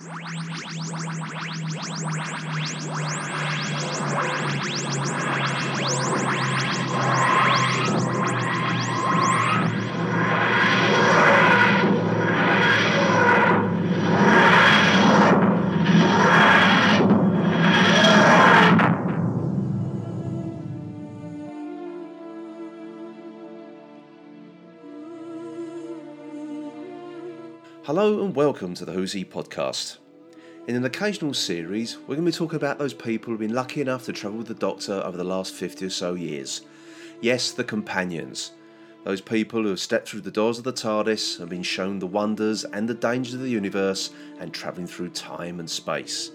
Thank 0.00 0.12
you. 8.42 8.57
Hello 27.98 28.24
and 28.24 28.36
welcome 28.36 28.74
to 28.74 28.84
the 28.84 28.92
Who's 28.92 29.12
He 29.12 29.24
podcast. 29.24 29.98
In 30.68 30.76
an 30.76 30.84
occasional 30.84 31.34
series, 31.34 31.98
we're 31.98 32.14
going 32.14 32.26
to 32.26 32.30
be 32.30 32.32
talking 32.32 32.54
about 32.54 32.78
those 32.78 32.94
people 32.94 33.32
who've 33.32 33.40
been 33.40 33.52
lucky 33.52 33.80
enough 33.80 34.04
to 34.04 34.12
travel 34.12 34.38
with 34.38 34.46
the 34.46 34.54
Doctor 34.54 35.02
over 35.04 35.16
the 35.16 35.24
last 35.24 35.52
50 35.52 35.86
or 35.86 35.90
so 35.90 36.14
years. 36.14 36.60
Yes, 37.20 37.50
the 37.50 37.64
companions. 37.64 38.52
Those 39.02 39.20
people 39.20 39.64
who 39.64 39.70
have 39.70 39.80
stepped 39.80 40.08
through 40.08 40.20
the 40.20 40.30
doors 40.30 40.58
of 40.58 40.62
the 40.62 40.72
TARDIS 40.72 41.40
and 41.40 41.50
been 41.50 41.64
shown 41.64 41.98
the 41.98 42.06
wonders 42.06 42.62
and 42.62 42.88
the 42.88 42.94
dangers 42.94 43.34
of 43.34 43.40
the 43.40 43.50
universe 43.50 44.10
and 44.38 44.54
travelling 44.54 44.86
through 44.86 45.08
time 45.08 45.58
and 45.58 45.68
space. 45.68 46.30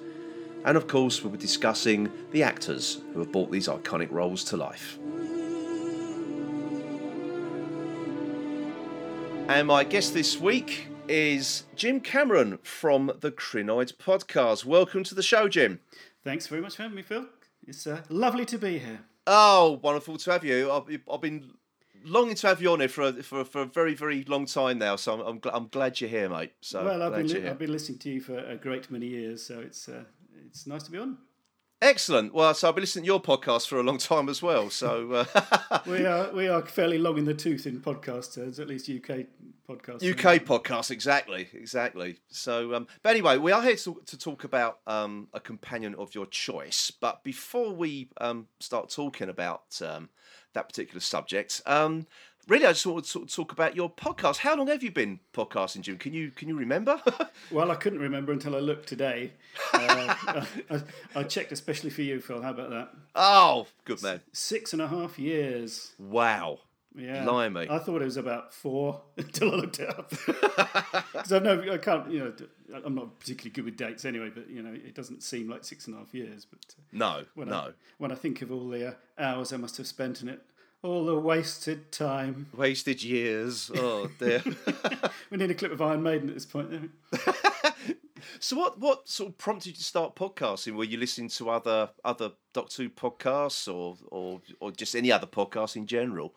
And 0.66 0.76
of 0.76 0.90
course, 0.90 1.24
we'll 1.24 1.32
be 1.32 1.38
discussing 1.38 2.12
the 2.32 2.44
actors 2.44 3.00
who 3.14 3.20
have 3.20 3.32
brought 3.32 3.52
these 3.52 3.70
iconic 3.70 4.12
roles 4.12 4.44
to 4.44 4.58
life. 4.58 5.00
And 9.48 9.66
my 9.66 9.86
guest 9.86 10.14
this 10.14 10.38
week 10.42 10.90
is 11.08 11.64
Jim 11.76 12.00
Cameron 12.00 12.60
from 12.64 13.12
the 13.20 13.32
Krynoid 13.32 13.96
podcast. 13.98 14.66
Welcome 14.66 15.04
to 15.04 15.16
the 15.16 15.24
show, 15.24 15.48
Jim. 15.48 15.80
Thanks 16.24 16.48
very 16.48 16.62
much 16.62 16.76
for 16.76 16.84
having 16.84 16.96
me, 16.96 17.02
Phil. 17.02 17.26
It's 17.68 17.86
uh, 17.88 18.02
lovely 18.10 18.46
to 18.46 18.58
be 18.58 18.80
here. 18.80 19.02
Oh, 19.28 19.80
wonderful 19.82 20.18
to 20.18 20.32
have 20.32 20.44
you. 20.44 20.72
I've, 20.72 20.84
I've 21.12 21.22
been 21.22 21.52
longing 22.04 22.36
to 22.36 22.48
have 22.48 22.62
you 22.62 22.72
on 22.72 22.80
here 22.80 22.90
for 22.90 23.04
a, 23.04 23.14
for, 23.24 23.44
for 23.46 23.62
a 23.62 23.66
very, 23.66 23.94
very 23.94 24.24
long 24.26 24.46
time 24.46 24.80
now, 24.80 24.96
so 24.96 25.14
I'm, 25.14 25.22
I'm, 25.22 25.40
gl- 25.40 25.52
I'm 25.54 25.68
glad 25.68 26.00
you're 26.02 26.10
here, 26.10 26.30
mate. 26.30 26.54
So 26.62 26.84
well, 26.84 27.02
I've 27.04 27.16
been, 27.16 27.28
li- 27.28 27.48
I've 27.48 27.60
been 27.60 27.72
listening 27.72 28.00
to 28.00 28.10
you 28.10 28.22
for 28.22 28.38
a 28.38 28.56
great 28.56 28.90
many 28.92 29.08
years, 29.08 29.46
so 29.46 29.60
it's 29.60 29.88
uh, 29.90 30.04
it's 30.48 30.68
nice 30.68 30.84
to 30.84 30.92
be 30.92 30.98
on. 30.98 31.18
Excellent. 31.84 32.34
Well, 32.34 32.54
so 32.54 32.70
I've 32.70 32.76
been 32.76 32.84
listening 32.84 33.04
to 33.04 33.08
your 33.08 33.22
podcast 33.22 33.68
for 33.68 33.78
a 33.78 33.84
long 33.84 33.98
time 33.98 34.30
as 34.30 34.42
well. 34.42 34.70
So 34.70 35.12
uh, 35.12 35.80
We 35.86 36.06
are 36.06 36.32
we 36.32 36.48
are 36.48 36.66
fairly 36.66 36.98
long 36.98 37.18
in 37.18 37.26
the 37.26 37.34
tooth 37.34 37.68
in 37.68 37.82
podcast 37.82 38.36
terms, 38.36 38.58
at 38.58 38.70
least 38.70 38.90
UK 38.90 39.26
podcast. 39.68 40.02
UK 40.02 40.46
podcast, 40.46 40.92
exactly, 40.92 41.50
exactly. 41.52 42.20
So, 42.30 42.74
um, 42.74 42.88
but 43.02 43.10
anyway, 43.10 43.38
we 43.38 43.52
are 43.52 43.62
here 43.62 43.76
to, 43.76 44.02
to 44.06 44.18
talk 44.18 44.46
about 44.46 44.80
um, 44.88 45.28
a 45.34 45.42
companion 45.42 45.94
of 45.96 46.16
your 46.16 46.26
choice. 46.28 46.90
But 46.90 47.22
before 47.26 47.74
we 47.74 48.08
um, 48.22 48.48
start 48.62 48.90
talking 48.90 49.28
about 49.28 49.82
um, 49.86 50.08
that 50.54 50.70
particular 50.70 51.02
subject, 51.02 51.62
um, 51.66 52.08
really, 52.48 52.66
I 52.66 52.74
just 52.74 52.86
want 52.86 53.06
to 53.06 53.10
sort 53.10 53.26
of 53.26 53.34
talk 53.36 53.52
about 53.52 53.76
your 53.76 53.90
podcast. 53.90 54.38
How 54.38 54.56
long 54.56 54.68
have 54.68 54.84
you 54.84 54.92
been 54.92 55.20
podcasting, 55.34 55.82
Jim? 55.82 55.98
Can 55.98 56.14
you 56.14 56.32
can 56.32 56.48
you 56.48 56.58
remember? 56.58 57.02
Well, 57.52 57.70
I 57.72 57.76
couldn't 57.76 58.00
remember 58.00 58.32
until 58.32 58.56
I 58.56 58.60
looked 58.60 58.88
today. 58.88 59.34
Uh, 59.74 60.16
I, 60.72 60.82
I 61.16 61.24
checked 61.24 61.52
especially 61.52 61.90
for 61.92 62.02
you, 62.02 62.20
Phil. 62.20 62.42
How 62.42 62.50
about 62.52 62.70
that? 62.72 62.90
oh, 63.16 63.68
good 63.86 64.02
man! 64.02 64.22
Six 64.32 64.74
and 64.74 64.82
a 64.82 64.88
half 64.88 65.20
years. 65.20 65.94
Wow. 66.00 66.60
Yeah, 66.96 67.24
Blimey. 67.26 67.68
I 67.70 67.80
thought 67.80 68.02
it 68.02 68.06
was 68.06 68.18
about 68.18 68.54
four 68.54 69.02
until 69.18 69.52
I 69.52 69.56
looked 69.56 69.80
it 69.80 69.90
up. 69.90 70.14
Because 71.14 71.32
I 71.32 71.40
know 71.40 71.62
I 71.72 71.78
can't, 71.78 72.12
you 72.12 72.20
know, 72.20 72.34
I'm 72.86 72.96
not 72.96 73.20
particularly 73.20 73.52
good 73.52 73.66
with 73.66 73.78
dates 73.78 74.06
anyway. 74.06 74.30
But 74.34 74.50
you 74.50 74.62
know, 74.62 74.74
it 74.74 74.94
doesn't 74.96 75.24
seem 75.24 75.50
like 75.50 75.64
six 75.64 75.88
and 75.88 75.96
a 75.96 76.00
half 76.00 76.14
years. 76.14 76.46
But 76.46 76.60
uh, 76.70 76.82
No, 76.92 77.24
when 77.36 77.50
no. 77.50 77.56
I, 77.56 77.70
when 77.98 78.12
I 78.12 78.16
think 78.16 78.42
of 78.42 78.52
all 78.52 78.68
the 78.68 78.90
uh, 78.90 78.94
hours 79.18 79.52
I 79.54 79.58
must 79.58 79.78
have 79.78 79.88
spent 79.88 80.22
in 80.22 80.30
it, 80.30 80.42
all 80.84 81.06
the 81.06 81.18
wasted 81.18 81.92
time. 81.92 82.48
Wasted 82.56 83.02
years. 83.02 83.72
Oh 83.74 84.10
dear. 84.20 84.44
We 85.32 85.38
need 85.38 85.50
a 85.50 85.56
clip 85.56 85.72
of 85.72 85.82
Iron 85.82 86.04
Maiden 86.04 86.30
at 86.30 86.36
this 86.36 86.46
point. 86.46 86.92
So 88.40 88.56
what 88.56 88.80
what 88.80 89.10
sort 89.10 89.30
of 89.30 89.38
prompted 89.38 89.68
you 89.68 89.74
to 89.74 89.84
start 89.84 90.16
podcasting? 90.16 90.76
Were 90.76 90.86
you 90.86 90.98
listening 90.98 91.28
to 91.30 91.50
other 91.50 91.90
other 92.06 92.32
Doctor 92.54 92.84
Who 92.84 92.90
podcasts 92.90 93.74
or 93.74 93.98
or 94.12 94.42
or 94.62 94.72
just 94.72 94.96
any 94.96 95.12
other 95.12 95.28
podcasts 95.28 95.76
in 95.76 95.88
general? 95.88 96.34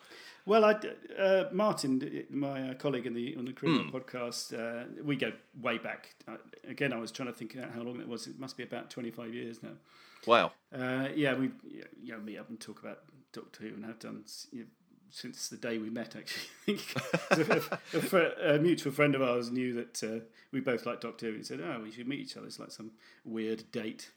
Well, 0.46 0.64
I, 0.64 0.74
uh, 1.16 1.44
Martin, 1.52 2.24
my 2.30 2.70
uh, 2.70 2.74
colleague 2.74 3.06
in 3.06 3.14
the 3.14 3.36
on 3.36 3.44
the 3.44 3.52
Krynoid 3.52 3.92
podcast, 3.92 4.52
uh, 4.52 4.84
we 5.04 5.14
go 5.16 5.32
way 5.60 5.78
back. 5.78 6.14
Uh, 6.26 6.36
again, 6.68 6.92
I 6.92 6.98
was 6.98 7.12
trying 7.12 7.28
to 7.28 7.34
think 7.34 7.56
out 7.56 7.70
how 7.72 7.82
long 7.82 8.00
it 8.00 8.08
was. 8.08 8.26
It 8.26 8.38
must 8.38 8.56
be 8.56 8.64
about 8.64 8.90
twenty 8.90 9.12
five 9.12 9.32
years 9.32 9.62
now. 9.62 9.76
Wow. 10.26 10.52
Uh, 10.74 11.08
yeah, 11.14 11.34
we, 11.34 11.50
you 12.02 12.12
know, 12.12 12.18
me 12.18 12.36
up 12.36 12.48
and 12.48 12.58
talk 12.58 12.80
about 12.80 13.00
Doctor 13.36 13.64
Who 13.64 13.74
and 13.74 13.84
have 13.84 13.98
done 13.98 14.24
you 14.50 14.60
know, 14.60 14.66
since 15.10 15.48
the 15.48 15.56
day 15.56 15.78
we 15.78 15.90
met. 15.90 16.16
Actually, 16.16 16.80
a, 17.30 18.16
a, 18.16 18.54
a 18.54 18.58
mutual 18.58 18.92
friend 18.92 19.14
of 19.14 19.22
ours 19.22 19.50
knew 19.50 19.74
that 19.74 20.02
uh, 20.02 20.24
we 20.52 20.60
both 20.60 20.86
liked 20.86 21.02
Doctor 21.02 21.26
Who. 21.26 21.34
and 21.34 21.46
said, 21.46 21.60
"Oh, 21.60 21.80
we 21.82 21.92
should 21.92 22.08
meet 22.08 22.20
each 22.20 22.36
other." 22.36 22.46
It's 22.46 22.58
like 22.58 22.70
some 22.70 22.92
weird 23.24 23.70
date. 23.70 24.10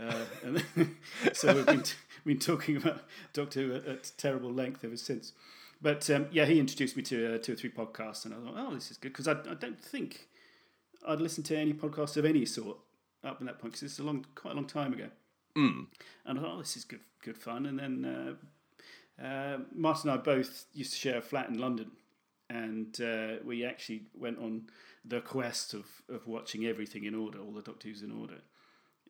Uh, 0.00 0.24
and 0.44 0.64
so 1.34 1.54
we've 1.54 1.66
been, 1.66 1.82
t- 1.82 1.96
been 2.24 2.38
talking 2.38 2.76
about 2.76 3.02
Doctor 3.34 3.60
Who 3.60 3.74
at, 3.74 3.86
at 3.86 4.12
terrible 4.16 4.50
length 4.50 4.84
ever 4.84 4.96
since. 4.96 5.32
But 5.82 6.08
um, 6.10 6.26
yeah, 6.30 6.46
he 6.46 6.60
introduced 6.60 6.96
me 6.96 7.02
to 7.02 7.34
uh, 7.34 7.38
two 7.38 7.52
or 7.52 7.56
three 7.56 7.70
podcasts, 7.70 8.24
and 8.24 8.32
I 8.32 8.38
thought, 8.38 8.54
oh, 8.56 8.74
this 8.74 8.90
is 8.90 8.96
good 8.96 9.12
because 9.12 9.26
I, 9.26 9.32
I 9.32 9.54
don't 9.54 9.80
think 9.80 10.28
I'd 11.06 11.20
listened 11.20 11.46
to 11.46 11.58
any 11.58 11.74
podcast 11.74 12.16
of 12.16 12.24
any 12.24 12.46
sort 12.46 12.78
up 13.24 13.40
in 13.40 13.46
that 13.46 13.58
point 13.58 13.72
because 13.74 13.82
it's 13.82 13.98
a 13.98 14.04
long, 14.04 14.24
quite 14.34 14.52
a 14.52 14.54
long 14.54 14.66
time 14.66 14.92
ago. 14.92 15.08
Mm. 15.56 15.86
And 16.24 16.38
I 16.38 16.42
thought, 16.42 16.54
oh, 16.54 16.58
this 16.58 16.76
is 16.76 16.84
good, 16.84 17.00
good 17.22 17.36
fun. 17.36 17.66
And 17.66 17.78
then 17.78 18.04
uh, 19.20 19.22
uh, 19.22 19.58
Martin 19.74 20.10
and 20.10 20.20
I 20.20 20.22
both 20.22 20.66
used 20.72 20.92
to 20.92 20.98
share 20.98 21.18
a 21.18 21.22
flat 21.22 21.48
in 21.48 21.58
London, 21.58 21.90
and 22.48 22.98
uh, 23.00 23.42
we 23.44 23.64
actually 23.64 24.02
went 24.14 24.38
on 24.38 24.68
the 25.04 25.20
quest 25.20 25.74
of, 25.74 25.86
of 26.08 26.26
watching 26.26 26.64
everything 26.66 27.04
in 27.04 27.14
order, 27.14 27.38
all 27.38 27.52
the 27.52 27.62
Doctor 27.62 27.88
Who's 27.88 28.02
in 28.02 28.12
order. 28.12 28.38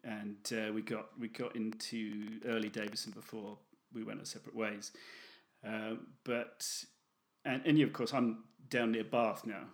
And 0.04 0.36
uh, 0.52 0.72
we 0.72 0.82
got 0.82 1.08
we 1.19 1.28
got 1.28 1.54
into 1.54 2.41
early 2.47 2.69
Davison 2.69 3.12
before 3.12 3.58
we 3.92 4.02
went 4.02 4.19
our 4.19 4.26
separate 4.26 4.56
ways. 4.56 4.91
Uh, 5.66 5.94
but 6.25 6.66
and 7.44 7.62
and 7.64 7.81
of 7.81 7.92
course, 7.92 8.12
I'm 8.12 8.44
down 8.69 8.92
near 8.92 9.04
Bath 9.04 9.47
now, 9.47 9.64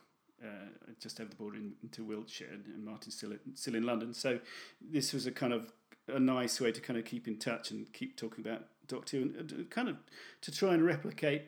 uh, 0.45 0.69
just 1.01 1.19
over 1.21 1.31
the 1.31 1.37
border 1.37 1.57
in, 1.57 1.73
into 1.83 2.05
Wiltshire, 2.05 2.49
and, 2.53 2.67
and 2.67 2.85
Martin's 2.85 3.17
still 3.17 3.33
still 3.55 3.75
in 3.75 3.85
London. 3.85 4.13
So 4.13 4.39
this 4.81 5.15
was 5.15 5.27
a 5.27 5.33
kind 5.33 5.55
of 5.55 5.73
a 6.09 6.21
nice 6.21 6.61
way 6.61 6.73
to 6.73 6.81
kind 6.81 6.99
of 6.99 7.05
keep 7.05 7.29
in 7.29 7.39
touch 7.39 7.71
and 7.71 7.93
keep 7.93 8.17
talking 8.17 8.45
about 8.45 8.65
Doctor 8.87 9.19
Who, 9.19 9.23
and, 9.25 9.53
and 9.53 9.71
kind 9.71 9.89
of 9.89 9.97
to 10.43 10.53
try 10.53 10.75
and 10.75 10.85
replicate 10.85 11.43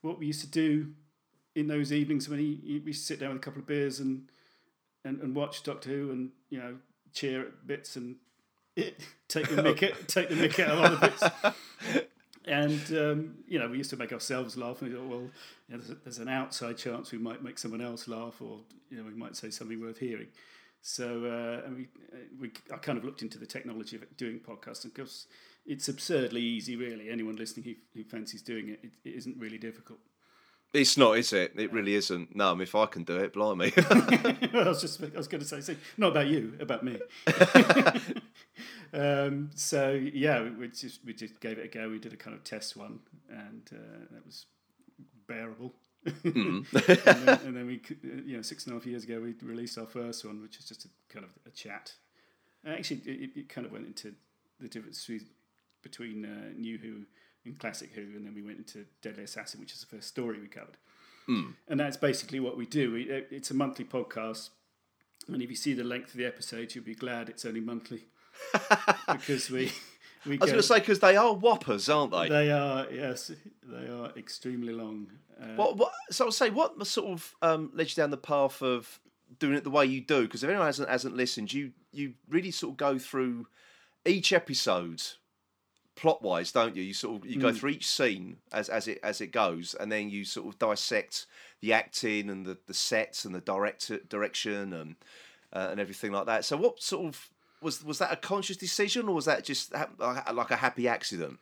what 0.00 0.18
we 0.18 0.26
used 0.26 0.40
to 0.40 0.50
do 0.50 0.88
in 1.54 1.68
those 1.68 1.92
evenings 1.92 2.28
when 2.28 2.38
he, 2.38 2.82
we 2.84 2.92
sit 2.92 3.20
down 3.20 3.30
with 3.30 3.38
a 3.38 3.40
couple 3.40 3.60
of 3.60 3.66
beers 3.66 4.00
and 4.00 4.28
and, 5.04 5.20
and 5.20 5.34
watch 5.34 5.62
Doctor 5.62 5.90
Who 5.90 6.10
and 6.10 6.30
you 6.50 6.58
know 6.58 6.76
cheer 7.12 7.42
at 7.42 7.66
bits 7.66 7.96
and 7.96 8.16
take 8.76 9.48
the 9.48 9.62
mick 9.62 9.82
out- 9.82 10.08
take 10.08 10.28
the 10.28 10.34
mick 10.34 10.58
out 10.60 10.70
of 10.70 10.80
other 10.80 11.08
bits. 11.08 11.24
And 12.44 12.80
um, 12.90 13.34
you 13.46 13.58
know, 13.58 13.68
we 13.68 13.78
used 13.78 13.90
to 13.90 13.96
make 13.96 14.12
ourselves 14.12 14.56
laugh, 14.56 14.82
and 14.82 14.90
we 14.90 14.96
thought, 14.96 15.06
well, 15.06 15.20
you 15.20 15.76
know, 15.76 15.78
there's, 15.78 15.90
a, 15.90 15.94
there's 15.94 16.18
an 16.18 16.28
outside 16.28 16.76
chance 16.76 17.12
we 17.12 17.18
might 17.18 17.42
make 17.42 17.58
someone 17.58 17.80
else 17.80 18.08
laugh, 18.08 18.42
or 18.42 18.58
you 18.90 18.96
know, 18.96 19.04
we 19.04 19.14
might 19.14 19.36
say 19.36 19.50
something 19.50 19.80
worth 19.80 19.98
hearing. 19.98 20.26
So, 20.82 21.24
uh, 21.24 21.70
we, 21.70 21.88
uh, 22.12 22.16
we, 22.40 22.52
I 22.72 22.76
kind 22.76 22.98
of 22.98 23.04
looked 23.04 23.22
into 23.22 23.38
the 23.38 23.46
technology 23.46 23.96
of 23.96 24.16
doing 24.16 24.40
podcasts, 24.40 24.82
and 24.82 24.92
because 24.92 25.26
it's 25.64 25.88
absurdly 25.88 26.42
easy, 26.42 26.74
really. 26.74 27.08
Anyone 27.08 27.36
listening 27.36 27.64
who, 27.64 27.74
who 27.94 28.04
fancies 28.04 28.42
doing 28.42 28.68
it, 28.68 28.80
it, 28.82 28.90
it 29.04 29.14
isn't 29.14 29.38
really 29.38 29.58
difficult. 29.58 30.00
It's 30.72 30.96
not, 30.96 31.18
is 31.18 31.32
it? 31.34 31.52
It 31.56 31.72
really 31.72 31.94
isn't. 31.94 32.34
No, 32.34 32.50
I 32.50 32.54
mean, 32.54 32.62
if 32.62 32.74
I 32.74 32.86
can 32.86 33.04
do 33.04 33.18
it, 33.18 33.34
blimey. 33.34 33.72
I 33.76 34.68
was 34.68 34.80
just, 34.80 35.02
I 35.02 35.16
was 35.16 35.28
going 35.28 35.42
to 35.42 35.46
say, 35.46 35.60
see, 35.60 35.76
not 35.98 36.12
about 36.12 36.28
you, 36.28 36.54
about 36.60 36.82
me. 36.82 36.98
um, 38.94 39.50
so 39.54 39.92
yeah, 39.92 40.42
we, 40.42 40.50
we 40.50 40.68
just 40.68 41.04
we 41.04 41.12
just 41.12 41.40
gave 41.40 41.58
it 41.58 41.66
a 41.66 41.68
go. 41.68 41.90
We 41.90 41.98
did 41.98 42.14
a 42.14 42.16
kind 42.16 42.34
of 42.34 42.42
test 42.42 42.76
one, 42.76 43.00
and 43.28 43.68
uh, 43.70 44.06
that 44.12 44.24
was 44.24 44.46
bearable. 45.28 45.74
and, 46.24 46.66
then, 46.72 47.28
and 47.46 47.56
then 47.56 47.66
we, 47.66 47.80
uh, 48.04 48.22
you 48.24 48.36
know, 48.36 48.42
six 48.42 48.64
and 48.66 48.74
a 48.74 48.78
half 48.78 48.86
years 48.86 49.04
ago, 49.04 49.20
we 49.20 49.34
released 49.46 49.78
our 49.78 49.86
first 49.86 50.24
one, 50.24 50.42
which 50.42 50.58
is 50.58 50.64
just 50.64 50.84
a 50.84 50.88
kind 51.12 51.24
of 51.24 51.30
a 51.46 51.50
chat. 51.50 51.92
Actually, 52.66 53.00
it, 53.06 53.30
it 53.36 53.48
kind 53.48 53.66
of 53.66 53.72
went 53.72 53.86
into 53.86 54.14
the 54.60 54.68
difference 54.68 55.08
between- 55.82 56.24
uh, 56.24 56.52
New 56.56 56.78
Who 56.78 57.02
and 57.44 57.58
Classic 57.58 57.90
Who, 57.94 58.02
and 58.02 58.24
then 58.26 58.34
we 58.34 58.42
went 58.42 58.58
into 58.58 58.84
Deadly 59.00 59.24
Assassin, 59.24 59.60
which 59.60 59.72
is 59.72 59.80
the 59.80 59.86
first 59.96 60.08
story 60.08 60.40
we 60.40 60.46
covered. 60.48 60.76
And 61.68 61.80
that's 61.80 61.96
basically 61.96 62.40
what 62.40 62.56
we 62.56 62.66
do. 62.66 62.92
We, 62.92 63.02
it's 63.04 63.50
a 63.50 63.54
monthly 63.54 63.84
podcast, 63.84 64.50
and 65.28 65.40
if 65.40 65.50
you 65.50 65.56
see 65.56 65.72
the 65.72 65.84
length 65.84 66.10
of 66.10 66.18
the 66.18 66.26
episodes, 66.26 66.74
you'll 66.74 66.84
be 66.84 66.94
glad 66.96 67.28
it's 67.28 67.44
only 67.44 67.60
monthly 67.60 68.04
because 69.12 69.50
we 69.50 69.70
we 70.26 70.34
I 70.34 70.38
was 70.38 70.38
go. 70.40 70.46
going 70.46 70.56
to 70.56 70.62
say 70.62 70.78
because 70.78 71.00
they 71.00 71.16
are 71.16 71.34
whoppers, 71.34 71.88
aren't 71.88 72.12
they? 72.12 72.28
they 72.28 72.50
are 72.50 72.86
yes, 72.90 73.30
they 73.64 73.88
are 73.88 74.10
extremely 74.16 74.72
long. 74.72 75.08
Uh, 75.40 75.46
What, 75.56 75.76
what, 75.76 75.92
so 76.10 76.26
I'll 76.26 76.32
say, 76.32 76.50
what 76.50 76.86
sort 76.86 77.12
of 77.12 77.34
um, 77.42 77.70
led 77.74 77.88
you 77.88 77.94
down 77.96 78.10
the 78.10 78.16
path 78.16 78.62
of 78.62 79.00
doing 79.38 79.54
it 79.54 79.64
the 79.64 79.70
way 79.70 79.86
you 79.86 80.00
do 80.00 80.22
because 80.22 80.44
if 80.44 80.50
anyone 80.50 80.66
hasn't 80.66 80.88
hasn't 80.88 81.16
listened, 81.16 81.52
you 81.52 81.72
you 81.92 82.14
really 82.28 82.50
sort 82.50 82.72
of 82.72 82.76
go 82.76 82.98
through 82.98 83.46
each 84.04 84.32
episode 84.32 85.02
plot 85.94 86.22
wise, 86.22 86.52
don't 86.52 86.76
you? 86.76 86.82
You 86.82 86.94
sort 86.94 87.22
of 87.22 87.30
you 87.30 87.40
go 87.40 87.52
through 87.52 87.70
each 87.70 87.88
scene 87.88 88.36
as 88.52 88.68
as 88.68 88.88
it 88.88 88.98
as 89.02 89.20
it 89.20 89.28
goes, 89.28 89.74
and 89.74 89.90
then 89.90 90.10
you 90.10 90.24
sort 90.24 90.48
of 90.48 90.58
dissect 90.58 91.26
the 91.60 91.72
acting 91.72 92.28
and 92.28 92.44
the, 92.44 92.58
the 92.66 92.74
sets 92.74 93.24
and 93.24 93.34
the 93.34 93.40
director 93.40 93.98
direction 94.08 94.72
and 94.72 94.96
uh, 95.52 95.68
and 95.70 95.80
everything 95.80 96.12
like 96.12 96.26
that. 96.26 96.44
So, 96.44 96.56
what 96.56 96.82
sort 96.82 97.06
of 97.06 97.30
was 97.62 97.84
was 97.84 97.98
that 97.98 98.12
a 98.12 98.16
conscious 98.16 98.56
decision, 98.56 99.08
or 99.08 99.14
was 99.14 99.26
that 99.26 99.44
just 99.44 99.72
like 99.72 100.50
a 100.50 100.56
happy 100.56 100.88
accident? 100.88 101.38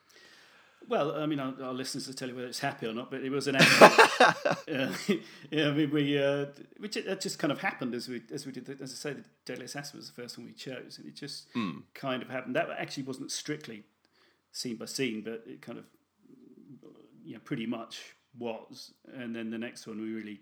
Well, 0.88 1.14
I 1.14 1.26
mean, 1.26 1.38
our, 1.38 1.54
our, 1.62 1.72
listeners 1.74 2.06
will 2.06 2.14
tell 2.14 2.28
you 2.28 2.34
whether 2.34 2.48
it's 2.48 2.58
happy 2.58 2.86
or 2.86 2.92
not, 2.92 3.10
but 3.10 3.22
it 3.22 3.30
was 3.30 3.46
an 3.46 3.56
accident. 3.56 4.20
uh, 4.20 4.92
yeah, 5.50 5.68
I 5.68 5.72
mean, 5.72 5.90
we 5.90 6.18
uh, 6.18 6.46
which 6.78 6.96
it, 6.96 7.20
just 7.20 7.38
kind 7.38 7.52
of 7.52 7.60
happened 7.60 7.94
as 7.94 8.08
we 8.08 8.22
as 8.32 8.46
we 8.46 8.52
did. 8.52 8.66
The, 8.66 8.72
as 8.82 8.92
I 8.92 8.96
say, 8.96 9.12
the 9.12 9.24
Deadly 9.44 9.66
Assassin 9.66 9.98
was 9.98 10.08
the 10.08 10.20
first 10.20 10.38
one 10.38 10.46
we 10.46 10.52
chose, 10.52 10.98
and 10.98 11.06
it 11.06 11.14
just 11.14 11.52
mm. 11.54 11.82
kind 11.94 12.22
of 12.22 12.30
happened. 12.30 12.56
That 12.56 12.70
actually 12.76 13.04
wasn't 13.04 13.30
strictly 13.30 13.84
scene 14.52 14.76
by 14.76 14.86
scene, 14.86 15.22
but 15.22 15.44
it 15.46 15.60
kind 15.62 15.78
of 15.78 15.84
you 17.24 17.34
know 17.34 17.40
pretty 17.44 17.66
much 17.66 18.16
was. 18.38 18.92
And 19.14 19.36
then 19.36 19.50
the 19.50 19.58
next 19.58 19.86
one 19.86 20.00
we 20.00 20.12
really 20.12 20.40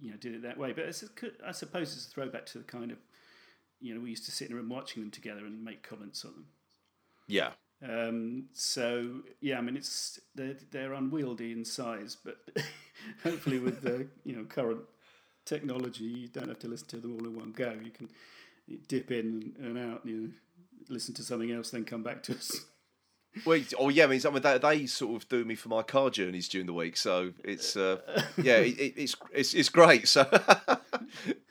you 0.00 0.10
know 0.10 0.16
did 0.16 0.34
it 0.34 0.42
that 0.42 0.58
way. 0.58 0.72
But 0.72 0.84
a, 0.84 1.48
I 1.48 1.52
suppose 1.52 1.94
it's 1.94 2.06
a 2.06 2.10
throwback 2.10 2.46
to 2.46 2.58
the 2.58 2.64
kind 2.64 2.90
of 2.90 2.98
you 3.84 3.94
know 3.94 4.00
we 4.00 4.10
used 4.10 4.24
to 4.24 4.32
sit 4.32 4.48
in 4.48 4.54
a 4.54 4.56
room 4.56 4.70
watching 4.70 5.02
them 5.02 5.10
together 5.10 5.44
and 5.44 5.62
make 5.62 5.82
comments 5.82 6.24
on 6.24 6.32
them. 6.32 6.46
Yeah. 7.26 7.50
Um, 7.86 8.46
so 8.54 9.20
yeah, 9.40 9.58
I 9.58 9.60
mean 9.60 9.76
it's 9.76 10.18
they're 10.34 10.56
they're 10.70 10.94
unwieldy 10.94 11.52
in 11.52 11.64
size, 11.64 12.16
but 12.24 12.38
hopefully 13.22 13.58
with 13.58 13.82
the 13.82 14.06
you 14.24 14.34
know 14.34 14.44
current 14.44 14.80
technology, 15.44 16.04
you 16.04 16.28
don't 16.28 16.48
have 16.48 16.58
to 16.60 16.68
listen 16.68 16.88
to 16.88 16.96
them 16.96 17.12
all 17.12 17.26
in 17.26 17.36
one 17.36 17.52
go. 17.52 17.74
You 17.84 17.90
can 17.90 18.08
dip 18.88 19.10
in 19.10 19.54
and 19.58 19.78
out, 19.78 20.00
you 20.04 20.16
know, 20.16 20.30
listen 20.88 21.14
to 21.14 21.22
something 21.22 21.52
else, 21.52 21.70
then 21.70 21.84
come 21.84 22.02
back 22.02 22.22
to 22.24 22.32
us. 22.34 22.64
Well, 23.44 23.60
oh 23.78 23.88
yeah, 23.88 24.04
I 24.04 24.06
mean, 24.06 24.20
some 24.20 24.36
of 24.36 24.42
that 24.42 24.62
they 24.62 24.86
sort 24.86 25.20
of 25.20 25.28
do 25.28 25.44
me 25.44 25.56
for 25.56 25.68
my 25.68 25.82
car 25.82 26.08
journeys 26.08 26.48
during 26.48 26.66
the 26.66 26.72
week, 26.72 26.96
so 26.96 27.32
it's 27.42 27.76
uh, 27.76 27.98
yeah, 28.40 28.58
it, 28.58 28.94
it's 28.96 29.16
it's 29.32 29.54
it's 29.54 29.68
great. 29.68 30.06
So, 30.06 30.24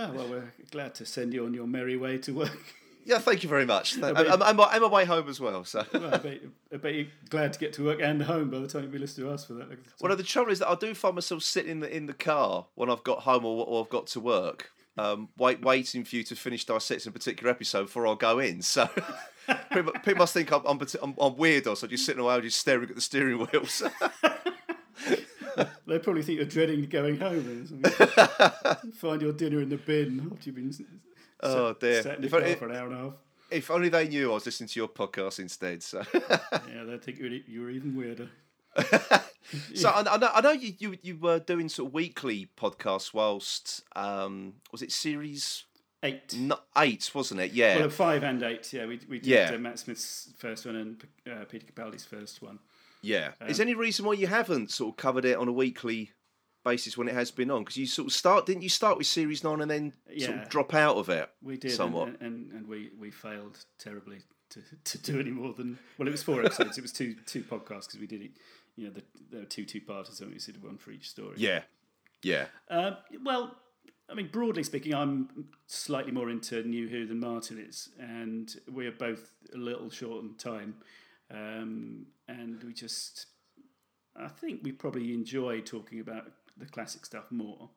oh, 0.00 0.12
well, 0.12 0.28
we're 0.28 0.52
glad 0.70 0.94
to 0.96 1.06
send 1.06 1.32
you 1.32 1.44
on 1.44 1.54
your 1.54 1.66
merry 1.66 1.96
way 1.96 2.18
to 2.18 2.32
work. 2.32 2.74
Yeah, 3.04 3.18
thank 3.18 3.42
you 3.42 3.48
very 3.48 3.66
much. 3.66 3.96
I'm, 4.02 4.16
I'm, 4.16 4.42
I'm, 4.42 4.60
on 4.60 4.80
my 4.82 4.86
way 4.88 5.04
home 5.04 5.28
as 5.28 5.40
well. 5.40 5.64
So, 5.64 5.84
well, 5.92 6.14
I, 6.14 6.18
bet, 6.18 6.40
I 6.72 6.76
bet 6.76 6.94
you're 6.94 7.06
glad 7.28 7.52
to 7.54 7.58
get 7.58 7.72
to 7.74 7.84
work 7.84 8.00
and 8.02 8.22
home 8.22 8.50
by 8.50 8.58
the 8.58 8.68
time 8.68 8.90
you 8.92 8.98
listen 8.98 9.24
to 9.24 9.30
us 9.30 9.44
for 9.44 9.54
that. 9.54 9.78
Well, 10.00 10.14
the 10.16 10.22
trouble 10.22 10.52
is 10.52 10.58
that 10.60 10.68
I 10.68 10.74
do 10.74 10.94
find 10.94 11.14
myself 11.14 11.42
sitting 11.42 11.70
in 11.70 11.80
the 11.80 11.94
in 11.94 12.06
the 12.06 12.12
car 12.12 12.66
when 12.74 12.90
I've 12.90 13.02
got 13.02 13.20
home 13.20 13.44
or, 13.44 13.66
or 13.66 13.82
I've 13.82 13.90
got 13.90 14.06
to 14.08 14.20
work, 14.20 14.70
um, 14.98 15.28
wait, 15.38 15.62
waiting 15.62 16.04
for 16.04 16.16
you 16.16 16.22
to 16.24 16.36
finish 16.36 16.64
dissecting 16.64 17.10
a 17.10 17.12
particular 17.12 17.50
episode 17.50 17.84
before 17.84 18.06
I 18.06 18.14
go 18.14 18.38
in. 18.38 18.62
So 18.62 18.88
people, 19.72 19.92
people, 20.04 20.16
must 20.16 20.34
think 20.34 20.52
I'm, 20.52 20.62
I'm, 20.66 20.80
I'm, 21.02 21.14
I'm 21.18 21.36
weird 21.36 21.66
or 21.66 21.76
so 21.76 21.86
just 21.86 22.04
sitting 22.04 22.22
around 22.22 22.42
just 22.42 22.60
staring 22.60 22.90
at 22.90 22.94
the 22.94 23.00
steering 23.00 23.38
wheels. 23.38 23.82
they 25.86 25.98
probably 25.98 26.22
think 26.22 26.38
you're 26.38 26.46
dreading 26.46 26.84
going 26.86 27.18
home. 27.18 27.66
Find 28.94 29.22
your 29.22 29.32
dinner 29.32 29.60
in 29.60 29.68
the 29.68 29.76
bin 29.76 30.30
after 30.32 30.50
you've 30.50 30.56
been 30.56 30.86
oh 31.42 31.74
dear 31.74 32.02
sat 32.02 32.16
in 32.16 32.22
the 32.22 32.28
car 32.28 32.56
for 32.56 32.68
an 32.68 32.76
hour 32.76 32.86
and 32.86 32.94
a 32.94 32.98
half. 32.98 33.12
If 33.50 33.70
only 33.70 33.88
they 33.88 34.08
knew 34.08 34.30
I 34.30 34.34
was 34.34 34.46
listening 34.46 34.68
to 34.68 34.80
your 34.80 34.88
podcast 34.88 35.40
instead. 35.40 35.82
So 35.82 36.02
yeah, 36.14 36.84
they 36.84 36.98
think 36.98 37.18
you 37.18 37.62
were 37.62 37.70
even 37.70 37.96
weirder. 37.96 38.30
so 39.74 39.88
I, 39.88 40.14
I, 40.14 40.16
know, 40.16 40.30
I 40.32 40.40
know 40.40 40.52
you, 40.52 40.74
you 40.78 40.96
you 41.02 41.16
were 41.16 41.40
doing 41.40 41.68
sort 41.68 41.88
of 41.88 41.94
weekly 41.94 42.48
podcasts 42.56 43.12
whilst 43.12 43.82
um, 43.96 44.54
was 44.70 44.82
it 44.82 44.92
series 44.92 45.64
eight? 46.02 46.34
Not 46.36 46.64
eight, 46.76 47.10
wasn't 47.14 47.40
it? 47.40 47.52
Yeah. 47.52 47.78
Well, 47.78 47.90
five 47.90 48.22
and 48.22 48.42
eight. 48.42 48.72
Yeah, 48.72 48.86
we 48.86 49.00
we 49.08 49.18
did 49.18 49.26
yeah. 49.26 49.52
uh, 49.52 49.58
Matt 49.58 49.78
Smith's 49.78 50.32
first 50.38 50.66
one 50.66 50.76
and 50.76 51.04
uh, 51.30 51.44
Peter 51.46 51.66
Capaldi's 51.66 52.04
first 52.04 52.42
one. 52.42 52.58
Yeah. 53.02 53.30
Um, 53.40 53.48
Is 53.48 53.58
there 53.58 53.66
any 53.66 53.74
reason 53.74 54.04
why 54.04 54.14
you 54.14 54.26
haven't 54.26 54.70
sort 54.70 54.92
of 54.92 54.96
covered 54.96 55.24
it 55.24 55.36
on 55.36 55.48
a 55.48 55.52
weekly 55.52 56.12
basis 56.64 56.96
when 56.96 57.08
it 57.08 57.14
has 57.14 57.30
been 57.30 57.50
on? 57.50 57.62
Because 57.62 57.76
you 57.76 57.86
sort 57.86 58.08
of 58.08 58.12
start, 58.12 58.46
didn't 58.46 58.62
you 58.62 58.68
start 58.68 58.98
with 58.98 59.06
series 59.06 59.42
nine 59.42 59.60
and 59.60 59.70
then 59.70 59.92
yeah, 60.10 60.26
sort 60.26 60.38
of 60.38 60.48
drop 60.48 60.74
out 60.74 60.96
of 60.96 61.08
it? 61.08 61.28
We 61.42 61.56
did, 61.56 61.72
somewhat, 61.72 62.08
and, 62.08 62.16
and, 62.20 62.52
and 62.52 62.68
we 62.68 62.90
we 62.98 63.10
failed 63.10 63.58
terribly 63.78 64.18
to, 64.50 64.60
to 64.84 64.98
do 64.98 65.20
any 65.20 65.30
more 65.30 65.52
than 65.54 65.78
well, 65.98 66.08
it 66.08 66.10
was 66.10 66.22
four 66.22 66.44
episodes. 66.44 66.76
it 66.78 66.82
was 66.82 66.92
two 66.92 67.14
two 67.26 67.42
podcasts 67.42 67.86
because 67.86 68.00
we 68.00 68.06
did 68.06 68.22
it 68.22 68.32
you 68.80 68.86
know, 68.86 68.92
the, 68.92 69.02
there 69.30 69.40
were 69.40 69.46
two 69.46 69.64
two 69.64 69.80
parters, 69.80 70.16
so 70.16 70.26
we 70.26 70.38
did 70.38 70.62
one 70.62 70.78
for 70.78 70.90
each 70.90 71.10
story. 71.10 71.34
Yeah, 71.36 71.62
yeah. 72.22 72.46
Uh, 72.68 72.92
well, 73.22 73.54
I 74.08 74.14
mean, 74.14 74.28
broadly 74.32 74.62
speaking, 74.62 74.94
I'm 74.94 75.48
slightly 75.66 76.12
more 76.12 76.30
into 76.30 76.62
New 76.62 76.88
Who 76.88 77.06
than 77.06 77.20
Martin 77.20 77.58
is, 77.58 77.90
and 77.98 78.52
we're 78.70 78.92
both 78.92 79.34
a 79.54 79.58
little 79.58 79.90
short 79.90 80.24
on 80.24 80.34
time, 80.36 80.76
um, 81.30 82.06
and 82.28 82.62
we 82.62 82.72
just, 82.72 83.26
I 84.16 84.28
think 84.28 84.60
we 84.62 84.72
probably 84.72 85.12
enjoy 85.14 85.60
talking 85.60 86.00
about 86.00 86.24
the 86.56 86.66
classic 86.66 87.06
stuff 87.06 87.30
more. 87.30 87.70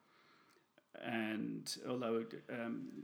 And 1.04 1.76
although 1.88 2.26
um, 2.52 3.04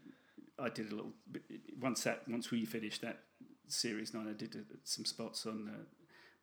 I 0.58 0.70
did 0.70 0.92
a 0.92 0.96
little 0.96 1.14
bit, 1.32 1.44
once 1.80 2.04
that 2.04 2.28
once 2.28 2.52
we 2.52 2.66
finished 2.66 3.02
that 3.02 3.20
series 3.68 4.14
nine, 4.14 4.28
I 4.30 4.34
did 4.34 4.56
uh, 4.56 4.76
some 4.84 5.06
spots 5.06 5.46
on 5.46 5.70
uh, 5.74 5.84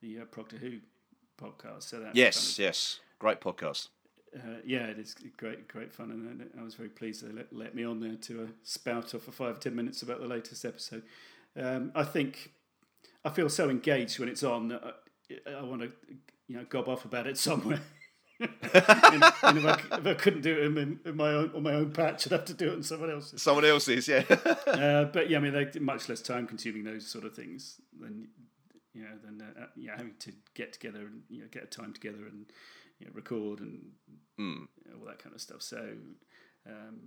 the 0.00 0.20
uh, 0.20 0.24
Proctor 0.24 0.56
Who 0.56 0.78
podcast. 1.40 1.84
So 1.84 2.00
that 2.00 2.16
yes, 2.16 2.58
yes, 2.58 3.00
great 3.18 3.40
podcast. 3.40 3.88
Uh, 4.34 4.58
yeah, 4.66 4.86
it 4.86 4.98
is 4.98 5.14
great, 5.36 5.66
great 5.68 5.94
fun, 5.94 6.10
and 6.10 6.50
I 6.58 6.62
was 6.62 6.74
very 6.74 6.88
pleased 6.90 7.24
they 7.24 7.32
let, 7.32 7.52
let 7.52 7.74
me 7.74 7.84
on 7.84 8.00
there 8.00 8.16
to 8.16 8.42
uh, 8.42 8.46
spout 8.64 9.14
off 9.14 9.22
for 9.22 9.32
five 9.32 9.60
ten 9.60 9.74
minutes 9.74 10.02
about 10.02 10.20
the 10.20 10.26
latest 10.26 10.64
episode. 10.64 11.04
Um, 11.56 11.92
I 11.94 12.04
think 12.04 12.52
I 13.26 13.30
feel 13.30 13.48
so 13.48 13.68
engaged 13.68 14.18
when 14.18 14.28
it's 14.28 14.44
on 14.44 14.68
that 14.68 14.82
I, 15.46 15.50
I 15.58 15.62
want 15.62 15.82
to, 15.82 15.92
you 16.46 16.56
know, 16.56 16.64
gob 16.68 16.88
off 16.88 17.04
about 17.04 17.26
it 17.26 17.36
somewhere. 17.36 17.80
and, 18.40 18.50
and 18.62 19.22
if, 19.22 19.66
I, 19.66 19.80
if, 19.98 20.06
I, 20.06 20.14
couldn't 20.14 20.42
do 20.42 20.52
it 20.52 20.64
in, 20.64 21.00
in, 21.04 21.16
my 21.16 21.30
own 21.30 21.50
on 21.54 21.62
my 21.62 21.72
own 21.72 21.90
patch, 21.90 22.26
I'd 22.26 22.32
have 22.32 22.44
to 22.44 22.54
do 22.54 22.70
it 22.70 22.74
on 22.74 22.82
someone 22.82 23.10
else's. 23.10 23.42
Someone 23.42 23.64
else's, 23.64 24.06
yeah. 24.06 24.22
uh, 24.66 25.04
but 25.06 25.28
yeah, 25.28 25.38
I 25.38 25.40
mean, 25.40 25.52
they're 25.52 25.70
much 25.80 26.08
less 26.08 26.20
time 26.20 26.46
consuming 26.46 26.84
those 26.84 27.06
sort 27.06 27.24
of 27.24 27.34
things 27.34 27.80
than 27.98 28.28
you 28.94 29.02
know, 29.02 29.08
than 29.24 29.42
uh, 29.42 29.62
uh, 29.62 29.66
yeah, 29.74 29.92
having 29.96 30.14
to 30.20 30.32
get 30.54 30.72
together 30.72 31.00
and 31.00 31.22
you 31.28 31.40
know 31.40 31.48
get 31.50 31.64
a 31.64 31.66
time 31.66 31.92
together 31.92 32.26
and 32.30 32.46
you 33.00 33.06
know, 33.06 33.12
record 33.14 33.60
and 33.60 33.80
mm. 34.38 34.66
you 34.84 34.90
know, 34.90 34.98
all 35.00 35.06
that 35.06 35.18
kind 35.18 35.34
of 35.34 35.40
stuff. 35.40 35.62
So 35.62 35.92
um, 36.66 37.00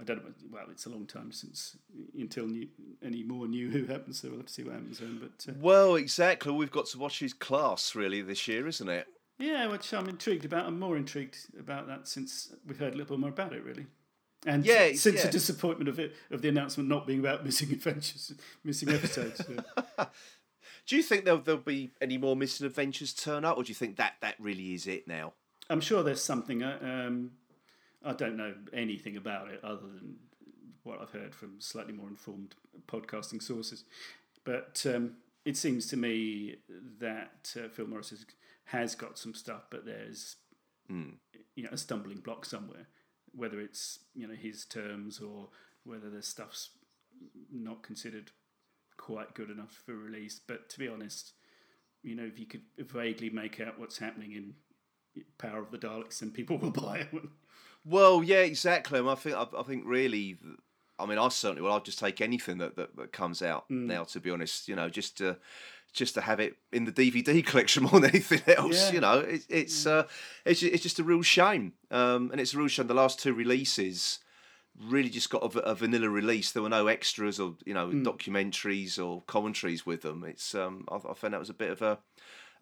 I 0.00 0.04
don't 0.04 0.24
know. 0.24 0.32
Well, 0.50 0.64
it's 0.70 0.86
a 0.86 0.88
long 0.88 1.06
time 1.06 1.30
since 1.30 1.76
until 2.18 2.46
new, 2.46 2.68
any 3.04 3.22
more 3.22 3.46
new 3.46 3.68
Who 3.70 3.84
happens. 3.84 4.20
So 4.20 4.28
we'll 4.28 4.38
have 4.38 4.46
to 4.46 4.52
see 4.52 4.62
what 4.62 4.74
happens 4.74 4.98
then. 4.98 5.20
But 5.20 5.52
uh, 5.52 5.56
well, 5.60 5.96
exactly. 5.96 6.52
We've 6.52 6.70
got 6.70 6.86
to 6.86 6.98
watch 6.98 7.18
his 7.18 7.34
class 7.34 7.94
really 7.94 8.22
this 8.22 8.48
year, 8.48 8.66
isn't 8.66 8.88
it? 8.88 9.06
Yeah, 9.38 9.66
which 9.66 9.92
I'm 9.92 10.08
intrigued 10.08 10.44
about. 10.44 10.66
I'm 10.66 10.78
more 10.78 10.96
intrigued 10.96 11.38
about 11.58 11.86
that 11.88 12.08
since 12.08 12.54
we've 12.66 12.78
heard 12.78 12.94
a 12.94 12.96
little 12.96 13.18
more 13.18 13.30
about 13.30 13.52
it, 13.52 13.62
really. 13.64 13.86
And 14.46 14.64
yeah, 14.64 14.92
since 14.94 15.16
yeah. 15.16 15.26
the 15.26 15.32
disappointment 15.32 15.88
of 15.88 15.98
it 15.98 16.14
of 16.30 16.40
the 16.40 16.48
announcement 16.48 16.88
not 16.88 17.06
being 17.06 17.20
about 17.20 17.44
missing 17.44 17.70
adventures, 17.72 18.32
missing 18.64 18.88
episodes. 18.88 19.42
Do 20.86 20.96
you 20.96 21.02
think 21.02 21.24
there'll, 21.24 21.40
there'll 21.40 21.60
be 21.60 21.90
any 22.00 22.18
more 22.18 22.34
missing 22.34 22.66
adventures 22.66 23.12
turn 23.12 23.44
up, 23.44 23.56
or 23.56 23.62
do 23.62 23.68
you 23.68 23.74
think 23.74 23.96
that 23.96 24.14
that 24.22 24.34
really 24.40 24.74
is 24.74 24.86
it 24.88 25.06
now? 25.06 25.34
I'm 25.68 25.80
sure 25.80 26.02
there's 26.02 26.22
something. 26.22 26.64
Uh, 26.64 26.78
um, 26.82 27.30
I 28.04 28.12
don't 28.12 28.36
know 28.36 28.54
anything 28.72 29.16
about 29.16 29.48
it 29.48 29.60
other 29.62 29.82
than 29.82 30.16
what 30.82 31.00
I've 31.00 31.10
heard 31.10 31.34
from 31.34 31.60
slightly 31.60 31.92
more 31.92 32.08
informed 32.08 32.54
podcasting 32.86 33.42
sources. 33.42 33.84
But 34.44 34.84
um, 34.86 35.16
it 35.44 35.56
seems 35.56 35.86
to 35.88 35.96
me 35.96 36.56
that 37.00 37.54
uh, 37.56 37.68
Phil 37.68 37.86
Morris 37.86 38.10
has, 38.10 38.24
has, 38.64 38.94
got 38.94 39.18
some 39.18 39.34
stuff, 39.34 39.66
but 39.70 39.84
there's 39.84 40.36
mm. 40.90 41.12
you 41.54 41.64
know 41.64 41.70
a 41.72 41.76
stumbling 41.76 42.18
block 42.18 42.44
somewhere, 42.44 42.88
whether 43.32 43.60
it's 43.60 44.00
you 44.14 44.26
know 44.26 44.34
his 44.34 44.64
terms 44.64 45.20
or 45.20 45.48
whether 45.84 46.08
there's 46.08 46.28
stuff's 46.28 46.70
not 47.52 47.82
considered 47.82 48.30
quite 48.96 49.34
good 49.34 49.50
enough 49.50 49.82
for 49.84 49.94
release. 49.94 50.40
But 50.46 50.68
to 50.70 50.78
be 50.78 50.88
honest, 50.88 51.32
you 52.02 52.14
know, 52.14 52.24
if 52.24 52.38
you 52.38 52.46
could 52.46 52.62
vaguely 52.78 53.30
make 53.30 53.60
out 53.60 53.78
what's 53.78 53.98
happening 53.98 54.32
in 54.32 54.54
Power 55.38 55.60
of 55.60 55.70
the 55.70 55.78
Daleks, 55.78 56.20
then 56.20 56.30
people 56.30 56.58
will 56.58 56.70
buy 56.70 56.98
it. 56.98 57.08
Well, 57.90 58.22
yeah, 58.22 58.38
exactly. 58.38 59.00
I 59.00 59.14
think 59.16 59.36
I, 59.36 59.46
I, 59.58 59.62
think 59.62 59.82
really, 59.84 60.38
I 60.98 61.06
mean, 61.06 61.18
I 61.18 61.28
certainly 61.28 61.62
will. 61.62 61.72
I'll 61.72 61.80
just 61.80 61.98
take 61.98 62.20
anything 62.20 62.58
that 62.58 62.76
that, 62.76 62.96
that 62.96 63.12
comes 63.12 63.42
out 63.42 63.68
mm. 63.68 63.86
now. 63.86 64.04
To 64.04 64.20
be 64.20 64.30
honest, 64.30 64.68
you 64.68 64.76
know, 64.76 64.88
just 64.88 65.18
to 65.18 65.36
just 65.92 66.14
to 66.14 66.20
have 66.20 66.38
it 66.40 66.56
in 66.72 66.84
the 66.84 66.92
DVD 66.92 67.44
collection 67.46 67.82
more 67.82 68.00
than 68.00 68.10
anything 68.10 68.42
else. 68.54 68.88
Yeah. 68.88 68.92
You 68.92 69.00
know, 69.00 69.18
it, 69.18 69.42
it's 69.48 69.86
yeah. 69.86 69.92
uh, 69.92 70.02
it's 70.44 70.62
it's 70.62 70.82
just 70.82 70.98
a 70.98 71.04
real 71.04 71.22
shame, 71.22 71.72
um, 71.90 72.30
and 72.30 72.40
it's 72.40 72.54
a 72.54 72.58
real 72.58 72.68
shame. 72.68 72.86
The 72.86 72.94
last 72.94 73.18
two 73.18 73.34
releases 73.34 74.20
really 74.80 75.10
just 75.10 75.28
got 75.30 75.42
a, 75.42 75.58
a, 75.60 75.74
vanilla 75.74 76.08
release. 76.08 76.52
There 76.52 76.62
were 76.62 76.68
no 76.68 76.86
extras 76.86 77.40
or 77.40 77.56
you 77.64 77.74
know 77.74 77.88
mm. 77.88 78.04
documentaries 78.04 79.04
or 79.04 79.22
commentaries 79.26 79.84
with 79.84 80.02
them. 80.02 80.24
It's 80.24 80.54
um, 80.54 80.86
I, 80.88 80.96
I 80.96 81.14
found 81.14 81.34
that 81.34 81.40
was 81.40 81.50
a 81.50 81.54
bit 81.54 81.70
of 81.70 81.82
a 81.82 81.98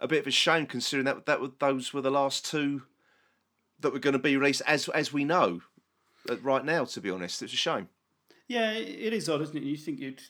a 0.01 0.09
bit 0.09 0.21
of 0.21 0.27
a 0.27 0.33
shame 0.33 0.67
considering 0.67 1.05
that 1.05 1.27
that 1.27 1.41
were, 1.41 1.51
those 1.59 1.93
were 1.93 2.01
the 2.01 2.11
last 2.11 2.47
two 2.47 2.83
that 3.81 3.93
were 3.93 3.99
going 3.99 4.15
to 4.15 4.19
be 4.19 4.37
released 4.37 4.63
as 4.67 4.89
as 4.89 5.13
we 5.13 5.25
know. 5.25 5.61
uh, 6.29 6.37
right 6.39 6.65
now. 6.65 6.85
To 6.85 7.01
be 7.01 7.11
honest, 7.11 7.43
it's 7.43 7.53
a 7.53 7.57
shame. 7.57 7.89
Yeah, 8.49 8.73
it 8.73 9.13
is 9.13 9.29
odd, 9.29 9.43
isn't 9.43 9.57
it? 9.57 9.63
You 9.63 9.77
think 9.77 10.01
you'd, 10.01 10.23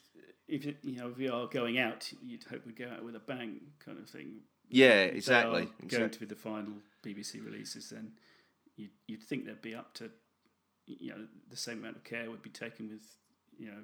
if 0.48 0.66
you 0.66 0.96
know, 0.96 1.08
if 1.08 1.16
we 1.16 1.28
are 1.28 1.46
going 1.46 1.78
out, 1.78 2.12
you'd 2.20 2.44
hope 2.44 2.66
we'd 2.66 2.76
go 2.76 2.88
out 2.92 3.04
with 3.04 3.14
a 3.14 3.20
bang, 3.20 3.60
kind 3.84 3.98
of 3.98 4.08
thing. 4.08 4.40
Yeah, 4.68 5.02
exactly. 5.02 5.62
Going 5.62 5.74
exactly. 5.82 6.08
to 6.10 6.20
be 6.20 6.26
the 6.26 6.34
final 6.34 6.72
BBC 7.04 7.44
releases, 7.44 7.90
then 7.90 8.12
you'd, 8.76 8.90
you'd 9.06 9.22
think 9.22 9.46
they'd 9.46 9.62
be 9.62 9.74
up 9.74 9.94
to, 9.94 10.10
you 10.86 11.10
know, 11.10 11.26
the 11.48 11.56
same 11.56 11.78
amount 11.78 11.96
of 11.96 12.04
care 12.04 12.28
would 12.28 12.42
be 12.42 12.50
taken 12.50 12.88
with, 12.88 13.02
you 13.56 13.66
know, 13.66 13.82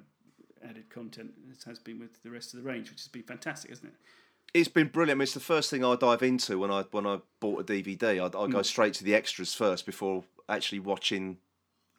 added 0.67 0.89
content 0.89 1.31
as 1.51 1.63
has 1.63 1.79
been 1.79 1.99
with 1.99 2.21
the 2.23 2.29
rest 2.29 2.53
of 2.53 2.61
the 2.61 2.67
range, 2.67 2.89
which 2.89 3.01
has 3.01 3.07
been 3.07 3.23
fantastic, 3.23 3.71
isn't 3.71 3.87
it? 3.87 3.95
It's 4.55 4.69
been 4.69 4.87
brilliant. 4.87 5.17
I 5.17 5.19
mean, 5.19 5.23
it's 5.23 5.33
the 5.33 5.41
first 5.41 5.69
thing 5.69 5.83
I 5.83 5.97
dive 5.97 6.23
into 6.23 6.57
when 6.57 6.71
I 6.71 6.83
when 6.91 7.05
I 7.05 7.19
bought 7.41 7.59
a 7.59 7.63
DVD. 7.65 8.21
I, 8.21 8.39
I 8.41 8.47
go 8.47 8.61
straight 8.61 8.93
to 8.95 9.03
the 9.03 9.13
extras 9.13 9.53
first 9.53 9.85
before 9.85 10.23
actually 10.47 10.79
watching 10.79 11.39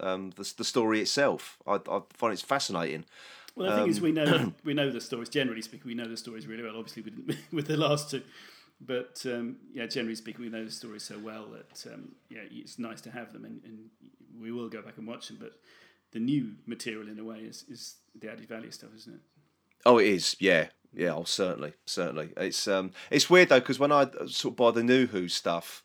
um, 0.01 0.31
the 0.37 0.55
the 0.57 0.65
story 0.65 1.01
itself. 1.01 1.59
I, 1.67 1.75
I 1.75 2.01
find 2.15 2.33
it's 2.33 2.41
fascinating. 2.41 3.05
Well, 3.55 3.69
the 3.69 3.75
thing 3.75 3.85
Um, 3.85 3.91
is, 3.91 4.01
we 4.01 4.13
know 4.13 4.55
we 4.65 4.73
know 4.73 4.91
the 4.91 5.03
stories. 5.03 5.29
Generally 5.29 5.63
speaking, 5.63 5.87
we 5.87 5.95
know 5.95 6.09
the 6.09 6.17
stories 6.17 6.47
really 6.47 6.63
well. 6.63 6.79
Obviously, 6.79 7.03
didn't 7.03 7.37
with 7.53 7.67
the 7.67 7.77
last 7.77 8.11
two, 8.11 8.23
but 8.81 9.23
um, 9.27 9.57
yeah, 9.75 9.85
generally 9.87 10.17
speaking, 10.17 10.43
we 10.43 10.51
know 10.51 10.65
the 10.65 10.71
stories 10.71 11.03
so 11.03 11.19
well 11.19 11.49
that 11.49 11.93
um, 11.93 12.13
yeah, 12.31 12.41
it's 12.51 12.79
nice 12.79 13.03
to 13.03 13.11
have 13.11 13.35
them, 13.35 13.45
and, 13.45 13.61
and 13.65 13.91
we 14.41 14.51
will 14.51 14.71
go 14.71 14.81
back 14.81 14.97
and 14.97 15.07
watch 15.07 15.29
them. 15.29 15.37
But 15.39 15.53
the 16.13 16.21
new 16.21 16.53
material, 16.65 17.07
in 17.09 17.19
a 17.19 17.25
way, 17.25 17.41
is, 17.41 17.65
is 17.69 17.97
the 18.19 18.33
added 18.33 18.49
value 18.49 18.71
stuff, 18.71 18.91
isn't 18.97 19.13
it? 19.13 19.21
Oh, 19.87 19.99
it 19.99 20.09
is. 20.09 20.37
Yeah, 20.41 20.67
yeah. 20.93 21.15
Oh, 21.15 21.25
certainly, 21.25 21.73
certainly. 21.87 22.31
It's 22.37 22.67
um, 22.69 22.91
it's 23.11 23.31
weird 23.31 23.49
though 23.49 23.61
because 23.61 23.79
when 23.79 23.93
I 23.93 24.07
sort 24.27 24.53
of 24.53 24.57
buy 24.57 24.71
the 24.73 24.83
new 24.83 25.07
Who 25.07 25.29
stuff, 25.29 25.83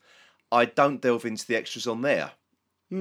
I 0.52 0.66
don't 0.66 1.00
delve 1.02 1.24
into 1.26 1.46
the 1.48 1.56
extras 1.56 1.88
on 1.88 2.02
there. 2.02 2.32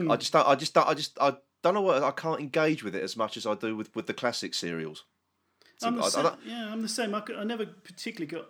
I 0.09 0.14
just 0.16 0.33
don't. 0.33 0.47
I 0.47 0.54
just 0.54 0.73
don't. 0.75 0.87
I 0.87 0.95
just. 0.95 1.19
I 1.21 1.35
don't 1.64 1.75
know 1.75 1.80
what. 1.80 2.02
I 2.04 2.12
can't 2.12 2.38
engage 2.40 2.85
with 2.85 2.95
it 2.95 3.02
as 3.02 3.16
much 3.16 3.37
as 3.37 3.45
I 3.47 3.54
do 3.57 3.75
with 3.76 3.92
with 3.97 4.07
the 4.07 4.14
classic 4.14 4.54
serials. 4.54 5.04
So 5.78 5.88
I'm 5.88 5.97
the 5.97 6.02
I- 6.02 6.07
I 6.07 6.09
same, 6.11 6.23
don't- 6.23 6.38
yeah, 6.47 6.69
I'm 6.71 6.83
the 6.83 6.88
same. 6.88 7.14
I, 7.14 7.21
could, 7.23 7.37
I 7.37 7.42
never 7.45 7.66
particularly 7.66 8.26
got 8.30 8.47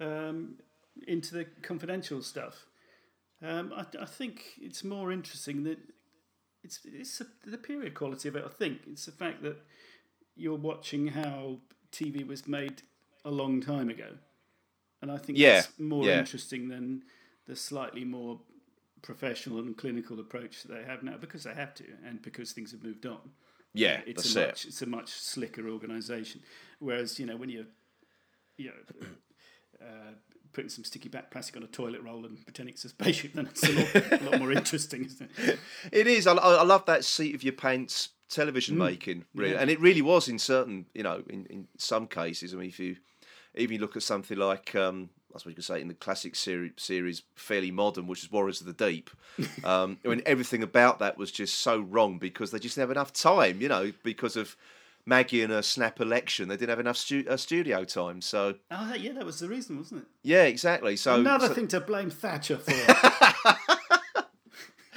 um, 0.00 0.54
into 1.06 1.34
the 1.34 1.44
confidential 1.62 2.22
stuff. 2.22 2.64
Um, 3.42 3.72
I, 3.76 3.84
I 4.00 4.06
think 4.06 4.42
it's 4.60 4.82
more 4.82 5.12
interesting 5.12 5.64
that 5.64 5.78
it's 6.64 6.80
it's 6.84 7.20
the 7.44 7.58
period 7.58 7.94
quality 7.94 8.28
of 8.28 8.36
it. 8.36 8.44
I 8.46 8.48
think 8.50 8.78
it's 8.86 9.04
the 9.06 9.12
fact 9.12 9.42
that 9.42 9.56
you're 10.36 10.54
watching 10.56 11.08
how 11.08 11.58
TV 11.92 12.26
was 12.26 12.46
made 12.46 12.82
a 13.24 13.30
long 13.30 13.60
time 13.60 13.88
ago, 13.88 14.10
and 15.02 15.10
I 15.10 15.16
think 15.18 15.38
Yeah, 15.38 15.54
that's 15.62 15.78
more 15.78 16.04
yeah. 16.04 16.18
interesting 16.20 16.68
than 16.68 17.02
the 17.46 17.56
slightly 17.56 18.04
more 18.04 18.40
professional 19.02 19.58
and 19.58 19.76
clinical 19.76 20.18
approach 20.20 20.62
that 20.62 20.72
they 20.74 20.84
have 20.84 21.02
now 21.02 21.16
because 21.16 21.44
they 21.44 21.54
have 21.54 21.72
to 21.74 21.84
and 22.04 22.20
because 22.20 22.52
things 22.52 22.72
have 22.72 22.82
moved 22.82 23.06
on 23.06 23.30
yeah, 23.74 24.00
it's 24.06 24.34
a 24.34 24.42
it. 24.42 24.46
much 24.48 24.64
it's 24.64 24.82
a 24.82 24.86
much 24.86 25.10
slicker 25.10 25.68
organisation. 25.68 26.42
Whereas 26.80 27.18
you 27.18 27.26
know 27.26 27.36
when 27.36 27.48
you're 27.48 27.66
you 28.56 28.70
know 28.70 29.06
uh, 29.86 30.12
putting 30.52 30.70
some 30.70 30.84
sticky 30.84 31.08
back 31.08 31.30
plastic 31.30 31.56
on 31.56 31.62
a 31.62 31.66
toilet 31.66 32.02
roll 32.02 32.24
and 32.24 32.44
pretending 32.44 32.74
it's 32.74 32.84
a 32.84 32.88
spaceship, 32.88 33.34
then 33.34 33.46
it's 33.46 33.62
a 33.62 33.72
lot, 33.72 34.20
a 34.20 34.24
lot 34.30 34.38
more 34.40 34.52
interesting, 34.60 35.04
isn't 35.04 35.30
it? 35.38 35.58
It 35.92 36.06
is. 36.06 36.26
I 36.26 36.32
I 36.34 36.64
love 36.64 36.86
that 36.86 37.04
seat 37.04 37.34
of 37.34 37.42
your 37.42 37.52
pants 37.52 38.08
television 38.28 38.76
making, 38.78 39.24
really, 39.34 39.52
yeah. 39.52 39.60
and 39.60 39.70
it 39.70 39.80
really 39.80 40.02
was 40.02 40.28
in 40.28 40.38
certain, 40.38 40.86
you 40.94 41.02
know, 41.02 41.22
in, 41.28 41.46
in 41.46 41.68
some 41.76 42.06
cases. 42.06 42.52
I 42.54 42.56
mean, 42.58 42.68
if 42.68 42.78
you 42.78 42.96
even 43.54 43.80
look 43.80 43.96
at 43.96 44.02
something 44.02 44.36
like, 44.38 44.74
um, 44.74 45.10
I 45.34 45.38
suppose 45.38 45.50
you 45.52 45.54
could 45.56 45.64
say 45.64 45.80
in 45.80 45.88
the 45.88 45.94
classic 45.94 46.34
series, 46.36 46.72
series 46.76 47.22
fairly 47.34 47.70
modern, 47.70 48.06
which 48.06 48.22
is 48.22 48.30
Warriors 48.32 48.60
of 48.60 48.66
the 48.66 48.72
Deep. 48.86 49.10
Um, 49.64 49.98
I 50.04 50.08
mean, 50.08 50.22
everything 50.26 50.62
about 50.62 50.98
that 51.00 51.16
was 51.18 51.30
just 51.30 51.60
so 51.60 51.80
wrong 51.80 52.18
because 52.18 52.50
they 52.50 52.58
just 52.58 52.74
didn't 52.76 52.88
have 52.88 52.96
enough 52.96 53.12
time, 53.12 53.60
you 53.60 53.68
know, 53.68 53.92
because 54.02 54.36
of 54.36 54.56
Maggie 55.06 55.42
and 55.42 55.52
her 55.52 55.62
snap 55.62 56.00
election. 56.00 56.48
They 56.48 56.56
didn't 56.56 56.70
have 56.70 56.80
enough 56.80 56.96
stu- 56.96 57.24
uh, 57.28 57.36
studio 57.36 57.84
time. 57.84 58.20
So 58.20 58.54
Oh, 58.70 58.94
yeah, 58.94 59.12
that 59.12 59.24
was 59.24 59.38
the 59.40 59.48
reason, 59.48 59.78
wasn't 59.78 60.02
it? 60.02 60.08
yeah, 60.22 60.44
exactly. 60.44 60.96
So 60.96 61.16
Another 61.20 61.48
so- 61.48 61.54
thing 61.54 61.68
to 61.68 61.80
blame 61.80 62.10
Thatcher 62.10 62.58
for. 62.58 62.72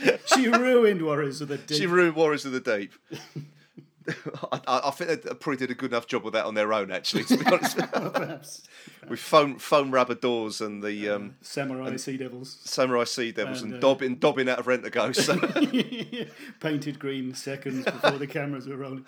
she 0.36 0.48
ruined 0.48 1.02
Warriors 1.02 1.42
of 1.42 1.48
the 1.48 1.58
Deep. 1.58 1.78
She 1.78 1.88
ruined 1.88 2.16
Warriors 2.16 2.46
of 2.46 2.52
the 2.52 2.60
Deep. 2.60 2.94
I, 4.52 4.62
I 4.68 4.82
I 4.88 4.92
think 4.92 5.22
they 5.22 5.34
probably 5.36 5.58
did 5.58 5.70
a 5.70 5.76
good 5.76 5.92
enough 5.92 6.08
job 6.08 6.24
with 6.24 6.34
that 6.34 6.46
on 6.46 6.56
their 6.56 6.74
own, 6.74 6.92
actually. 6.92 7.24
To 7.26 7.38
be 7.38 7.46
honest, 7.46 7.78
perhaps. 7.94 8.64
with 9.08 9.20
foam 9.20 9.60
foam 9.60 9.92
rubber 9.92 10.16
doors 10.16 10.60
and 10.60 10.82
the 10.82 11.10
um, 11.10 11.36
Samurai 11.42 11.96
Sea 11.98 12.18
Devils. 12.18 12.58
Samurai 12.64 13.04
Sea 13.04 13.32
Devils 13.32 13.62
and, 13.62 13.76
And, 13.76 13.84
uh, 13.84 13.88
dobbing 13.88 14.16
dobbing 14.16 14.50
out 14.50 14.60
of 14.60 14.66
Rentaghost. 14.66 15.22
So, 15.22 16.32
Painted 16.60 17.00
green 17.00 17.36
seconds 17.36 17.86
before 17.86 18.18
the 18.18 18.28
cameras 18.28 18.68
were 18.68 18.78
rolling. 18.78 19.06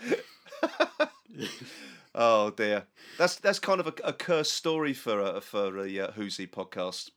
oh 2.14 2.52
dear, 2.52 2.86
that's 3.18 3.36
that's 3.38 3.60
kind 3.60 3.80
of 3.80 3.88
a, 3.88 3.94
a 4.04 4.14
cursed 4.14 4.54
story 4.54 4.94
for 4.94 5.20
a 5.20 5.42
for 5.42 5.80
a 5.80 6.00
uh, 6.00 6.12
Who's 6.12 6.38
He 6.38 6.46
podcast. 6.46 7.10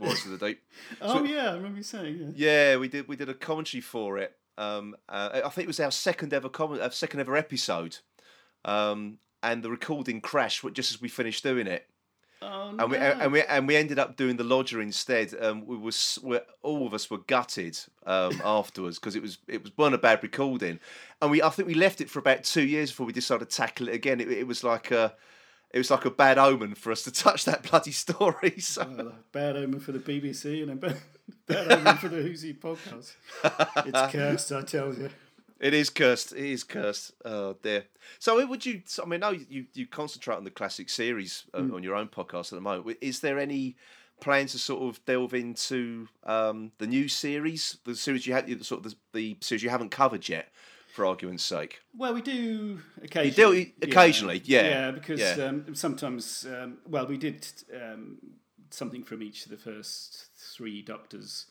Warriors 0.00 0.24
of 0.26 0.38
the 0.38 0.46
Deep. 0.48 0.62
Oh, 1.00 1.24
yeah, 1.24 1.50
I 1.50 1.54
remember 1.54 1.78
you 1.78 1.82
saying, 1.82 2.34
yeah. 2.36 2.72
Yeah, 2.72 2.76
we 2.76 2.88
did 2.88 3.08
we 3.08 3.16
did 3.16 3.28
a 3.28 3.34
commentary 3.34 3.80
for 3.80 4.18
it. 4.18 4.36
Um, 4.58 4.96
uh, 5.08 5.40
I 5.44 5.48
think 5.50 5.64
it 5.64 5.68
was 5.68 5.80
our 5.80 5.90
second 5.90 6.32
ever 6.32 6.48
comment, 6.48 6.80
uh, 6.80 6.90
second 6.90 7.20
ever 7.20 7.36
episode, 7.36 7.98
um, 8.64 9.18
and 9.42 9.62
the 9.62 9.70
recording 9.70 10.20
crashed 10.20 10.64
just 10.72 10.94
as 10.94 11.00
we 11.00 11.08
finished 11.08 11.42
doing 11.42 11.66
it. 11.66 11.86
Oh, 12.42 12.74
and 12.78 12.90
we 12.90 12.98
no. 12.98 13.04
and 13.04 13.32
we 13.32 13.42
and 13.42 13.66
we 13.66 13.76
ended 13.76 13.98
up 13.98 14.16
doing 14.16 14.36
the 14.36 14.44
lodger 14.44 14.80
instead. 14.82 15.34
Um, 15.40 15.66
we 15.66 15.76
was 15.76 16.18
we 16.22 16.38
all 16.62 16.86
of 16.86 16.92
us 16.92 17.10
were 17.10 17.18
gutted 17.18 17.78
um, 18.04 18.40
afterwards 18.44 18.98
because 18.98 19.16
it 19.16 19.22
was 19.22 19.38
it 19.48 19.62
was 19.62 19.72
one 19.76 19.94
a 19.94 19.98
bad 19.98 20.22
recording, 20.22 20.78
and 21.22 21.30
we 21.30 21.42
I 21.42 21.48
think 21.48 21.66
we 21.66 21.74
left 21.74 22.00
it 22.00 22.10
for 22.10 22.18
about 22.18 22.44
two 22.44 22.64
years 22.66 22.90
before 22.90 23.06
we 23.06 23.12
decided 23.12 23.48
to 23.48 23.56
tackle 23.56 23.88
it 23.88 23.94
again. 23.94 24.20
It, 24.20 24.30
it 24.30 24.46
was 24.46 24.62
like 24.62 24.90
a 24.90 25.14
it 25.72 25.78
was 25.78 25.90
like 25.90 26.04
a 26.04 26.10
bad 26.10 26.38
omen 26.38 26.74
for 26.74 26.92
us 26.92 27.02
to 27.04 27.10
touch 27.12 27.44
that 27.44 27.62
bloody 27.68 27.92
story. 27.92 28.54
So 28.60 28.86
Well, 28.96 29.12
bad 29.32 29.56
omen 29.56 29.80
for 29.80 29.92
the 29.92 29.98
BBC 29.98 30.62
and 30.62 30.72
a 30.72 30.76
bad, 30.76 30.96
bad 31.46 31.72
omen 31.72 31.96
for 31.96 32.08
the 32.08 32.22
Who's 32.22 32.42
He 32.42 32.52
podcast. 32.54 33.14
It's 33.84 34.12
cursed, 34.12 34.52
I 34.52 34.62
tell 34.62 34.94
you. 34.94 35.10
it 35.60 35.74
is 35.74 35.90
cursed. 35.90 36.32
It 36.32 36.44
is 36.44 36.64
cursed. 36.64 37.12
Oh 37.24 37.56
dear. 37.62 37.84
So 38.18 38.44
would 38.46 38.64
you? 38.66 38.82
I 39.02 39.06
mean, 39.06 39.20
no, 39.20 39.30
you 39.30 39.66
you 39.74 39.86
concentrate 39.86 40.36
on 40.36 40.44
the 40.44 40.50
classic 40.50 40.88
series 40.88 41.44
uh, 41.54 41.58
on 41.58 41.82
your 41.82 41.94
own 41.94 42.08
podcast 42.08 42.52
at 42.52 42.56
the 42.56 42.60
moment. 42.60 42.96
Is 43.00 43.20
there 43.20 43.38
any? 43.38 43.76
Plans 44.18 44.52
to 44.52 44.58
sort 44.58 44.82
of 44.82 45.04
delve 45.04 45.34
into 45.34 46.08
um, 46.24 46.72
the 46.78 46.86
new 46.86 47.06
series, 47.06 47.76
the 47.84 47.94
series 47.94 48.26
you 48.26 48.32
had, 48.32 48.48
sort 48.64 48.86
of 48.86 48.92
the, 48.92 48.96
the 49.12 49.36
series 49.42 49.62
you 49.62 49.68
haven't 49.68 49.90
covered 49.90 50.26
yet, 50.26 50.48
for 50.96 51.04
argument's 51.04 51.44
sake. 51.44 51.80
Well, 51.94 52.14
we 52.14 52.22
do 52.22 52.80
occasionally. 53.02 53.74
do 53.78 53.86
occasionally, 53.86 54.42
yeah, 54.44 54.62
Yeah, 54.62 54.90
because 54.92 55.20
yeah. 55.20 55.44
Um, 55.44 55.74
sometimes, 55.74 56.46
um, 56.50 56.78
well, 56.88 57.06
we 57.06 57.18
did 57.18 57.46
um, 57.74 58.16
something 58.70 59.04
from 59.04 59.22
each 59.22 59.44
of 59.44 59.50
the 59.50 59.58
first 59.58 60.30
three 60.56 60.80
Doctors 60.80 61.46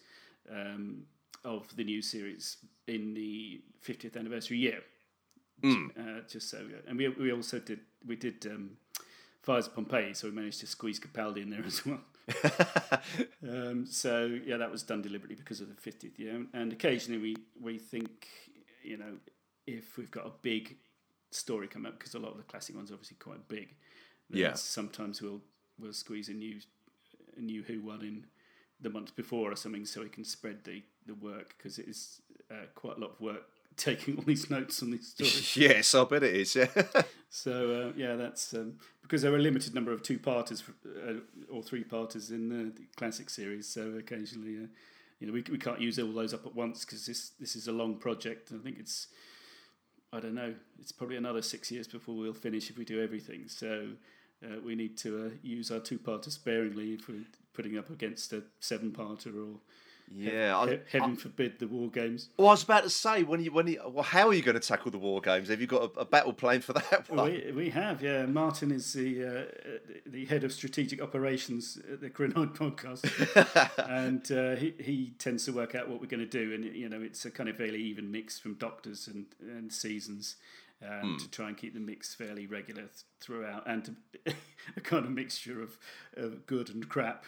um, 0.51 1.03
of 1.43 1.73
the 1.75 1.83
new 1.83 2.01
series 2.01 2.57
in 2.87 3.13
the 3.13 3.61
50th 3.87 4.17
anniversary 4.17 4.57
year. 4.57 4.79
Hmm. 5.61 5.87
Uh, 5.97 6.21
just 6.27 6.49
so, 6.49 6.65
and 6.87 6.97
we 6.97 7.07
we 7.07 7.31
also 7.31 7.59
did 7.59 7.79
we 8.05 8.15
did 8.17 8.45
um, 8.47 8.71
Fires 9.41 9.67
of 9.67 9.75
Pompeii, 9.75 10.13
so 10.13 10.27
we 10.27 10.33
managed 10.33 10.59
to 10.61 10.67
squeeze 10.67 10.99
Capaldi 10.99 11.43
in 11.43 11.49
there 11.49 11.63
as 11.65 11.85
well. 11.85 12.01
Um, 13.47 13.85
so 13.85 14.39
yeah, 14.43 14.57
that 14.57 14.71
was 14.71 14.81
done 14.81 15.03
deliberately 15.03 15.35
because 15.35 15.61
of 15.61 15.69
the 15.69 15.75
fiftieth 15.75 16.19
year, 16.19 16.45
and 16.53 16.73
occasionally 16.73 17.21
we 17.21 17.35
we 17.61 17.77
think, 17.77 18.27
you 18.83 18.97
know, 18.97 19.13
if 19.67 19.98
we've 19.98 20.12
got 20.12 20.25
a 20.25 20.31
big 20.41 20.77
story 21.31 21.67
come 21.67 21.86
up, 21.86 21.98
because 21.98 22.13
a 22.15 22.19
lot 22.19 22.31
of 22.31 22.38
the 22.38 22.43
classic 22.43 22.75
ones 22.75 22.91
are 22.91 22.95
obviously 22.95 23.17
quite 23.19 23.48
big. 23.48 23.75
Yeah. 24.29 24.53
Sometimes 24.53 25.22
we'll 25.22 25.41
we'll 25.79 25.93
squeeze 25.93 26.29
a 26.29 26.34
new 26.34 26.60
a 27.38 27.41
new 27.41 27.63
Who 27.63 27.81
one 27.81 28.01
in 28.01 28.25
the 28.81 28.89
month 28.89 29.15
before 29.15 29.51
or 29.51 29.55
something, 29.55 29.86
so 29.86 30.01
we 30.01 30.10
can 30.10 30.24
spread 30.24 30.63
the 30.63 30.84
the 31.05 31.15
work 31.15 31.55
because 31.57 31.77
it 31.79 31.88
is 31.88 32.22
uh, 32.51 32.65
quite 32.75 32.98
a 32.98 33.00
lot 33.00 33.12
of 33.12 33.22
work 33.22 33.43
taking 33.77 34.17
all 34.17 34.24
these 34.24 34.50
notes 34.50 34.81
on 34.81 34.91
these 34.91 35.07
stories. 35.15 35.55
yes, 35.57 35.93
I 35.93 36.03
bet 36.05 36.24
it 36.24 36.36
is. 36.36 36.55
Yeah. 36.55 36.67
So 37.27 37.89
uh, 37.89 37.93
yeah, 37.98 38.15
that's 38.15 38.53
um, 38.53 38.75
because 39.01 39.22
there 39.22 39.34
are 39.34 39.36
a 39.36 39.41
limited 39.41 39.75
number 39.75 39.91
of 39.91 40.01
two 40.01 40.17
parters 40.17 40.63
uh, 40.86 41.15
or 41.51 41.62
three 41.62 41.84
parters 41.84 42.31
in 42.31 42.48
the, 42.48 42.72
the 42.72 42.88
classic 42.95 43.29
series. 43.29 43.67
So 43.67 43.95
occasionally, 44.00 44.55
uh, 44.55 44.67
you 45.19 45.27
know, 45.27 45.34
we 45.34 45.43
we 45.51 45.57
can't 45.57 45.81
use 45.81 46.00
all 46.00 46.13
those 46.13 46.34
up 46.34 46.45
at 46.45 46.55
once 46.55 46.86
because 46.86 47.05
this 47.05 47.31
this 47.38 47.57
is 47.57 47.67
a 47.67 47.74
long 47.74 47.98
project. 47.98 48.53
I 48.55 48.63
think 48.63 48.77
it's 48.79 49.07
I 50.15 50.19
don't 50.22 50.36
know. 50.36 50.53
It's 50.79 50.91
probably 50.91 51.17
another 51.17 51.41
six 51.41 51.72
years 51.72 51.88
before 51.88 52.15
we'll 52.15 52.34
finish 52.34 52.69
if 52.69 52.77
we 52.77 52.86
do 52.86 53.03
everything. 53.03 53.48
So 53.48 53.89
uh, 54.43 54.60
we 54.65 54.75
need 54.75 54.98
to 55.00 55.25
uh, 55.25 55.29
use 55.43 55.72
our 55.72 55.79
two 55.79 56.00
parter 56.00 56.31
sparingly 56.31 56.93
if 56.93 57.07
we're 57.10 57.25
putting 57.53 57.77
up 57.77 57.89
against 57.89 58.31
a 58.31 58.43
seven 58.60 58.91
parter 58.91 59.36
or 59.36 59.60
Yeah. 60.13 60.57
I, 60.57 60.69
He- 60.69 60.79
Heaven 60.91 61.15
forbid 61.15 61.59
the 61.59 61.67
war 61.67 61.89
games. 61.89 62.29
well, 62.38 62.47
I 62.50 62.51
was 62.51 62.63
about 62.63 62.83
to 62.83 62.89
say 62.89 63.24
when 63.24 63.43
you 63.43 63.51
when 63.51 63.67
you 63.67 63.81
well, 63.88 64.03
how 64.03 64.27
are 64.27 64.33
you 64.33 64.41
going 64.41 64.59
to 64.59 64.65
tackle 64.67 64.91
the 64.91 64.97
war 64.97 65.19
games? 65.21 65.50
Have 65.50 65.59
you 65.62 65.67
got 65.67 65.95
a, 65.95 66.00
a 66.01 66.05
battle 66.05 66.33
plan 66.33 66.62
for 66.62 66.74
that 66.79 67.09
one? 67.09 67.31
We, 67.31 67.51
we 67.51 67.69
have, 67.71 68.01
yeah. 68.01 68.25
Martin 68.25 68.71
is 68.71 68.93
the 68.93 69.25
uh, 69.25 69.43
the 70.05 70.25
head 70.25 70.43
of 70.43 70.53
strategic 70.53 71.01
operations 71.01 71.77
at 71.91 72.01
the 72.01 72.09
Krynoid 72.09 72.55
podcast, 72.57 73.03
and 73.89 74.31
uh, 74.31 74.55
he 74.55 74.74
he 74.79 75.13
tends 75.17 75.45
to 75.45 75.51
work 75.53 75.75
out 75.75 75.89
what 75.89 76.00
we're 76.01 76.07
going 76.07 76.19
to 76.19 76.25
do, 76.25 76.53
and 76.53 76.63
you 76.63 76.88
know 76.89 77.01
it's 77.01 77.25
a 77.25 77.31
kind 77.31 77.50
of 77.50 77.57
fairly 77.57 77.81
even 77.81 78.12
mix 78.12 78.39
from 78.39 78.53
doctors 78.55 79.07
and 79.07 79.25
and 79.41 79.71
seasons. 79.71 80.35
Um, 80.85 81.17
To 81.19 81.29
try 81.31 81.47
and 81.47 81.55
keep 81.57 81.74
the 81.74 81.79
mix 81.79 82.13
fairly 82.13 82.47
regular 82.47 82.81
th- 82.83 83.03
throughout, 83.21 83.63
and 83.65 83.85
to, 83.85 83.95
a 84.75 84.81
kind 84.81 85.05
of 85.05 85.12
mixture 85.12 85.62
of, 85.63 85.77
of 86.17 86.45
good 86.45 86.69
and 86.69 86.88
crap 86.89 87.24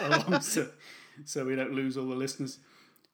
along, 0.00 0.42
so, 1.24 1.44
we 1.44 1.54
don't 1.56 1.72
lose 1.72 1.96
all 1.96 2.06
the 2.06 2.14
listeners. 2.14 2.58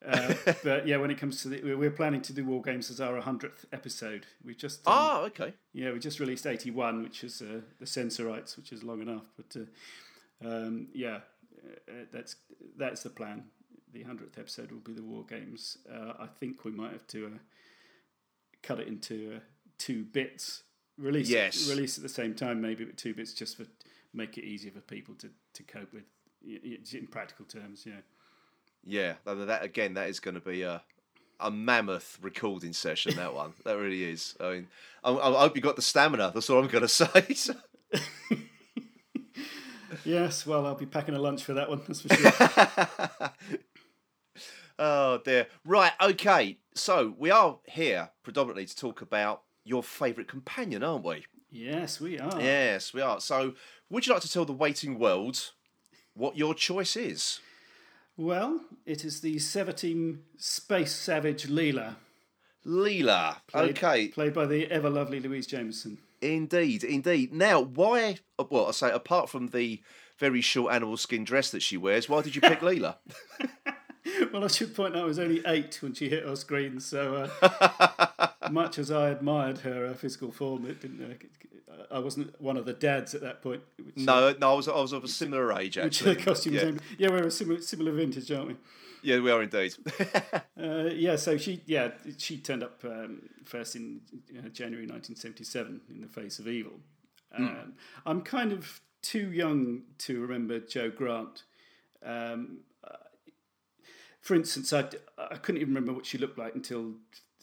Uh, 0.07 0.35
but 0.64 0.87
yeah, 0.87 0.97
when 0.97 1.11
it 1.11 1.19
comes 1.19 1.43
to 1.43 1.49
the, 1.49 1.75
we're 1.75 1.90
planning 1.90 2.21
to 2.23 2.33
do 2.33 2.45
War 2.45 2.62
Games 2.62 2.90
as 2.90 3.00
our 3.00 3.21
hundredth 3.21 3.64
episode. 3.73 4.26
We've 4.45 4.57
just 4.57 4.87
um, 4.87 4.95
Oh, 4.97 5.25
okay. 5.26 5.55
yeah, 5.73 5.93
we 5.93 5.99
just 5.99 6.21
released 6.21 6.47
81, 6.47 7.02
which 7.02 7.25
is 7.25 7.43
uh, 7.43 7.61
the 7.81 7.87
Sensorites, 7.87 8.57
which 8.57 8.73
is 8.73 8.83
long 8.85 9.02
enough. 9.02 9.25
But 9.37 9.61
uh, 9.61 10.49
um, 10.49 10.88
yeah, 10.95 11.19
uh, 11.88 12.05
that's 12.12 12.37
that's 12.76 13.02
the 13.02 13.11
plan. 13.11 13.45
The 13.93 14.05
100th 14.05 14.38
episode 14.38 14.71
will 14.71 14.81
be 14.81 14.93
the 14.93 15.02
War 15.02 15.25
Games. 15.28 15.78
Uh, 15.93 16.12
I 16.21 16.26
think 16.38 16.64
we 16.64 16.71
might 16.71 16.93
have 16.93 17.07
to 17.09 17.26
uh, 17.26 17.38
cut 18.62 18.78
it 18.81 18.87
into 18.88 19.35
uh, 19.37 19.40
two 19.78 20.05
bits. 20.05 20.62
Release 20.97 21.28
Yes. 21.28 21.69
release 21.69 21.97
at 21.97 22.02
the 22.02 22.09
same 22.09 22.35
time, 22.35 22.61
maybe, 22.61 22.85
but 22.85 22.97
two 22.97 23.14
bits 23.14 23.33
just 23.33 23.57
for 23.57 23.64
make 24.12 24.37
it 24.38 24.45
easier 24.45 24.71
for 24.73 24.81
people 24.81 25.14
to, 25.14 25.28
to 25.55 25.62
cope 25.62 25.93
with 25.93 26.05
in 26.45 27.07
practical 27.11 27.45
terms. 27.45 27.85
Yeah. 27.87 28.00
Yeah, 28.85 29.14
that, 29.25 29.62
again, 29.62 29.95
that 29.95 30.09
is 30.09 30.21
going 30.21 30.35
to 30.35 30.40
be 30.40 30.62
a 30.62 30.83
a 31.40 31.50
mammoth 31.50 32.18
recording 32.21 32.73
session. 32.73 33.14
That 33.16 33.35
one, 33.35 33.52
that 33.64 33.76
really 33.76 34.02
is. 34.04 34.35
I 34.40 34.50
mean, 34.50 34.68
I, 35.04 35.12
I 35.12 35.40
hope 35.40 35.54
you 35.54 35.62
got 35.62 35.76
the 35.76 35.83
stamina. 35.83 36.33
That's 36.35 36.50
all 36.50 36.59
I'm 36.59 36.68
going 36.68 36.83
to 36.87 36.88
say. 36.88 37.57
Yes, 40.04 40.47
well, 40.47 40.66
I'll 40.66 40.75
be 40.75 40.87
packing 40.87 41.14
a 41.14 41.18
lunch 41.18 41.45
for 41.45 41.54
that 41.54 41.68
one. 41.68 41.83
That's 41.87 42.00
for 42.00 42.14
sure. 42.14 43.30
oh 44.78 45.21
dear. 45.25 45.47
Right. 45.64 45.92
Okay. 46.00 46.59
So 46.75 47.14
we 47.18 47.30
are 47.30 47.59
here 47.64 48.11
predominantly 48.23 48.66
to 48.66 48.76
talk 48.76 49.02
about 49.02 49.42
your 49.64 49.83
favourite 49.83 50.28
companion, 50.28 50.83
aren't 50.83 51.04
we? 51.04 51.26
yes, 51.50 52.00
we 52.00 52.18
are. 52.18 52.40
Yes, 52.40 52.95
we 52.95 53.00
are. 53.00 53.21
So, 53.21 53.54
would 53.90 54.07
you 54.07 54.12
like 54.12 54.23
to 54.23 54.33
tell 54.33 54.45
the 54.45 54.52
waiting 54.52 54.99
world 54.99 55.52
what 56.18 56.37
your 56.37 56.54
choice 56.54 56.96
is? 56.96 57.40
Well, 58.16 58.60
it 58.84 59.04
is 59.04 59.20
the 59.20 59.37
Sevateem 59.37 60.18
Space 60.37 60.92
Savage 60.92 61.46
Leela, 61.46 61.94
Leela. 62.66 63.37
played, 63.46 63.70
Okay. 63.70 64.08
played 64.08 64.34
by 64.34 64.44
the 64.46 64.66
ever 64.70 64.90
lovely 64.90 65.20
Louise 65.20 65.46
Jameson. 65.46 65.98
Indeed, 66.20 66.82
indeed. 66.82 67.32
Now, 67.32 67.60
why? 67.60 68.18
Well, 68.50 68.66
I 68.66 68.72
say 68.72 68.90
apart 68.90 69.30
from 69.30 69.48
the 69.48 69.80
very 70.18 70.40
short 70.40 70.75
animal 70.75 70.96
skin 70.96 71.22
dress 71.22 71.50
that 71.52 71.62
she 71.62 71.76
wears, 71.76 72.08
why 72.08 72.22
did 72.22 72.34
you 72.34 72.40
pick 72.40 72.58
Leela? 72.68 72.96
Well, 74.32 74.44
I 74.44 74.48
should 74.48 74.74
point 74.74 74.94
out 74.96 75.02
I 75.02 75.06
was 75.06 75.18
only 75.18 75.42
eight 75.46 75.78
when 75.82 75.94
she 75.94 76.08
hit 76.08 76.26
our 76.26 76.36
screen, 76.36 76.80
so 76.80 77.28
uh, 77.42 78.28
much 78.50 78.78
as 78.78 78.90
I 78.90 79.10
admired 79.10 79.58
her 79.60 79.86
uh, 79.86 79.94
physical 79.94 80.30
form, 80.32 80.66
it 80.66 80.80
didn't. 80.80 81.02
Uh, 81.70 81.74
I 81.90 81.98
wasn't 81.98 82.38
one 82.40 82.56
of 82.56 82.64
the 82.66 82.72
dads 82.72 83.14
at 83.14 83.20
that 83.22 83.42
point. 83.42 83.62
Which, 83.82 83.96
No, 83.96 84.34
no, 84.38 84.52
I 84.52 84.54
was 84.54 84.68
I 84.68 84.74
was 84.80 84.92
of 84.92 85.04
a 85.04 85.08
similar 85.08 85.52
age 85.52 85.76
which 85.76 85.84
actually. 85.86 86.14
the 86.14 86.22
costume 86.22 86.54
yeah. 86.54 86.70
Yeah, 86.98 87.08
we're 87.10 87.26
a 87.26 87.30
similar, 87.30 87.60
similar 87.62 87.92
vintage, 87.92 88.30
aren't 88.30 88.48
we? 88.48 88.56
yeah, 89.02 89.20
we 89.20 89.30
are 89.30 89.42
indeed. 89.42 89.74
Uh, 90.60 90.90
yeah, 90.92 91.14
so 91.14 91.36
she 91.36 91.62
yeah 91.66 91.92
she 92.18 92.36
turned 92.36 92.64
up 92.64 92.80
um, 92.84 93.22
first 93.44 93.76
in 93.76 94.00
uh, 94.36 94.48
January 94.48 94.86
1977 94.88 95.80
in 95.88 96.00
the 96.00 96.08
face 96.08 96.40
of 96.40 96.48
evil. 96.48 96.72
Um, 97.32 97.74
I'm 98.04 98.22
kind 98.22 98.50
of 98.52 98.80
too 99.00 99.30
young 99.30 99.82
to 99.98 100.20
remember 100.20 100.58
Jo 100.58 100.90
Grant. 100.90 101.44
Um, 102.04 102.58
uh, 102.67 102.67
for 104.28 104.35
instance, 104.35 104.75
I, 104.75 104.85
I 105.16 105.37
couldn't 105.37 105.62
even 105.62 105.73
remember 105.73 105.94
what 105.94 106.04
she 106.04 106.18
looked 106.18 106.37
like 106.37 106.54
until 106.54 106.92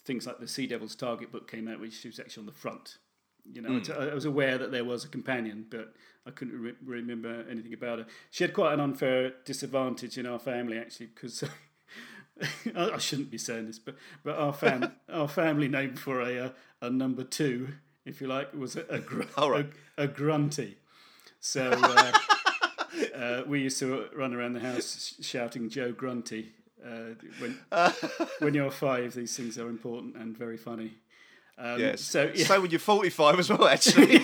things 0.03 0.27
like 0.27 0.39
the 0.39 0.47
Sea 0.47 0.67
Devil's 0.67 0.93
Target 0.93 1.31
book 1.31 1.49
came 1.49 1.67
out, 1.67 1.79
which 1.79 1.93
she 1.93 2.07
was 2.07 2.19
actually 2.19 2.41
on 2.41 2.45
the 2.45 2.51
front. 2.51 2.99
You 3.43 3.63
know, 3.63 3.81
I 3.99 4.13
was 4.13 4.25
aware 4.25 4.59
that 4.59 4.71
there 4.71 4.85
was 4.85 5.03
a 5.03 5.07
companion, 5.07 5.65
but 5.67 5.95
I 6.27 6.29
couldn't 6.29 6.61
re- 6.61 6.75
remember 6.85 7.43
anything 7.49 7.73
about 7.73 7.97
her. 7.97 8.05
She 8.29 8.43
had 8.43 8.53
quite 8.53 8.75
an 8.75 8.79
unfair 8.79 9.33
disadvantage 9.45 10.19
in 10.19 10.27
our 10.27 10.37
family, 10.37 10.77
actually, 10.77 11.07
because 11.07 11.43
I 12.75 12.91
I 12.91 12.97
shouldn't 12.99 13.31
be 13.31 13.39
saying 13.39 13.65
this, 13.65 13.79
but 13.79 13.95
but 14.23 14.37
our 14.37 14.53
fam 14.53 14.91
our 15.11 15.27
family 15.27 15.67
name 15.67 15.95
for 15.95 16.21
a 16.21 16.37
uh, 16.37 16.49
a 16.83 16.91
number 16.91 17.23
two, 17.23 17.69
if 18.05 18.21
you 18.21 18.27
like, 18.27 18.53
was 18.53 18.75
a 18.75 18.85
a, 18.89 18.99
gr- 18.99 19.23
right. 19.39 19.71
a, 19.97 20.03
a 20.03 20.07
grunty. 20.07 20.77
So 21.39 21.71
uh, 21.71 22.11
uh, 23.15 23.43
we 23.47 23.61
used 23.61 23.79
to 23.79 24.07
run 24.15 24.35
around 24.35 24.53
the 24.53 24.59
house 24.59 25.15
shouting 25.19 25.67
Joe 25.69 25.91
Grunty. 25.91 26.51
Uh, 26.85 27.15
when 27.39 27.57
when 28.39 28.53
you're 28.53 28.71
five, 28.71 29.13
these 29.15 29.35
things 29.35 29.57
are 29.57 29.67
important 29.69 30.15
and 30.15 30.37
very 30.37 30.57
funny. 30.57 30.91
Um, 31.57 31.79
yes. 31.79 32.01
So 32.01 32.31
yeah, 32.35 32.45
Same 32.45 32.61
when 32.63 32.71
you're 32.71 32.79
45 32.79 33.39
as 33.39 33.49
well, 33.49 33.67
actually. 33.75 34.19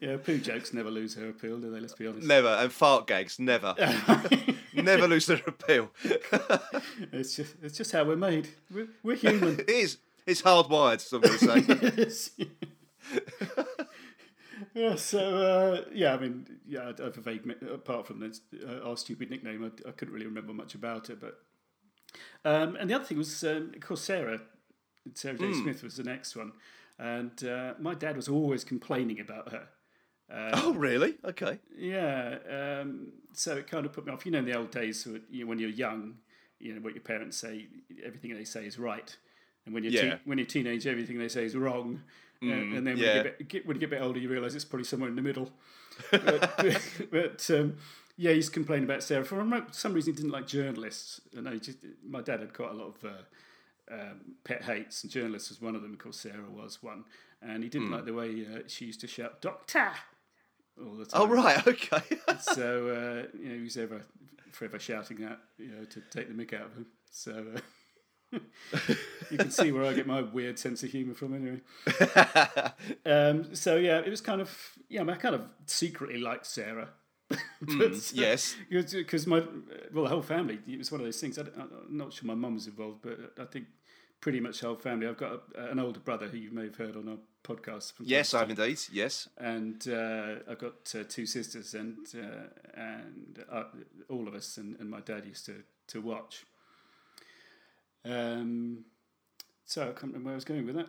yeah, 0.00 0.16
poo 0.16 0.38
jokes 0.38 0.72
never 0.72 0.90
lose 0.90 1.16
their 1.16 1.28
appeal, 1.28 1.58
do 1.58 1.70
they? 1.70 1.80
Let's 1.80 1.94
be 1.94 2.06
honest. 2.06 2.26
never. 2.26 2.48
And 2.48 2.72
fart 2.72 3.06
gags, 3.06 3.38
never. 3.38 3.74
never 4.74 5.08
lose 5.08 5.26
their 5.26 5.40
appeal. 5.46 5.90
It's 7.12 7.34
just 7.36 7.56
it's 7.62 7.76
just 7.76 7.92
how 7.92 8.04
we're 8.04 8.16
made. 8.16 8.48
We're, 8.72 8.88
we're 9.02 9.16
human. 9.16 9.60
it 9.60 9.68
is. 9.70 9.98
It's 10.26 10.42
hardwired, 10.42 11.00
some 11.00 11.22
would 11.22 11.40
say. 11.40 12.46
Yeah. 14.78 14.94
So 14.94 15.18
uh, 15.18 15.84
yeah, 15.92 16.14
I 16.14 16.18
mean, 16.18 16.46
yeah, 16.66 16.92
I 16.98 17.02
have 17.02 17.18
a 17.18 17.20
vague. 17.20 17.50
Apart 17.72 18.06
from 18.06 18.20
this, 18.20 18.40
uh, 18.66 18.88
our 18.88 18.96
stupid 18.96 19.30
nickname, 19.30 19.64
I, 19.64 19.88
I 19.88 19.92
couldn't 19.92 20.14
really 20.14 20.26
remember 20.26 20.52
much 20.52 20.74
about 20.74 21.10
it. 21.10 21.20
But 21.20 21.40
um, 22.44 22.76
and 22.76 22.88
the 22.88 22.94
other 22.94 23.04
thing 23.04 23.18
was, 23.18 23.42
um, 23.44 23.72
of 23.74 23.80
course, 23.80 24.02
Sarah. 24.02 24.40
Sarah 25.14 25.38
J. 25.38 25.52
Smith 25.54 25.82
was 25.82 25.96
the 25.96 26.04
next 26.04 26.36
one, 26.36 26.52
and 26.98 27.42
uh, 27.42 27.74
my 27.80 27.94
dad 27.94 28.14
was 28.14 28.28
always 28.28 28.62
complaining 28.62 29.20
about 29.20 29.50
her. 29.52 29.68
oh, 30.52 30.74
really? 30.74 31.14
Okay. 31.24 31.58
Yeah, 31.76 32.36
um, 32.50 33.12
so 33.32 33.56
it 33.56 33.66
kind 33.66 33.86
of 33.86 33.92
put 33.92 34.04
me 34.06 34.12
off. 34.12 34.26
You 34.26 34.32
know, 34.32 34.38
in 34.40 34.44
the 34.44 34.56
old 34.56 34.70
days, 34.70 35.02
so 35.02 35.18
you 35.30 35.44
know, 35.44 35.48
when 35.48 35.58
you're 35.58 35.70
young, 35.70 36.18
you 36.60 36.74
know 36.74 36.80
what 36.80 36.94
your 36.94 37.02
parents 37.02 37.38
say, 37.38 37.68
everything 38.04 38.34
they 38.34 38.44
say 38.44 38.66
is 38.66 38.78
right, 38.78 39.16
and 39.64 39.74
when 39.74 39.82
you're 39.82 39.92
Yeah. 39.92 40.16
te- 40.16 40.20
when 40.24 40.38
you're 40.38 40.46
teenage, 40.46 40.86
everything 40.86 41.18
they 41.18 41.28
say 41.28 41.44
is 41.44 41.56
wrong. 41.56 42.02
Uh, 42.42 42.46
and 42.46 42.86
then 42.86 42.94
when, 42.94 42.98
yeah. 42.98 43.16
you 43.16 43.22
get, 43.22 43.38
bit- 43.38 43.48
get, 43.48 43.66
when 43.66 43.76
you 43.76 43.80
get 43.80 43.86
a 43.86 43.96
bit 43.96 44.02
older, 44.02 44.18
you 44.18 44.28
realise 44.28 44.54
it's 44.54 44.64
probably 44.64 44.84
somewhere 44.84 45.08
in 45.08 45.16
the 45.16 45.22
middle. 45.22 45.50
but 46.10 46.54
but 47.10 47.50
um, 47.50 47.76
yeah, 48.16 48.32
he's 48.32 48.48
complaining 48.48 48.84
about 48.84 49.02
Sarah. 49.02 49.24
For 49.24 49.66
some 49.72 49.92
reason, 49.92 50.12
he 50.12 50.16
didn't 50.16 50.32
like 50.32 50.46
journalists. 50.46 51.20
And 51.36 51.48
I 51.48 51.56
just, 51.56 51.78
my 52.06 52.20
dad 52.20 52.40
had 52.40 52.54
quite 52.54 52.70
a 52.70 52.74
lot 52.74 52.94
of 52.94 53.04
uh, 53.04 53.94
um, 53.94 54.20
pet 54.44 54.62
hates, 54.62 55.02
and 55.02 55.10
journalists 55.10 55.50
was 55.50 55.60
one 55.60 55.74
of 55.74 55.82
them. 55.82 55.92
Of 55.92 55.98
course, 55.98 56.18
Sarah 56.18 56.50
was 56.50 56.82
one. 56.82 57.04
And 57.40 57.62
he 57.62 57.68
didn't 57.68 57.90
like 57.90 58.04
the 58.04 58.14
way 58.14 58.46
uh, 58.52 58.60
she 58.66 58.86
used 58.86 59.00
to 59.00 59.06
shout, 59.06 59.40
Doctor! 59.40 59.92
all 60.84 60.94
the 60.94 61.06
time. 61.06 61.20
Oh, 61.22 61.26
right. 61.26 61.66
Okay. 61.66 62.02
So 62.40 62.88
uh, 62.88 63.36
you 63.38 63.48
know, 63.48 63.54
he 63.56 63.62
was 63.62 63.76
ever 63.76 64.02
forever 64.52 64.78
shouting 64.78 65.18
that, 65.22 65.38
you 65.58 65.68
know, 65.68 65.84
to 65.84 66.00
take 66.10 66.28
the 66.28 66.34
mick 66.34 66.54
out 66.54 66.66
of 66.66 66.74
him. 66.74 66.86
So 67.10 67.44
uh, 67.56 67.60
you 69.30 69.38
can 69.38 69.50
see 69.50 69.72
where 69.72 69.84
I 69.84 69.92
get 69.92 70.06
my 70.06 70.22
weird 70.22 70.58
sense 70.58 70.82
of 70.82 70.90
humour 70.90 71.14
from, 71.14 71.34
anyway. 71.34 71.60
Um, 73.06 73.54
so 73.54 73.76
yeah, 73.76 73.98
it 73.98 74.10
was 74.10 74.20
kind 74.20 74.40
of 74.40 74.78
yeah, 74.88 75.02
I 75.02 75.14
kind 75.14 75.34
of 75.34 75.42
secretly 75.66 76.18
liked 76.18 76.46
Sarah. 76.46 76.88
but, 77.28 78.12
yes. 78.14 78.56
because 78.70 79.26
my 79.26 79.42
well, 79.92 80.04
the 80.04 80.10
whole 80.10 80.22
family. 80.22 80.58
It 80.66 80.78
was 80.78 80.90
one 80.90 81.00
of 81.00 81.06
those 81.06 81.20
things. 81.20 81.38
I, 81.38 81.42
am 81.42 81.70
not 81.90 82.12
sure 82.12 82.26
my 82.26 82.34
mum 82.34 82.54
was 82.54 82.66
involved, 82.66 83.02
but 83.02 83.34
I 83.38 83.44
think 83.44 83.66
pretty 84.20 84.40
much 84.40 84.60
the 84.60 84.66
whole 84.66 84.76
family. 84.76 85.06
I've 85.06 85.18
got 85.18 85.42
a, 85.54 85.70
an 85.70 85.78
older 85.78 86.00
brother 86.00 86.28
who 86.28 86.38
you 86.38 86.50
may 86.50 86.64
have 86.64 86.76
heard 86.76 86.96
on 86.96 87.08
our 87.08 87.18
podcast. 87.44 87.94
From 87.94 88.06
Yes, 88.06 88.32
I 88.32 88.40
have 88.40 88.50
indeed. 88.50 88.78
Yes. 88.92 89.28
and 89.36 89.86
uh, 89.88 90.36
I've 90.50 90.58
got 90.58 90.94
uh, 90.94 91.04
two 91.08 91.26
sisters, 91.26 91.74
and 91.74 91.98
uh, 92.14 92.80
and 92.80 93.44
uh, 93.50 93.64
all 94.08 94.26
of 94.26 94.34
us, 94.34 94.56
and, 94.56 94.76
and 94.80 94.88
my 94.90 95.00
dad 95.00 95.26
used 95.26 95.46
to 95.46 95.56
to 95.88 96.00
watch. 96.00 96.46
Um, 98.04 98.84
so 99.64 99.82
I 99.82 99.86
can't 99.86 100.04
remember 100.04 100.26
where 100.26 100.34
I 100.34 100.36
was 100.36 100.44
going 100.44 100.66
with 100.66 100.76
that. 100.76 100.88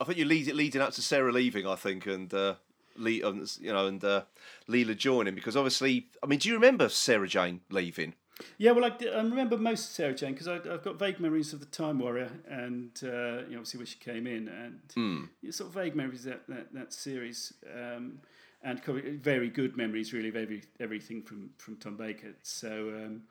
I 0.00 0.04
think 0.04 0.18
you 0.18 0.24
lead 0.24 0.48
it 0.48 0.54
leading 0.54 0.80
up 0.80 0.92
to 0.92 1.02
Sarah 1.02 1.32
leaving, 1.32 1.66
I 1.66 1.74
think, 1.74 2.06
and 2.06 2.32
uh, 2.32 2.54
Lee, 2.96 3.22
um, 3.22 3.44
you 3.60 3.72
know, 3.72 3.86
and 3.86 4.02
uh, 4.04 4.22
Leela 4.68 4.96
joining 4.96 5.34
because 5.34 5.56
obviously, 5.56 6.06
I 6.22 6.26
mean, 6.26 6.38
do 6.38 6.48
you 6.48 6.54
remember 6.54 6.88
Sarah 6.88 7.26
Jane 7.26 7.62
leaving? 7.70 8.14
Yeah, 8.56 8.70
well, 8.70 8.84
I 8.84 9.16
remember 9.16 9.58
most 9.58 9.88
of 9.88 9.94
Sarah 9.94 10.14
Jane 10.14 10.32
because 10.32 10.46
I've 10.46 10.84
got 10.84 10.96
vague 10.96 11.18
memories 11.18 11.52
of 11.52 11.58
the 11.58 11.66
Time 11.66 11.98
Warrior 11.98 12.30
and 12.48 12.92
uh, 13.02 13.06
you 13.06 13.10
know, 13.10 13.58
obviously 13.58 13.78
where 13.78 13.86
she 13.86 13.98
came 13.98 14.28
in, 14.28 14.46
and 14.46 15.28
yeah, 15.42 15.50
sort 15.50 15.68
of 15.68 15.74
vague 15.74 15.96
memories 15.96 16.26
of 16.26 16.32
that 16.32 16.48
that, 16.48 16.74
that 16.74 16.92
series. 16.92 17.54
Um, 17.74 18.20
and 18.62 18.82
very 18.84 19.48
good 19.48 19.76
memories 19.76 20.12
really 20.12 20.28
of 20.28 20.36
every, 20.36 20.62
everything 20.80 21.22
from 21.22 21.50
from 21.58 21.76
Tom 21.76 21.96
Baker. 21.96 22.34
So, 22.42 22.88
um, 22.88 23.22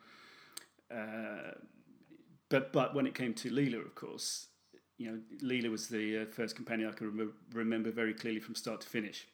uh, 0.90 1.52
but 2.48 2.72
but 2.72 2.94
when 2.94 3.06
it 3.06 3.14
came 3.14 3.34
to 3.34 3.50
Leela, 3.50 3.84
of 3.84 3.94
course, 3.94 4.46
you 4.96 5.10
know, 5.10 5.18
Leela 5.42 5.70
was 5.70 5.88
the 5.88 6.18
uh, 6.18 6.24
first 6.26 6.56
companion 6.56 6.88
I 6.88 6.92
can 6.92 7.16
rem- 7.16 7.34
remember 7.52 7.90
very 7.90 8.14
clearly 8.14 8.40
from 8.40 8.54
start 8.54 8.80
to 8.82 8.88
finish. 8.88 9.26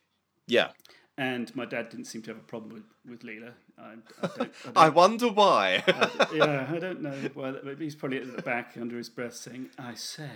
Yeah. 0.47 0.69
And 1.17 1.55
my 1.55 1.65
dad 1.65 1.91
didn't 1.91 2.07
seem 2.07 2.23
to 2.23 2.31
have 2.31 2.39
a 2.39 2.45
problem 2.45 2.73
with, 2.73 2.83
with 3.09 3.23
Leela. 3.23 3.53
I, 3.79 3.93
I, 4.23 4.27
don't, 4.27 4.41
I, 4.43 4.45
don't, 4.65 4.77
I 4.77 4.89
wonder 4.89 5.29
why. 5.29 5.83
I, 5.87 6.27
yeah, 6.35 6.69
I 6.71 6.79
don't 6.79 7.03
know. 7.03 7.15
Well, 7.35 7.57
he's 7.79 7.95
probably 7.95 8.19
at 8.19 8.35
the 8.35 8.43
back 8.43 8.77
under 8.81 8.97
his 8.97 9.09
breath 9.09 9.35
saying, 9.35 9.71
"I 9.79 9.95
say," 9.95 10.31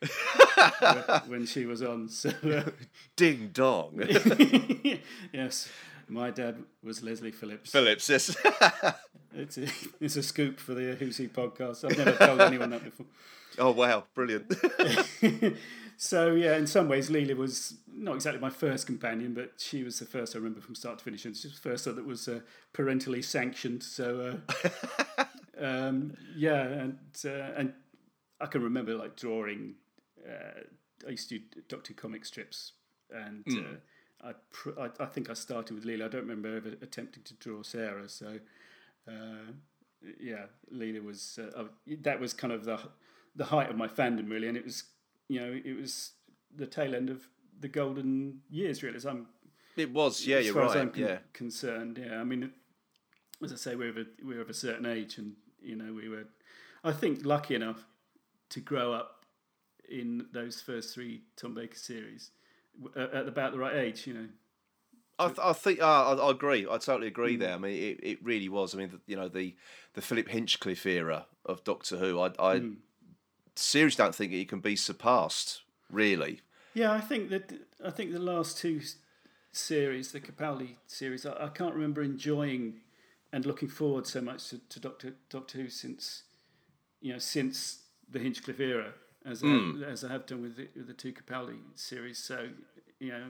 when 1.26 1.44
she 1.46 1.66
was 1.66 1.82
on. 1.82 2.08
So, 2.08 2.30
uh, 2.44 2.70
Ding 3.14 3.50
dong. 3.52 4.02
yes, 5.32 5.68
my 6.12 6.30
dad 6.30 6.56
was 6.82 7.02
Leslie 7.02 7.32
Phillips. 7.32 7.70
Phillips, 7.70 8.08
yes. 8.08 8.36
It's 9.34 9.56
a, 9.56 9.66
it's 9.98 10.16
a 10.16 10.22
scoop 10.22 10.60
for 10.60 10.74
the 10.74 10.94
Who's 10.94 11.16
He 11.16 11.26
podcast. 11.26 11.90
I've 11.90 11.96
never 11.96 12.12
told 12.12 12.38
anyone 12.42 12.68
that 12.68 12.84
before. 12.84 13.06
oh 13.58 13.70
wow, 13.70 14.04
brilliant. 14.14 14.52
So 15.96 16.32
yeah, 16.34 16.56
in 16.56 16.66
some 16.66 16.88
ways, 16.88 17.10
Leela 17.10 17.36
was 17.36 17.74
not 17.86 18.16
exactly 18.16 18.40
my 18.40 18.50
first 18.50 18.86
companion, 18.86 19.34
but 19.34 19.52
she 19.58 19.84
was 19.84 20.00
the 20.00 20.04
first 20.04 20.34
I 20.34 20.38
remember 20.38 20.60
from 20.60 20.74
start 20.74 20.98
to 20.98 21.04
finish, 21.04 21.24
and 21.24 21.36
she 21.36 21.46
was 21.46 21.54
the 21.54 21.68
first 21.68 21.84
that 21.84 22.04
was 22.04 22.26
uh, 22.26 22.40
parentally 22.72 23.22
sanctioned. 23.22 23.84
So 23.84 24.38
uh, 25.18 25.24
um, 25.60 26.14
yeah, 26.36 26.62
and 26.62 26.98
uh, 27.24 27.52
and 27.56 27.72
I 28.40 28.46
can 28.46 28.62
remember 28.62 28.94
like 28.96 29.16
drawing. 29.16 29.76
Uh, 30.28 30.62
I 31.06 31.10
used 31.10 31.28
to 31.28 31.38
do 31.38 31.44
Doctor 31.68 31.94
comic 31.94 32.24
strips, 32.24 32.72
and 33.10 33.44
Hmm. 33.46 33.74
I, 34.22 34.32
pr- 34.50 34.78
I 34.78 34.90
I 35.00 35.06
think 35.06 35.30
I 35.30 35.34
started 35.34 35.74
with 35.74 35.84
Leela. 35.84 36.04
I 36.04 36.08
don't 36.08 36.22
remember 36.28 36.56
ever 36.56 36.68
attempting 36.80 37.22
to 37.24 37.34
draw 37.34 37.62
Sarah. 37.62 38.08
So 38.08 38.38
uh, 39.08 39.52
yeah, 40.20 40.46
Leela 40.72 41.02
was 41.04 41.38
uh, 41.42 41.62
I- 41.64 41.96
that 42.02 42.20
was 42.20 42.32
kind 42.32 42.52
of 42.52 42.64
the 42.64 42.78
the 43.36 43.44
height 43.46 43.70
of 43.70 43.76
my 43.76 43.88
fandom 43.88 44.30
really, 44.30 44.48
and 44.48 44.56
it 44.56 44.64
was 44.64 44.84
you 45.28 45.40
know 45.40 45.60
it 45.64 45.76
was 45.76 46.12
the 46.54 46.66
tail 46.66 46.94
end 46.94 47.10
of 47.10 47.26
the 47.60 47.68
golden 47.68 48.40
years 48.50 48.82
really. 48.82 48.96
As 48.96 49.06
I'm 49.06 49.26
It 49.76 49.90
was, 49.92 50.26
yeah, 50.26 50.36
as 50.38 50.46
you're 50.46 50.54
far 50.54 50.64
as 50.66 50.76
I'm 50.76 50.90
con- 50.90 51.02
Yeah. 51.02 51.18
concerned. 51.32 51.98
Yeah, 51.98 52.20
I 52.20 52.24
mean, 52.24 52.52
as 53.42 53.52
I 53.52 53.56
say, 53.56 53.74
we're 53.74 53.88
of 53.90 53.96
a, 53.98 54.06
we're 54.22 54.40
of 54.42 54.50
a 54.50 54.54
certain 54.54 54.86
age, 54.86 55.18
and 55.18 55.34
you 55.62 55.76
know, 55.76 55.92
we 55.92 56.08
were, 56.08 56.26
I 56.84 56.92
think, 56.92 57.24
lucky 57.24 57.54
enough 57.54 57.86
to 58.50 58.60
grow 58.60 58.92
up 58.92 59.24
in 59.88 60.26
those 60.32 60.60
first 60.60 60.94
three 60.94 61.22
Tom 61.36 61.54
Baker 61.54 61.76
series 61.78 62.30
at 62.96 63.26
about 63.28 63.52
the 63.52 63.58
right 63.58 63.76
age. 63.76 64.06
You 64.06 64.14
know, 64.14 64.28
I, 65.18 65.26
th- 65.28 65.38
I 65.42 65.52
think 65.52 65.80
uh, 65.80 66.14
I, 66.14 66.26
I 66.26 66.30
agree. 66.30 66.66
I 66.68 66.78
totally 66.78 67.06
Mm. 67.08 67.10
agree 67.10 67.36
there. 67.36 67.54
I 67.54 67.58
mean, 67.58 67.74
it, 67.76 68.00
it 68.02 68.24
really 68.24 68.48
was. 68.48 68.74
I 68.74 68.78
mean, 68.78 68.90
the, 68.90 69.00
you 69.06 69.16
know, 69.16 69.28
the 69.28 69.54
the 69.94 70.00
Philip 70.02 70.28
Hinchcliffe 70.28 70.86
era 70.86 71.26
of 71.44 71.64
Doctor 71.64 71.96
Who. 71.98 72.20
I, 72.20 72.26
I 72.38 72.56
Mm. 72.60 72.76
seriously 73.54 74.02
don't 74.02 74.14
think 74.14 74.32
it 74.32 74.48
can 74.48 74.60
be 74.60 74.76
surpassed. 74.76 75.62
Really. 75.90 76.40
yeah, 76.74 76.90
I 76.92 77.00
think 77.00 77.28
that 77.30 77.52
I 77.84 77.90
think 77.90 78.12
the 78.12 78.18
last 78.18 78.56
two 78.56 78.80
series, 79.52 80.12
the 80.12 80.20
Capaldi 80.20 80.76
series, 80.86 81.26
I, 81.26 81.44
I 81.44 81.48
can't 81.48 81.74
remember 81.74 82.02
enjoying 82.02 82.80
and 83.32 83.44
looking 83.44 83.68
forward 83.68 84.06
so 84.06 84.20
much 84.22 84.48
to, 84.48 84.58
to 84.70 84.80
Doctor 84.80 85.14
Doctor 85.28 85.58
Who 85.58 85.68
since 85.68 86.22
you 87.02 87.12
know 87.12 87.18
since 87.18 87.82
the 88.08 88.18
Hinchcliffe 88.20 88.60
era 88.60 88.92
as 89.26 89.42
I, 89.44 89.72
as 89.86 90.04
I 90.04 90.12
have 90.12 90.26
done 90.26 90.42
with 90.42 90.56
the, 90.56 90.68
with 90.76 90.86
the 90.86 90.94
two 90.94 91.12
Capaldi 91.12 91.58
series. 91.74 92.18
So 92.18 92.48
you 92.98 93.10
know 93.10 93.22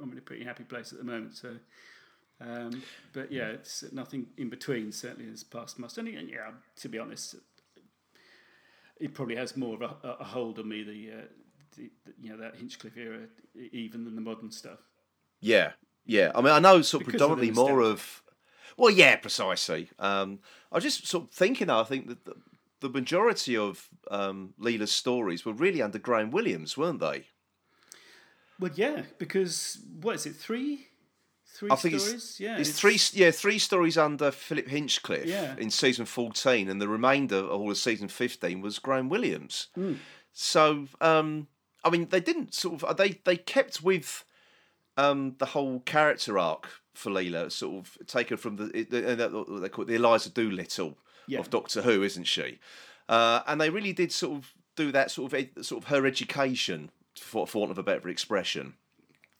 I'm 0.00 0.12
in 0.12 0.18
a 0.18 0.22
pretty 0.22 0.44
happy 0.44 0.64
place 0.64 0.92
at 0.92 0.98
the 0.98 1.04
moment. 1.04 1.36
So. 1.36 1.56
Um, 2.42 2.82
but 3.12 3.30
yeah, 3.30 3.48
it's 3.48 3.84
nothing 3.92 4.28
in 4.38 4.48
between. 4.48 4.92
Certainly, 4.92 5.30
has 5.30 5.44
passed 5.44 5.78
muster. 5.78 6.00
And 6.00 6.08
yeah, 6.08 6.52
to 6.76 6.88
be 6.88 6.98
honest, 6.98 7.36
it 8.98 9.14
probably 9.14 9.36
has 9.36 9.56
more 9.56 9.74
of 9.74 9.82
a, 9.82 10.08
a 10.20 10.24
hold 10.24 10.58
on 10.58 10.68
me. 10.68 10.82
The, 10.82 11.10
uh, 11.12 11.24
the, 11.76 11.90
the 12.04 12.12
you 12.20 12.30
know 12.30 12.38
that 12.38 12.56
Hinchcliffe 12.56 12.96
era, 12.96 13.20
even 13.72 14.04
than 14.04 14.14
the 14.14 14.20
modern 14.20 14.50
stuff. 14.50 14.78
Yeah, 15.40 15.72
yeah. 16.06 16.32
I 16.34 16.40
mean, 16.40 16.52
I 16.52 16.58
know 16.58 16.82
sort 16.82 17.02
of 17.02 17.06
Because 17.06 17.20
of 17.20 17.28
predominantly 17.28 17.50
more 17.50 17.80
of. 17.80 18.22
Well, 18.76 18.90
yeah, 18.90 19.16
precisely. 19.16 19.90
Um, 19.98 20.38
I 20.72 20.76
was 20.76 20.84
just 20.84 21.06
sort 21.06 21.24
of 21.24 21.30
thinking. 21.30 21.66
Though, 21.66 21.80
I 21.80 21.84
think 21.84 22.08
that 22.08 22.24
the, 22.24 22.36
the 22.80 22.88
majority 22.88 23.56
of 23.56 23.88
um, 24.10 24.54
Leela's 24.58 24.92
stories 24.92 25.44
were 25.44 25.52
really 25.52 25.82
under 25.82 25.98
Graham 25.98 26.30
Williams, 26.30 26.76
weren't 26.76 27.00
they? 27.00 27.26
Well, 28.58 28.72
yeah, 28.74 29.02
because 29.18 29.78
what 30.00 30.16
is 30.16 30.26
it? 30.26 30.36
Three, 30.36 30.86
three 31.46 31.70
I 31.70 31.76
think 31.76 31.98
stories. 31.98 32.14
it's, 32.14 32.40
yeah, 32.40 32.58
it's, 32.58 32.78
three. 32.78 32.98
Yeah, 33.12 33.30
three 33.30 33.58
stories 33.58 33.96
under 33.96 34.30
Philip 34.30 34.68
Hinchcliffe 34.68 35.26
Yeah. 35.26 35.54
in 35.58 35.70
season 35.70 36.04
fourteen, 36.04 36.68
and 36.68 36.80
the 36.80 36.88
remainder 36.88 37.36
of 37.36 37.60
all 37.60 37.70
of 37.70 37.78
season 37.78 38.08
fifteen 38.08 38.60
was 38.60 38.78
Graham 38.78 39.08
Williams. 39.08 39.68
Hmm. 39.74 39.94
So, 40.32 40.88
um, 41.00 41.48
I 41.84 41.90
mean, 41.90 42.08
they 42.10 42.20
didn't 42.20 42.52
sort 42.54 42.82
of 42.82 42.96
they 42.98 43.18
they 43.24 43.36
kept 43.36 43.82
with 43.82 44.24
um, 44.98 45.36
the 45.38 45.46
whole 45.46 45.80
character 45.80 46.38
arc 46.38 46.68
for 46.92 47.10
Leela, 47.10 47.50
sort 47.50 47.86
of 47.86 48.06
taken 48.06 48.36
from 48.36 48.56
the 48.56 48.64
it- 48.78 48.90
they, 48.90 49.00
they 49.00 49.68
call 49.70 49.84
it 49.84 49.88
the 49.88 49.94
Eliza 49.94 50.28
Doolittle 50.28 50.98
Yeah. 51.30 51.40
of 51.40 51.50
Doctor 51.50 51.82
Who, 51.82 52.02
isn't 52.02 52.24
she? 52.24 52.58
Uh, 53.08 53.40
and 53.46 53.60
they 53.60 53.70
really 53.70 53.92
did 53.92 54.12
sort 54.12 54.38
of 54.38 54.52
do 54.76 54.92
that 54.92 55.10
sort 55.10 55.32
of 55.32 55.38
ed- 55.38 55.64
sort 55.64 55.82
of 55.84 55.88
her 55.90 56.06
education, 56.06 56.90
for, 57.18 57.46
for 57.46 57.58
want 57.60 57.70
of 57.70 57.78
a 57.78 57.82
better 57.82 58.08
expression. 58.08 58.74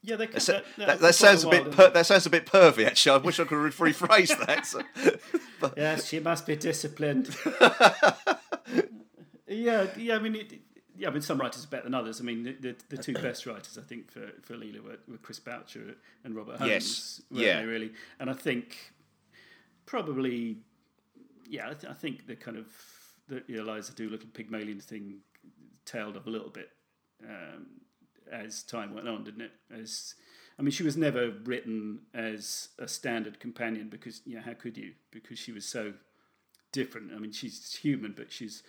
Yeah, 0.03 0.16
they 0.16 0.29
So- 0.38 0.53
that, 0.53 0.64
that, 0.76 0.87
that, 0.87 1.00
that 1.00 1.14
sounds 1.14 1.44
a 1.44 1.48
while, 1.48 1.64
bit 1.64 1.72
per, 1.72 1.90
that 1.90 2.07
sounds 2.07 2.26
a 2.26 2.31
bit 2.31 2.46
pervy. 2.46 2.87
Actually, 2.87 3.20
I 3.20 3.24
wish 3.24 3.38
I 3.40 3.44
could 3.44 3.59
rephrase 3.59 4.46
that. 4.46 4.66
So- 4.66 4.81
it? 5.66 5.74
Yes, 5.76 6.07
she 6.09 6.20
must 6.20 6.46
be 6.46 6.57
disciplined. 6.57 7.37
yeah, 9.46 9.87
yeah. 9.96 10.16
I 10.16 10.18
mean, 10.18 10.37
it, 10.37 10.55
yeah. 10.96 11.09
I 11.09 11.11
mean, 11.11 11.20
some 11.22 11.38
writers 11.38 11.64
are 11.64 11.68
better 11.68 11.85
than 11.85 11.94
others. 11.94 12.20
I 12.20 12.24
mean, 12.24 12.44
the, 12.44 12.53
the, 12.53 12.76
the 12.88 12.96
two 12.96 13.12
best 13.26 13.46
writers, 13.46 13.76
I 13.79 13.83
think, 13.83 14.11
for 14.11 14.31
for 14.42 14.55
Leela 14.55 14.83
were, 14.83 14.98
were 15.09 15.18
Chris 15.18 15.38
Boucher 15.38 15.96
and 16.24 16.35
Robert 16.35 16.59
Holmes. 16.59 16.70
Yes, 16.70 17.22
yeah. 17.31 17.61
really. 17.61 17.92
And 18.18 18.31
I 18.31 18.33
think 18.33 18.76
probably, 19.87 20.59
yeah, 21.50 21.68
I, 21.70 21.74
th- 21.74 21.90
I 21.90 21.94
think 21.94 22.26
the 22.26 22.36
kind 22.36 22.56
of 22.56 22.66
the 23.28 23.42
Eliza 23.48 23.92
Doolittle 23.94 24.28
Pygmalion 24.32 24.80
thing 24.80 25.18
tailed 25.84 26.16
off 26.16 26.26
a 26.26 26.30
little 26.30 26.50
bit 26.50 26.68
um, 27.24 27.66
as 28.32 28.62
time 28.62 28.94
went 28.94 29.08
on, 29.08 29.24
didn't 29.24 29.42
it? 29.42 29.52
As 29.72 30.14
I 30.58 30.62
mean, 30.62 30.70
she 30.72 30.82
was 30.82 30.96
never 30.96 31.30
written 31.44 32.00
as 32.14 32.68
a 32.78 32.86
standard 32.88 33.40
companion 33.40 33.88
because 33.90 34.20
you 34.24 34.36
know 34.36 34.42
how 34.42 34.54
could 34.54 34.76
you? 34.76 34.92
Because 35.10 35.38
she 35.38 35.52
was 35.52 35.64
so 35.66 35.92
different. 36.72 37.12
I 37.14 37.18
mean, 37.18 37.32
she's 37.32 37.74
human, 37.76 38.14
but 38.16 38.30
she's 38.32 38.62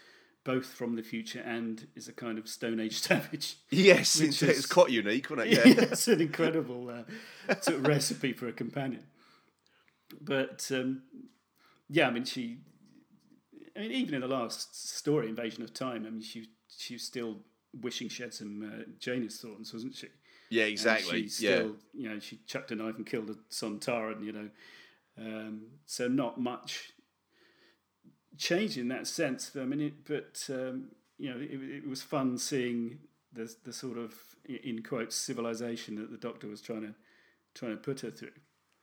both 0.44 0.66
from 0.68 0.96
the 0.96 1.04
future 1.04 1.42
and 1.46 1.88
is 1.96 2.08
a 2.08 2.14
kind 2.14 2.40
of 2.40 2.48
Stone 2.48 2.80
Age 2.80 3.00
savage. 3.08 3.58
yes, 3.70 4.20
it's, 4.20 4.42
it's 4.42 4.66
quite 4.66 4.90
unique, 4.90 5.30
wasn't 5.30 5.50
it? 5.54 5.58
Yeah, 5.66 5.74
Yeah. 5.74 5.82
it's 5.92 6.08
an 6.08 6.20
incredible 6.22 6.90
uh, 6.90 7.54
sort 7.62 7.78
of 7.78 7.88
recipe 7.88 8.34
for 8.34 8.48
a 8.48 8.52
companion. 8.54 9.04
But 10.20 10.70
um, 10.74 11.04
yeah, 11.90 12.08
I 12.08 12.12
mean, 12.12 12.26
she. 12.26 12.58
I 13.82 13.88
mean, 13.88 13.94
even 13.94 14.14
in 14.14 14.22
the 14.22 14.28
last 14.28 14.90
story, 14.90 15.28
Invasion 15.28 15.64
of 15.64 15.74
Time, 15.74 16.06
I 16.06 16.12
mean, 16.12 16.22
she 16.22 16.50
she 16.78 16.94
was 16.94 17.04
still 17.04 17.38
wishing 17.82 18.10
she 18.10 18.22
had 18.22 18.34
some 18.34 18.62
uh, 18.64 18.84
Janus 19.00 19.42
thorns, 19.42 19.74
wasn't 19.74 19.96
she? 19.96 20.08
yeah, 20.50 20.66
exactly. 20.66 21.28
she 21.28 21.48
yeah, 21.48 21.56
still, 21.56 21.76
you 21.94 22.10
know, 22.10 22.20
she 22.20 22.40
chucked 22.46 22.72
a 22.72 22.76
knife 22.76 22.98
and 22.98 23.06
killed 23.08 23.30
a 23.30 23.36
Sontaran, 23.52 24.24
you 24.24 24.34
know. 24.34 24.50
Um, 25.18 25.62
so 25.86 26.08
not 26.08 26.40
much 26.40 26.92
change 28.38 28.78
in 28.78 28.88
that 28.90 29.08
sense. 29.08 29.52
I 29.60 29.66
mean, 29.66 29.82
it, 29.82 29.94
but 30.06 30.46
um, 30.50 30.90
you 31.18 31.32
know, 31.32 31.40
it, 31.40 31.84
it 31.84 31.88
was 31.88 32.04
fun 32.04 32.38
seeing 32.38 33.00
the 33.34 33.52
the 33.64 33.74
sort 33.74 33.98
of 33.98 34.14
in 34.46 34.84
quotes 34.84 35.16
civilization 35.16 35.96
that 35.96 36.12
the 36.12 36.18
Doctor 36.18 36.48
was 36.48 36.62
trying 36.62 36.82
to 36.82 36.94
trying 37.56 37.72
to 37.72 37.78
put 37.78 38.02
her 38.02 38.12
through. 38.12 38.30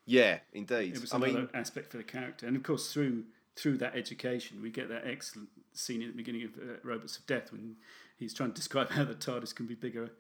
yeah, 0.06 0.38
indeed. 0.52 0.96
It 0.96 1.00
was 1.00 1.12
I 1.12 1.18
another 1.18 1.32
mean, 1.32 1.48
aspect 1.54 1.92
for 1.92 1.98
the 1.98 2.04
character, 2.04 2.48
and 2.48 2.56
of 2.56 2.64
course 2.64 2.92
through 2.92 3.24
through 3.58 3.78
that 3.78 3.96
education, 3.96 4.62
we 4.62 4.70
get 4.70 4.88
that 4.88 5.02
excellent 5.06 5.48
scene 5.72 6.02
at 6.02 6.08
the 6.08 6.16
beginning 6.16 6.44
of 6.44 6.50
uh, 6.56 6.76
Robots 6.82 7.16
of 7.16 7.26
Death 7.26 7.52
when 7.52 7.76
he's 8.16 8.32
trying 8.32 8.50
to 8.50 8.54
describe 8.54 8.90
how 8.92 9.04
the 9.04 9.14
TARDIS 9.14 9.54
can 9.54 9.66
be 9.66 9.74
bigger 9.74 10.10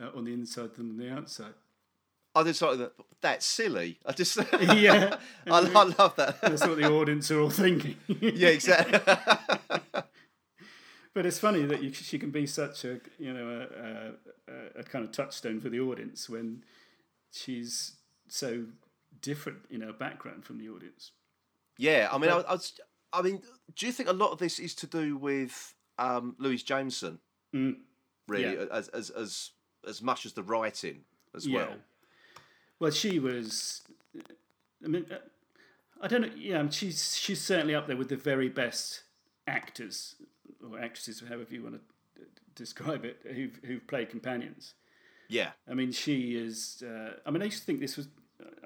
uh, 0.00 0.16
on 0.16 0.24
the 0.24 0.32
inside 0.32 0.74
than 0.74 0.90
on 0.90 0.96
the 0.96 1.10
outside. 1.10 1.54
I 2.34 2.44
just 2.44 2.60
thought 2.60 2.78
that 2.78 2.92
that's 3.20 3.44
silly. 3.44 3.98
I 4.06 4.12
just 4.12 4.36
yeah, 4.60 5.16
I, 5.46 5.58
I 5.58 5.60
love 5.60 6.14
that. 6.16 6.40
that's 6.40 6.66
what 6.66 6.76
the 6.76 6.88
audience 6.88 7.30
are 7.30 7.40
all 7.40 7.50
thinking. 7.50 7.96
yeah, 8.06 8.48
exactly. 8.48 9.00
But 11.12 11.26
it's 11.26 11.38
funny 11.40 11.64
that 11.64 11.82
you, 11.82 11.92
she 11.92 12.18
can 12.18 12.30
be 12.30 12.46
such 12.46 12.84
a 12.84 13.00
you 13.18 13.32
know 13.32 13.66
a, 13.76 14.52
a, 14.52 14.80
a 14.80 14.82
kind 14.84 15.04
of 15.04 15.10
touchstone 15.10 15.60
for 15.60 15.68
the 15.68 15.80
audience 15.80 16.28
when 16.28 16.62
she's 17.32 17.96
so 18.28 18.66
different 19.20 19.58
in 19.70 19.80
her 19.80 19.92
background 19.92 20.44
from 20.44 20.58
the 20.58 20.68
audience. 20.68 21.10
Yeah, 21.80 22.08
I 22.12 22.18
mean, 22.18 22.30
I, 22.30 22.40
I, 22.40 22.52
was, 22.52 22.78
I 23.10 23.22
mean, 23.22 23.40
do 23.74 23.86
you 23.86 23.92
think 23.92 24.10
a 24.10 24.12
lot 24.12 24.32
of 24.32 24.38
this 24.38 24.58
is 24.58 24.74
to 24.76 24.86
do 24.86 25.16
with 25.16 25.74
um, 25.98 26.36
Louise 26.38 26.62
Jameson? 26.62 27.18
Mm. 27.54 27.76
Really, 28.28 28.54
Yeah. 28.54 28.66
as, 28.70 28.88
as 28.88 29.08
as 29.10 29.50
as 29.88 30.02
much 30.02 30.26
as 30.26 30.34
the 30.34 30.42
writing 30.42 31.00
as 31.34 31.46
Yeah. 31.46 31.56
well. 31.56 31.74
Well, 32.78 32.90
she 32.90 33.18
was. 33.18 33.80
I 34.84 34.88
mean, 34.88 35.06
uh, 35.10 35.16
I 36.02 36.06
don't 36.08 36.20
know. 36.20 36.30
Yeah, 36.36 36.68
she's 36.68 37.16
she's 37.16 37.40
certainly 37.40 37.74
up 37.74 37.86
there 37.86 37.96
with 37.96 38.10
the 38.10 38.16
very 38.16 38.50
best 38.50 39.04
actors 39.46 40.16
or 40.62 40.78
actresses, 40.78 41.22
however 41.26 41.46
you 41.54 41.62
want 41.62 41.76
to 41.76 42.22
describe 42.54 43.06
it, 43.06 43.20
who've 43.24 43.58
who've 43.64 43.86
played 43.86 44.10
companions. 44.10 44.74
Yeah. 45.28 45.52
I 45.66 45.72
mean, 45.74 45.92
she 45.92 46.36
is. 46.36 46.82
Uh, 46.86 47.14
I 47.24 47.30
mean, 47.30 47.40
I 47.40 47.46
used 47.46 47.60
to 47.60 47.64
think 47.64 47.80
this 47.80 47.96
was. 47.96 48.08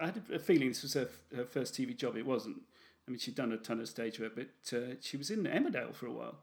I 0.01 0.07
had 0.07 0.21
a 0.33 0.39
feeling 0.39 0.69
this 0.69 0.83
was 0.83 0.95
her, 0.95 1.09
her 1.37 1.45
first 1.45 1.75
TV 1.75 1.97
job. 1.97 2.17
It 2.17 2.27
wasn't. 2.27 2.57
I 3.07 3.11
mean, 3.11 3.19
she'd 3.19 3.35
done 3.35 3.53
a 3.53 3.57
ton 3.59 3.81
of 3.81 3.89
stage 3.89 4.19
work, 4.19 4.33
but 4.35 4.77
uh, 4.77 4.95
she 5.01 5.17
was 5.17 5.31
in 5.31 5.45
Emmerdale 5.45 5.95
for 5.95 6.07
a 6.07 6.13
while, 6.13 6.37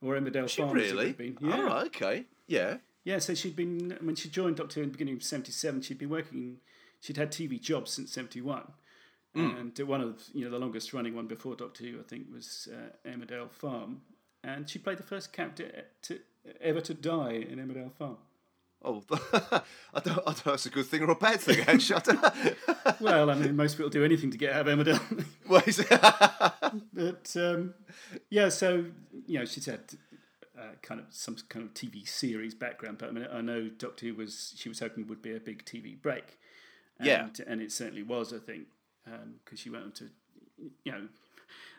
or 0.00 0.14
Emmerdale 0.14 0.48
She 0.48 0.62
Farm. 0.62 0.74
really? 0.74 1.12
Been. 1.12 1.36
Oh, 1.42 1.48
Yeah, 1.48 1.60
right, 1.62 1.86
okay. 1.86 2.24
Yeah. 2.46 2.76
yeah. 3.02 3.18
So 3.18 3.34
she'd 3.34 3.56
been 3.56 3.98
when 4.00 4.14
she 4.14 4.28
joined 4.28 4.56
Doctor 4.56 4.76
Who 4.80 4.84
in 4.84 4.88
the 4.90 4.92
beginning 4.92 5.14
of 5.16 5.22
'77. 5.24 5.82
She'd 5.82 5.98
been 5.98 6.10
working. 6.10 6.58
She'd 7.00 7.16
had 7.16 7.32
TV 7.32 7.60
jobs 7.60 7.90
since 7.92 8.12
'71, 8.12 8.72
and 9.34 9.78
uh, 9.80 9.86
one 9.86 10.00
of 10.00 10.22
you 10.32 10.44
know 10.44 10.50
the 10.50 10.58
longest 10.58 10.92
running 10.94 11.14
one 11.16 11.26
before 11.26 11.56
Doctor 11.56 11.84
Who, 11.84 11.98
I 11.98 12.02
think, 12.04 12.26
was 12.32 12.68
uh, 12.72 13.08
Emmerdale 13.08 13.50
Farm, 13.50 14.02
and 14.44 14.70
she 14.70 14.78
played 14.78 14.98
the 14.98 15.02
first 15.02 15.32
character 15.32 15.84
to 16.02 16.20
ever 16.60 16.80
to 16.82 16.94
die 16.94 17.32
in 17.50 17.58
Emmerdale 17.58 17.92
Farm. 17.92 18.18
Oh, 18.86 19.02
I 19.10 19.20
don't, 19.32 19.64
I 19.94 20.00
don't 20.00 20.16
know 20.16 20.32
if 20.32 20.44
that's 20.44 20.66
a 20.66 20.70
good 20.70 20.86
thing 20.86 21.02
or 21.02 21.10
a 21.10 21.14
bad 21.14 21.40
thing, 21.40 21.60
actually. 21.66 21.96
I 21.96 22.00
don't- 22.00 23.00
Well, 23.00 23.30
I 23.30 23.34
mean, 23.34 23.56
most 23.56 23.76
people 23.76 23.88
do 23.90 24.04
anything 24.04 24.30
to 24.30 24.36
get 24.38 24.52
out 24.52 24.68
of 24.68 24.78
Emmerdale. 24.78 25.24
well, 25.48 25.62
it- 25.66 26.84
but 26.92 27.36
um, 27.42 27.74
yeah, 28.30 28.48
so 28.50 28.84
you 29.26 29.38
know, 29.38 29.44
she 29.46 29.60
had 29.62 29.80
uh, 30.58 30.72
kind 30.82 31.00
of 31.00 31.06
some 31.10 31.36
kind 31.48 31.64
of 31.64 31.72
TV 31.74 32.06
series 32.06 32.54
background. 32.54 32.98
But 32.98 33.08
I 33.08 33.12
mean, 33.12 33.26
I 33.32 33.40
know 33.40 33.68
Doctor 33.68 34.06
Who 34.06 34.14
was 34.14 34.52
she 34.56 34.68
was 34.68 34.80
hoping 34.80 35.06
would 35.08 35.22
be 35.22 35.34
a 35.34 35.40
big 35.40 35.64
TV 35.64 36.00
break. 36.00 36.38
And, 36.98 37.08
Yeah. 37.08 37.28
and 37.46 37.60
it 37.62 37.72
certainly 37.72 38.02
was. 38.02 38.32
I 38.32 38.38
think 38.38 38.66
because 39.44 39.58
she 39.60 39.70
went 39.70 39.84
on 39.84 39.92
to 39.92 40.10
you 40.84 40.92
know. 40.92 41.08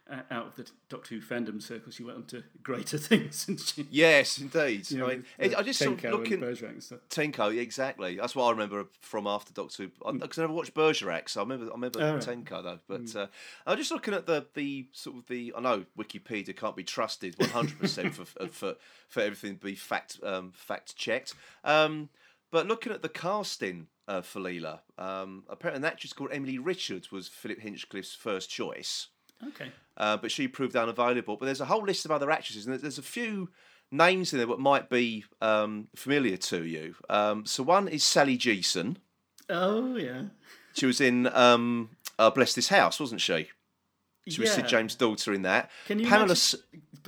Uh, 0.08 0.22
out 0.30 0.46
of 0.46 0.56
the 0.56 0.70
Doctor 0.88 1.16
Who 1.16 1.20
fandom 1.22 1.60
circle, 1.60 1.92
she 1.92 2.04
went 2.04 2.18
on 2.18 2.26
to 2.26 2.44
greater 2.62 2.98
things. 3.00 3.48
And 3.48 3.60
she, 3.60 3.88
yes, 3.90 4.38
indeed. 4.38 4.92
you 4.92 5.00
know, 5.00 5.06
I 5.08 5.10
mean, 5.16 5.26
it- 5.40 5.56
I 5.58 5.64
just 5.64 5.80
sort 5.80 5.94
of 5.94 6.00
Tenko 6.00 6.12
looking. 6.12 6.40
Bergerac 6.42 6.80
stuff. 6.84 7.00
Tenko, 7.10 7.58
exactly. 7.58 8.18
That's 8.18 8.36
what 8.36 8.46
I 8.46 8.52
remember 8.52 8.86
from 9.02 9.26
after 9.26 9.52
Doctor 9.52 9.84
Who. 10.06 10.14
Because 10.20 10.38
I 10.38 10.44
never 10.44 10.54
watched 10.54 10.76
Bergerac, 10.76 11.28
so 11.28 11.42
I 11.42 11.44
remember 11.44 11.66
I 11.72 11.74
remember 11.74 12.00
Oh, 12.04 12.14
right. 12.14 12.22
Tenko 12.24 12.62
though. 12.62 12.80
But 12.88 13.16
uh, 13.16 13.28
I 13.66 13.72
was 13.72 13.80
just 13.80 13.92
looking 13.92 14.14
at 14.14 14.28
the 14.28 14.46
the 14.54 14.86
sort 14.92 15.18
of 15.18 15.26
the. 15.26 15.52
I 15.58 15.62
know 15.62 15.86
Wikipedia 15.98 16.56
can't 16.56 16.76
be 16.76 16.84
trusted 16.84 17.34
one 17.40 17.50
hundred 17.50 17.80
percent 17.80 18.14
for 18.14 18.26
for 18.50 18.76
for 19.10 19.22
everything 19.22 19.58
to 19.58 19.66
be 19.66 19.74
fact 19.74 20.20
um, 20.22 20.52
fact 20.54 20.96
checked. 20.96 21.34
Um, 21.64 22.10
but 22.52 22.68
looking 22.68 22.92
at 22.94 23.02
the 23.02 23.10
casting 23.10 23.88
uh, 24.08 24.22
for 24.22 24.40
Leela, 24.40 24.82
um, 25.00 25.46
apparently 25.50 25.80
an 25.80 25.92
actress 25.92 26.14
called 26.14 26.30
Emily 26.32 26.60
Richards 26.60 27.12
was 27.12 27.28
Philip 27.28 27.60
Hinchcliffe's 27.62 28.14
first 28.14 28.52
choice 28.52 29.08
Okay. 29.48 29.72
uh, 29.98 30.18
but 30.18 30.32
she 30.32 30.48
proved 30.48 30.76
unavailable. 30.76 31.38
But 31.38 31.46
there's 31.46 31.62
a 31.62 31.66
whole 31.66 31.84
list 31.84 32.06
of 32.06 32.12
other 32.12 32.32
actresses, 32.32 32.66
and 32.66 32.80
there's- 32.80 32.98
a 32.98 33.02
few 33.02 33.50
names 33.92 34.34
in 34.34 34.40
there 34.40 34.48
that 34.48 34.60
might 34.60 34.90
be 34.90 35.24
um, 35.42 35.88
familiar 35.96 36.38
to 36.38 36.64
you. 36.64 36.96
Um, 37.10 37.46
so 37.46 37.64
one 37.64 37.88
is 37.88 38.04
Sally 38.04 38.38
Geeson. 38.38 38.98
Oh 39.50 39.96
yeah. 39.96 40.24
She 40.74 40.86
was 40.86 41.00
in 41.00 41.28
um, 41.28 41.90
uh, 42.20 42.30
Bless 42.32 42.54
This 42.56 42.70
House, 42.70 43.00
wasn't 43.00 43.22
she? 43.22 43.50
She 44.28 44.42
was 44.42 44.52
Sid 44.52 44.68
James' 44.68 44.96
daughter 44.96 45.34
in 45.34 45.44
that. 45.44 45.70
Can 45.86 46.00
you 46.00 46.06
Pamela? 46.06 46.26
imagine- 46.26 46.60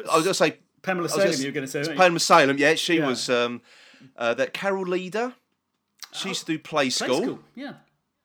I 0.10 0.16
was 0.16 0.24
going 0.24 0.26
to 0.26 0.34
say 0.36 0.58
Pamela 0.84 1.10
Salem. 1.10 1.28
just- 1.28 1.40
You 1.42 1.48
were 1.48 1.52
going 1.54 1.66
to 1.68 1.84
say? 1.86 1.96
Pamela 1.96 2.20
Salem. 2.20 2.58
Yeah, 2.60 2.76
she 2.76 2.98
Yeah. 2.98 3.08
was 3.08 3.28
um, 3.30 3.62
uh, 4.16 4.36
that 4.36 4.54
Carol 4.54 4.86
Leader. 4.86 5.34
She 6.14 6.30
used 6.30 6.42
to 6.46 6.54
do 6.54 6.60
Play 6.60 6.84
Play 6.84 6.90
School. 6.92 7.22
school. 7.24 7.40
Yeah. 7.56 7.74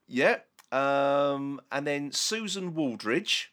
Yeah. 0.06 0.36
Um, 0.70 1.60
and 1.72 1.86
then 1.86 2.12
Susan 2.12 2.72
Wooldridge, 2.74 3.46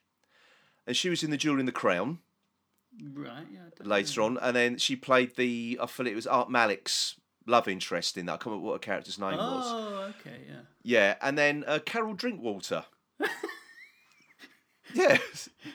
and 0.87 0.95
she 0.95 1.09
was 1.09 1.23
in 1.23 1.31
The 1.31 1.37
Jewel 1.37 1.59
in 1.59 1.65
the 1.65 1.71
Crown. 1.71 2.19
Right. 3.13 3.45
Yeah. 3.51 3.59
Later 3.85 4.21
on, 4.23 4.37
and 4.41 4.55
then 4.55 4.77
she 4.77 4.95
played 4.95 5.35
the 5.35 5.79
I 5.81 5.85
feel 5.85 6.07
it 6.07 6.15
was 6.15 6.27
Art 6.27 6.49
Malik's 6.49 7.15
love 7.45 7.67
interest 7.67 8.17
in 8.17 8.25
that. 8.25 8.33
I 8.33 8.37
can't 8.37 8.47
remember 8.47 8.67
what 8.67 8.73
her 8.73 8.79
character's 8.79 9.17
name 9.19 9.37
was. 9.37 9.65
Oh, 9.67 10.11
okay, 10.19 10.37
yeah. 10.47 10.59
Yeah, 10.83 11.15
and 11.21 11.37
then 11.37 11.63
uh, 11.67 11.79
Carol 11.85 12.13
Drinkwater. 12.13 12.85
yeah, 14.93 15.17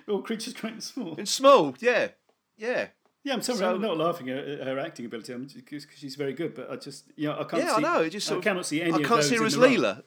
All 0.09 0.23
creatures 0.23 0.55
great 0.55 0.73
and 0.75 0.83
small. 0.83 1.15
and 1.17 1.29
small. 1.29 1.75
Yeah, 1.79 2.09
yeah, 2.57 2.89
Yeah, 3.23 3.35
I'm 3.35 3.43
sorry, 3.43 3.59
So- 3.59 3.75
I'm 3.75 3.81
not 3.81 3.97
laughing 3.97 4.29
at 4.31 4.45
her 4.67 4.79
acting 4.79 5.07
ability. 5.07 5.33
I'm 5.33 5.47
because 5.47 5.87
she's 5.97 6.17
very 6.17 6.33
good, 6.33 6.55
but 6.55 6.71
I 6.71 6.77
just, 6.77 7.05
you 7.17 7.29
know, 7.29 7.39
I 7.39 7.45
can't. 7.45 7.63
yeah. 7.63 7.77
see, 7.77 7.85
I 7.85 7.95
know. 7.95 8.01
It 8.03 8.11
just 8.11 8.31
I 8.31 8.37
of, 8.37 8.43
cannot 8.43 8.67
see 8.67 8.83
any. 8.83 8.93
I 8.93 8.97
can't 8.99 9.09
those 9.09 9.29
see 9.29 9.37
her 9.37 9.45
as. 9.45 9.57
Leela. 9.57 10.03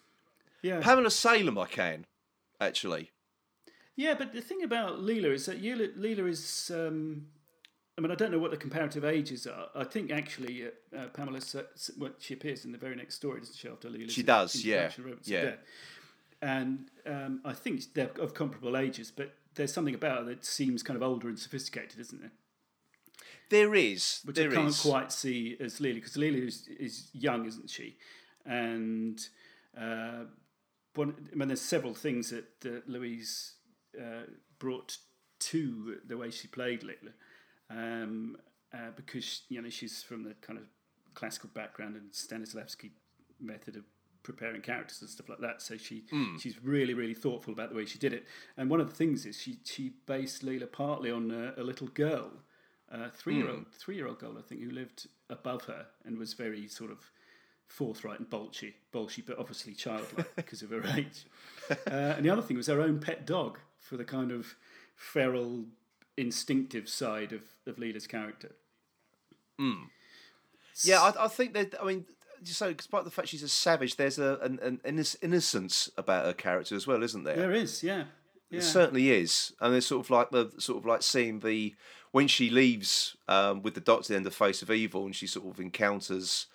Yeah, 0.61 0.81
Pamela 0.81 1.09
Salem, 1.11 1.57
I 1.57 1.65
can 1.65 2.05
actually. 2.59 3.11
Yeah, 3.97 4.13
but 4.13 4.31
the 4.31 4.41
thing 4.41 4.63
about 4.63 4.99
Leela 4.99 5.33
is 5.33 5.47
that 5.47 5.61
Leela, 5.61 5.93
Leela 5.97 6.29
is. 6.29 6.71
Um, 6.73 7.27
I 7.97 8.01
mean, 8.01 8.11
I 8.11 8.15
don't 8.15 8.31
know 8.31 8.37
what 8.37 8.51
the 8.51 8.57
comparative 8.57 9.03
ages 9.03 9.47
are. 9.47 9.69
I 9.75 9.83
think 9.83 10.11
actually, 10.11 10.65
uh, 10.65 10.97
uh, 10.97 11.07
Pamela, 11.07 11.39
well, 11.97 12.11
she 12.19 12.35
appears 12.35 12.63
in 12.63 12.71
the 12.71 12.77
very 12.77 12.95
next 12.95 13.15
story, 13.15 13.39
doesn't 13.39 13.55
she? 13.55 13.67
After 13.67 13.89
Leela's 13.89 14.13
She 14.13 14.21
does, 14.21 14.63
yeah, 14.63 14.91
yeah. 15.23 15.41
death. 15.41 15.57
And 16.39 16.91
um, 17.07 17.41
I 17.43 17.53
think 17.53 17.81
they're 17.95 18.11
of 18.21 18.35
comparable 18.35 18.77
ages, 18.77 19.11
but 19.13 19.33
there's 19.55 19.73
something 19.73 19.95
about 19.95 20.19
her 20.19 20.23
that 20.25 20.45
seems 20.45 20.83
kind 20.83 20.95
of 20.95 21.01
older 21.01 21.27
and 21.27 21.39
sophisticated, 21.39 21.99
isn't 21.99 22.21
there? 22.21 22.31
There 23.49 23.73
is. 23.73 24.21
which 24.25 24.35
there 24.35 24.51
I 24.51 24.53
can't 24.53 24.67
is. 24.67 24.79
quite 24.79 25.11
see 25.11 25.57
as 25.59 25.79
Leela 25.79 25.95
because 25.95 26.17
Leela 26.17 26.47
is, 26.47 26.67
is 26.67 27.09
young, 27.13 27.47
isn't 27.47 27.71
she? 27.71 27.97
And 28.45 29.19
uh, 29.75 30.25
one, 30.93 31.15
I 31.31 31.35
mean, 31.35 31.47
there's 31.47 31.61
several 31.61 31.95
things 31.95 32.29
that, 32.29 32.61
that 32.61 32.87
Louise 32.87 33.53
uh, 33.99 34.23
brought 34.59 34.97
to 35.39 35.97
the 36.05 36.17
way 36.17 36.31
she 36.31 36.47
played 36.47 36.81
Leela, 36.81 37.13
um, 37.69 38.37
uh, 38.73 38.91
because 38.95 39.41
you 39.49 39.61
know 39.61 39.69
she's 39.69 40.03
from 40.03 40.23
the 40.23 40.33
kind 40.41 40.59
of 40.59 40.65
classical 41.13 41.49
background 41.53 41.95
and 41.95 42.11
Stanislavski 42.11 42.91
method 43.39 43.75
of 43.75 43.83
preparing 44.23 44.61
characters 44.61 45.01
and 45.01 45.09
stuff 45.09 45.29
like 45.29 45.39
that. 45.39 45.61
So 45.61 45.77
she 45.77 46.03
she's 46.39 46.61
really 46.63 46.93
really 46.93 47.13
thoughtful 47.13 47.53
about 47.53 47.69
the 47.69 47.75
way 47.75 47.85
she 47.85 47.97
did 47.99 48.13
it. 48.13 48.25
And 48.57 48.69
one 48.69 48.81
of 48.81 48.89
the 48.89 48.95
things 48.95 49.25
is 49.25 49.39
she 49.39 49.59
she 49.63 49.93
based 50.05 50.43
Leela 50.45 50.71
partly 50.71 51.11
on 51.11 51.31
a, 51.31 51.59
a 51.61 51.63
little 51.63 51.87
girl 51.87 52.31
a 52.89 53.09
three 53.09 53.35
year 53.35 53.49
old 53.49 53.67
three 53.73 53.95
year 53.95 54.07
old 54.07 54.19
girl 54.19 54.35
I 54.37 54.41
think 54.41 54.61
who 54.61 54.71
lived 54.71 55.07
above 55.29 55.63
her 55.65 55.85
and 56.05 56.17
was 56.17 56.33
very 56.33 56.67
sort 56.67 56.91
of 56.91 57.11
forthright 57.65 58.19
and 58.19 58.29
bolshy 58.29 58.73
bolshy 58.93 59.25
but 59.25 59.37
obviously 59.37 59.73
childlike 59.73 60.27
because 60.35 60.61
of 60.61 60.69
her 60.69 60.83
age. 60.95 61.25
Uh, 61.69 62.15
and 62.15 62.25
the 62.25 62.29
other 62.29 62.41
thing 62.41 62.57
was 62.57 62.67
her 62.67 62.81
own 62.81 62.99
pet 62.99 63.25
dog 63.25 63.59
for 63.79 63.97
the 63.97 64.03
kind 64.03 64.31
of 64.31 64.55
feral 64.95 65.65
instinctive 66.17 66.89
side 66.89 67.31
of, 67.31 67.41
of 67.65 67.77
Leela's 67.77 68.07
character. 68.07 68.51
Yeah, 70.83 71.01
I, 71.01 71.25
I 71.25 71.27
think 71.27 71.53
that. 71.53 71.75
I 71.81 71.85
mean, 71.85 72.05
so 72.43 72.73
despite 72.73 73.03
the 73.03 73.11
fact 73.11 73.29
she's 73.29 73.43
a 73.43 73.49
savage, 73.49 73.95
there's 73.95 74.19
a 74.19 74.37
an, 74.41 74.59
an 74.61 74.79
innoc- 74.85 75.15
innocence 75.21 75.89
about 75.97 76.25
her 76.25 76.33
character 76.33 76.75
as 76.75 76.85
well, 76.85 77.01
isn't 77.03 77.23
there? 77.23 77.35
There 77.35 77.53
is, 77.53 77.83
yeah. 77.83 78.05
Yeah. 78.49 78.59
It 78.59 78.63
certainly 78.63 79.11
is, 79.11 79.53
and 79.59 79.73
there's 79.73 79.87
sort 79.87 80.05
of 80.05 80.09
like 80.09 80.29
the 80.29 80.51
sort 80.57 80.77
of 80.77 80.85
like 80.85 81.01
seeing 81.01 81.39
the 81.39 81.75
when 82.11 82.27
she 82.27 82.49
leaves 82.49 83.17
um, 83.27 83.61
with 83.61 83.73
the 83.73 83.81
Doctor 83.81 84.15
at 84.15 84.23
the 84.23 84.29
of 84.29 84.35
Face 84.35 84.61
of 84.61 84.71
Evil, 84.71 85.05
and 85.05 85.15
she 85.15 85.27
sort 85.27 85.47
of 85.47 85.59
encounters 85.59 86.47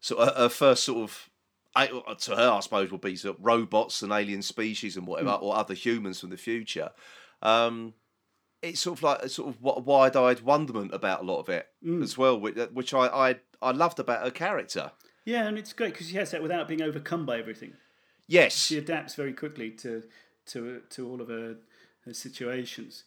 so 0.00 0.16
her, 0.18 0.32
her 0.36 0.48
first 0.48 0.84
sort 0.84 0.98
of 0.98 1.30
I, 1.76 1.88
uh, 1.88 2.14
to 2.14 2.34
her, 2.34 2.50
I 2.50 2.60
suppose, 2.60 2.90
would 2.90 3.02
be 3.02 3.16
sort 3.16 3.38
of 3.38 3.44
robots 3.44 4.02
and 4.02 4.10
alien 4.10 4.42
species 4.42 4.96
and 4.96 5.06
whatever, 5.06 5.32
hmm. 5.32 5.44
or 5.44 5.56
other 5.56 5.74
humans 5.74 6.20
from 6.20 6.30
the 6.30 6.36
future. 6.36 6.90
Um, 7.42 7.94
it's 8.62 8.80
sort 8.80 8.98
of 8.98 9.02
like 9.02 9.18
a 9.20 9.28
sort 9.28 9.50
of 9.50 9.62
wide-eyed 9.62 10.40
wonderment 10.40 10.94
about 10.94 11.20
a 11.20 11.24
lot 11.24 11.40
of 11.40 11.48
it 11.50 11.68
hmm. 11.82 12.02
as 12.02 12.16
well, 12.16 12.40
which, 12.40 12.56
uh, 12.56 12.68
which 12.72 12.94
I, 12.94 13.06
I 13.06 13.36
I 13.60 13.70
loved 13.72 13.98
about 13.98 14.24
her 14.24 14.30
character. 14.30 14.92
Yeah, 15.24 15.46
and 15.46 15.58
it's 15.58 15.72
great 15.72 15.92
because 15.92 16.08
she 16.08 16.16
has 16.16 16.30
that 16.30 16.42
without 16.42 16.68
being 16.68 16.82
overcome 16.82 17.26
by 17.26 17.38
everything. 17.38 17.74
Yes, 18.26 18.54
she 18.54 18.78
adapts 18.78 19.14
very 19.14 19.32
quickly 19.32 19.70
to 19.72 20.04
to 20.46 20.82
to 20.90 21.08
all 21.08 21.20
of 21.20 21.28
her, 21.28 21.56
her 22.04 22.14
situations. 22.14 23.04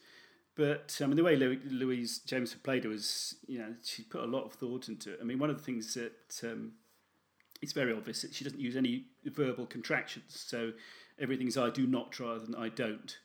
But 0.56 1.00
I 1.02 1.06
mean, 1.08 1.16
the 1.16 1.24
way 1.24 1.36
Lou- 1.36 1.62
Louise 1.70 2.20
James 2.20 2.54
played 2.54 2.84
her 2.84 2.90
was, 2.90 3.36
you 3.48 3.58
know, 3.58 3.76
she 3.84 4.04
put 4.04 4.22
a 4.22 4.28
lot 4.28 4.44
of 4.44 4.54
thought 4.54 4.90
into 4.90 5.14
it. 5.14 5.20
I 5.22 5.24
mean, 5.24 5.40
one 5.40 5.50
of 5.50 5.58
the 5.58 5.64
things 5.64 5.94
that 5.94 6.42
um, 6.44 6.74
it's 7.62 7.74
very 7.74 7.94
obvious 7.94 8.22
that 8.22 8.34
she 8.34 8.44
doesn't 8.44 8.60
use 8.60 8.76
any 8.76 9.06
verbal 9.26 9.66
contractions. 9.66 10.44
So 10.48 10.74
everything's 11.20 11.58
I 11.58 11.70
do 11.70 11.86
not 11.86 12.20
rather 12.20 12.46
than 12.46 12.56
I 12.56 12.70
don't. 12.70 13.18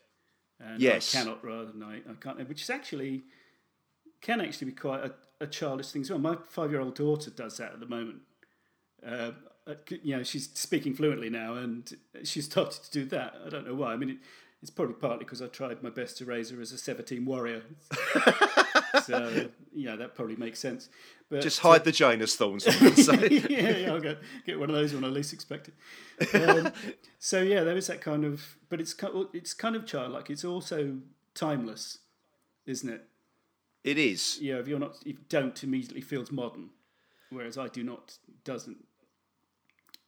And 0.60 0.80
Yes. 0.80 1.14
I 1.14 1.18
cannot 1.18 1.44
rather 1.44 1.66
than 1.72 1.82
I, 1.82 1.96
I 1.98 2.14
can't, 2.20 2.48
which 2.48 2.62
is 2.62 2.70
actually 2.70 3.22
can 4.20 4.40
actually 4.40 4.66
be 4.68 4.72
quite 4.72 5.04
a, 5.04 5.12
a 5.40 5.46
childish 5.46 5.90
thing 5.90 6.02
as 6.02 6.10
well. 6.10 6.18
My 6.18 6.36
five 6.48 6.70
year 6.70 6.80
old 6.80 6.94
daughter 6.94 7.30
does 7.30 7.58
that 7.58 7.72
at 7.72 7.80
the 7.80 7.86
moment. 7.86 8.22
Uh, 9.06 9.32
uh, 9.66 9.74
you 10.02 10.16
know, 10.16 10.22
she's 10.22 10.48
speaking 10.54 10.94
fluently 10.94 11.30
now, 11.30 11.54
and 11.54 11.96
she's 12.22 12.44
started 12.50 12.82
to 12.84 12.90
do 12.90 13.04
that. 13.06 13.34
I 13.44 13.48
don't 13.48 13.66
know 13.66 13.74
why. 13.74 13.92
I 13.92 13.96
mean, 13.96 14.10
it, 14.10 14.16
it's 14.62 14.70
probably 14.70 14.94
partly 14.94 15.24
because 15.24 15.42
I 15.42 15.46
tried 15.46 15.82
my 15.82 15.90
best 15.90 16.16
to 16.18 16.24
raise 16.24 16.50
her 16.50 16.60
as 16.60 16.72
a 16.72 16.76
Sevateem 16.76 17.26
warrior. 17.26 17.62
so 19.02 19.48
yeah, 19.74 19.96
that 19.96 20.14
probably 20.14 20.36
makes 20.36 20.58
sense. 20.58 20.88
But 21.30 21.42
Just 21.42 21.60
hide 21.60 21.84
the 21.84 21.92
Janus 21.92 22.36
thorns. 22.36 22.66
I'm 22.66 22.78
gonna 22.78 22.96
say. 22.96 23.28
yeah, 23.48 23.76
yeah, 23.76 23.92
I'll 23.92 24.00
get 24.00 24.18
get 24.46 24.58
one 24.58 24.70
of 24.70 24.76
those 24.76 24.94
when 24.94 25.04
I 25.04 25.08
least 25.08 25.32
expect 25.32 25.68
it. 25.68 26.34
Um, 26.34 26.72
so 27.18 27.42
yeah, 27.42 27.64
there 27.64 27.76
is 27.76 27.86
that 27.86 28.00
kind 28.00 28.24
of, 28.24 28.56
but 28.68 28.80
it's 28.80 28.94
it's 29.32 29.54
kind 29.54 29.76
of 29.76 29.86
childlike. 29.86 30.30
It's 30.30 30.44
also 30.44 30.98
timeless, 31.34 31.98
isn't 32.66 32.88
it? 32.88 33.04
it 33.84 33.98
is. 33.98 34.38
Yeah, 34.40 34.56
if 34.56 34.66
you're 34.66 34.78
not, 34.78 34.96
if 35.00 35.18
you 35.18 35.24
don't 35.28 35.62
immediately 35.62 36.00
feels 36.00 36.32
modern, 36.32 36.70
whereas 37.30 37.58
I 37.58 37.68
do 37.68 37.84
not, 37.84 38.18
doesn't. 38.42 38.78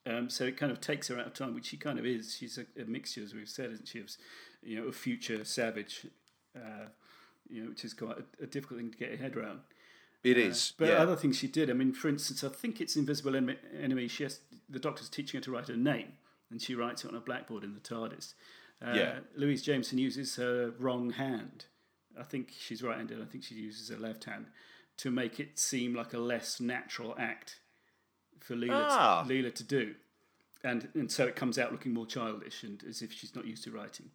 Um, 0.07 0.31
so 0.31 0.44
it 0.44 0.57
kind 0.57 0.72
of 0.72 0.81
takes 0.81 1.09
her 1.09 1.18
out 1.18 1.27
of 1.27 1.35
time, 1.35 1.55
which 1.55 1.66
she 1.66 1.77
kind 1.77 1.99
of 1.99 2.07
is. 2.07 2.37
She's 2.37 2.59
a, 2.59 2.81
a 2.81 2.85
mixture, 2.87 3.22
as 3.22 3.35
we've 3.35 3.49
said, 3.49 3.70
isn't 3.72 3.88
she? 3.88 4.01
Of, 4.01 4.11
you 4.62 4.81
know, 4.81 4.88
a 4.88 4.92
future 4.92 5.44
savage, 5.44 6.07
uh, 6.57 6.87
you 7.50 7.62
know, 7.62 7.70
which 7.70 7.85
is 7.85 7.94
quite 7.94 8.16
a, 8.18 8.44
a 8.44 8.46
difficult 8.46 8.80
thing 8.80 8.90
to 8.90 8.98
get 8.98 9.09
your 9.11 9.18
head 9.18 9.37
around. 9.37 9.61
It 10.24 10.38
is. 10.38 10.72
But 10.76 10.88
yeah. 10.88 10.94
other 10.96 11.14
things 11.16 11.37
she 11.38 11.46
did, 11.46 11.70
I 11.70 11.72
mean, 11.72 11.92
for 11.92 12.09
instance, 12.09 12.42
I 12.42 12.48
think 12.48 12.80
it's 12.80 12.96
Invisible 12.96 13.37
Enemy. 13.37 13.59
enemy 13.80 14.09
she 14.09 14.24
has, 14.24 14.40
the 14.68 14.78
doctor's 14.80 15.09
teaching 15.09 15.38
her 15.38 15.44
to 15.44 15.52
write 15.52 15.68
her 15.68 15.76
name, 15.76 16.12
and 16.50 16.61
she 16.61 16.74
writes 16.74 17.04
it 17.04 17.09
on 17.09 17.14
a 17.16 17.20
blackboard 17.20 17.62
in 17.64 17.74
the 17.74 17.80
TARDIS. 17.80 18.35
Uh, 18.85 18.92
Yeah. 18.94 19.18
Louise 19.37 19.62
Jameson 19.62 19.98
uses 19.98 20.37
her 20.37 20.72
wrong 20.78 21.11
hand. 21.11 21.66
I 22.18 22.22
think 22.24 22.52
she's 22.59 22.82
right-handed. 22.82 23.20
I 23.22 23.26
think 23.26 23.44
she 23.44 23.54
uses 23.54 23.88
her 23.90 23.96
left 23.98 24.24
hand 24.24 24.46
to 24.98 25.11
make 25.11 25.38
it 25.38 25.59
seem 25.59 25.94
like 25.94 26.12
a 26.14 26.18
less 26.18 26.61
natural 26.61 27.14
act 27.18 27.61
for 28.40 28.54
Leela, 28.56 28.87
Ah. 28.90 29.22
to, 29.22 29.28
Leela 29.32 29.54
to 29.54 29.62
do, 29.64 29.94
and 30.64 30.88
and 30.94 31.12
so 31.12 31.26
it 31.26 31.37
comes 31.37 31.59
out 31.59 31.70
looking 31.72 31.92
more 31.92 32.06
childish 32.06 32.62
and 32.62 32.82
as 32.88 33.02
if 33.02 33.12
she's 33.12 33.35
not 33.35 33.44
used 33.46 33.64
to 33.64 33.70
writing, 33.70 34.11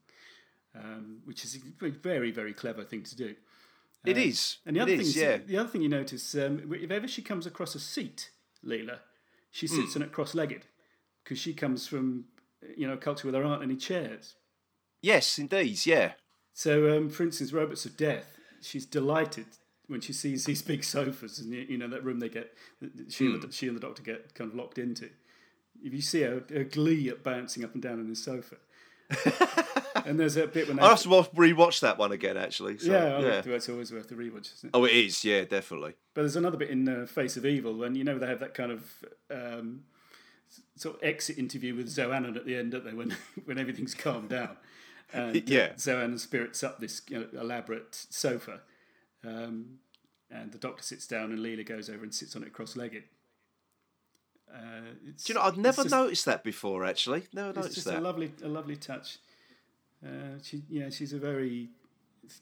um, 0.75 1.19
which 1.25 1.43
is 1.43 1.55
a 1.55 1.89
very 1.89 2.31
very 2.31 2.53
clever 2.53 2.83
thing 2.83 3.03
to 3.03 3.15
do. 3.15 3.35
it 4.05 4.17
is. 4.17 4.57
And 4.65 4.75
the 4.75 4.81
other 4.81 4.93
is, 4.93 5.13
thing, 5.13 5.23
yeah. 5.23 5.37
the 5.37 5.57
other 5.57 5.69
thing 5.69 5.81
you 5.81 5.89
notice, 5.89 6.33
um, 6.35 6.71
if 6.73 6.91
ever 6.91 7.07
she 7.07 7.21
comes 7.21 7.45
across 7.45 7.75
a 7.75 7.79
seat, 7.79 8.31
Leela, 8.65 8.99
she 9.51 9.67
sits 9.67 9.95
on 9.95 10.01
it 10.01 10.11
cross-legged 10.11 10.65
because 11.23 11.37
she 11.37 11.53
comes 11.53 11.87
from 11.87 12.25
you 12.75 12.87
know 12.87 12.93
a 12.93 12.97
culture 12.97 13.27
where 13.27 13.33
there 13.33 13.45
aren't 13.45 13.63
any 13.63 13.75
chairs. 13.75 14.35
Yes, 15.01 15.39
indeed. 15.39 15.85
Yeah. 15.85 16.13
So, 16.53 16.95
um, 16.95 17.09
for 17.09 17.23
instance, 17.23 17.53
Robots 17.53 17.85
of 17.85 17.97
Death, 17.97 18.37
she's 18.61 18.85
delighted 18.85 19.47
when 19.87 20.01
she 20.01 20.13
sees 20.13 20.45
these 20.45 20.61
big 20.71 20.83
sofas 20.83 21.39
and 21.39 21.51
you 21.51 21.77
know 21.77 21.87
that 21.87 22.03
room 22.03 22.19
they 22.19 22.29
get, 22.29 22.53
she 23.09 23.25
and 23.25 23.41
the, 23.41 23.51
she 23.51 23.67
and 23.67 23.75
the 23.75 23.81
doctor 23.81 24.03
get 24.03 24.33
kind 24.35 24.49
of 24.49 24.55
locked 24.55 24.77
into. 24.77 25.09
If 25.83 25.93
you 25.93 26.01
see 26.01 26.21
her, 26.21 26.43
her 26.53 26.63
glee 26.63 27.09
at 27.09 27.23
bouncing 27.23 27.63
up 27.63 27.73
and 27.73 27.81
down 27.81 27.99
on 27.99 28.07
this 28.07 28.23
sofa, 28.23 28.57
and 30.05 30.19
there's 30.19 30.37
a 30.37 30.47
bit 30.47 30.67
when 30.67 30.77
they, 30.77 30.83
I'll 30.83 30.89
have 30.89 31.01
to 31.01 31.09
wa- 31.09 31.23
rewatch 31.35 31.79
that 31.81 31.97
one 31.97 32.11
again, 32.11 32.37
actually. 32.37 32.77
So, 32.77 32.91
yeah, 32.91 33.19
yeah. 33.19 33.41
yeah. 33.45 33.53
it's 33.55 33.69
always 33.69 33.91
worth 33.91 34.07
the 34.09 34.15
rewatch, 34.15 34.53
isn't 34.55 34.69
it? 34.69 34.71
Oh, 34.73 34.85
it 34.85 34.93
is. 34.93 35.23
Yeah, 35.23 35.43
definitely. 35.45 35.93
But 36.13 36.21
there's 36.23 36.35
another 36.35 36.57
bit 36.57 36.69
in 36.69 36.87
uh, 36.87 37.05
Face 37.05 37.37
of 37.37 37.45
Evil 37.45 37.73
when 37.75 37.95
you 37.95 38.03
know 38.03 38.17
they 38.17 38.27
have 38.27 38.39
that 38.39 38.53
kind 38.53 38.71
of 38.71 38.91
um, 39.29 39.81
sort 40.75 40.95
of 40.97 41.03
exit 41.03 41.37
interview 41.37 41.75
with 41.75 41.87
Xoanon 41.87 42.35
at 42.35 42.45
the 42.45 42.55
end, 42.55 42.71
don't 42.71 42.85
they? 42.85 42.93
When 42.93 43.15
when 43.45 43.57
everything's 43.57 43.93
calmed 43.93 44.29
down, 44.29 44.57
and 45.13 45.35
uh, 45.37 45.41
Yeah. 45.45 45.69
Xoanon 45.73 46.19
spirits 46.19 46.63
up 46.63 46.79
this 46.79 47.01
you 47.07 47.19
know, 47.19 47.39
elaborate 47.41 47.93
sofa, 48.09 48.61
um, 49.25 49.79
and 50.29 50.51
the 50.51 50.57
Doctor 50.57 50.83
sits 50.83 51.07
down 51.07 51.31
and 51.31 51.39
Leela 51.39 51.65
goes 51.65 51.89
over 51.89 52.03
and 52.03 52.13
sits 52.13 52.35
on 52.35 52.43
it 52.43 52.53
cross-legged. 52.53 53.03
Uh, 54.53 54.81
it's, 55.07 55.23
Do 55.23 55.33
you 55.33 55.39
know? 55.39 55.45
I've 55.45 55.57
never 55.57 55.83
just- 55.83 55.91
noticed 55.95 56.25
that 56.25 56.43
before. 56.43 56.83
Actually, 56.85 57.23
never 57.33 57.49
it's 57.49 57.55
noticed 57.57 57.75
just 57.75 57.87
that. 57.87 57.99
a 57.99 58.01
lovely, 58.01 58.33
a 58.43 58.47
lovely 58.47 58.75
touch. 58.75 59.17
Uh, 60.05 60.37
she, 60.43 60.63
yeah, 60.69 60.89
she's 60.89 61.13
a 61.13 61.19
very 61.19 61.69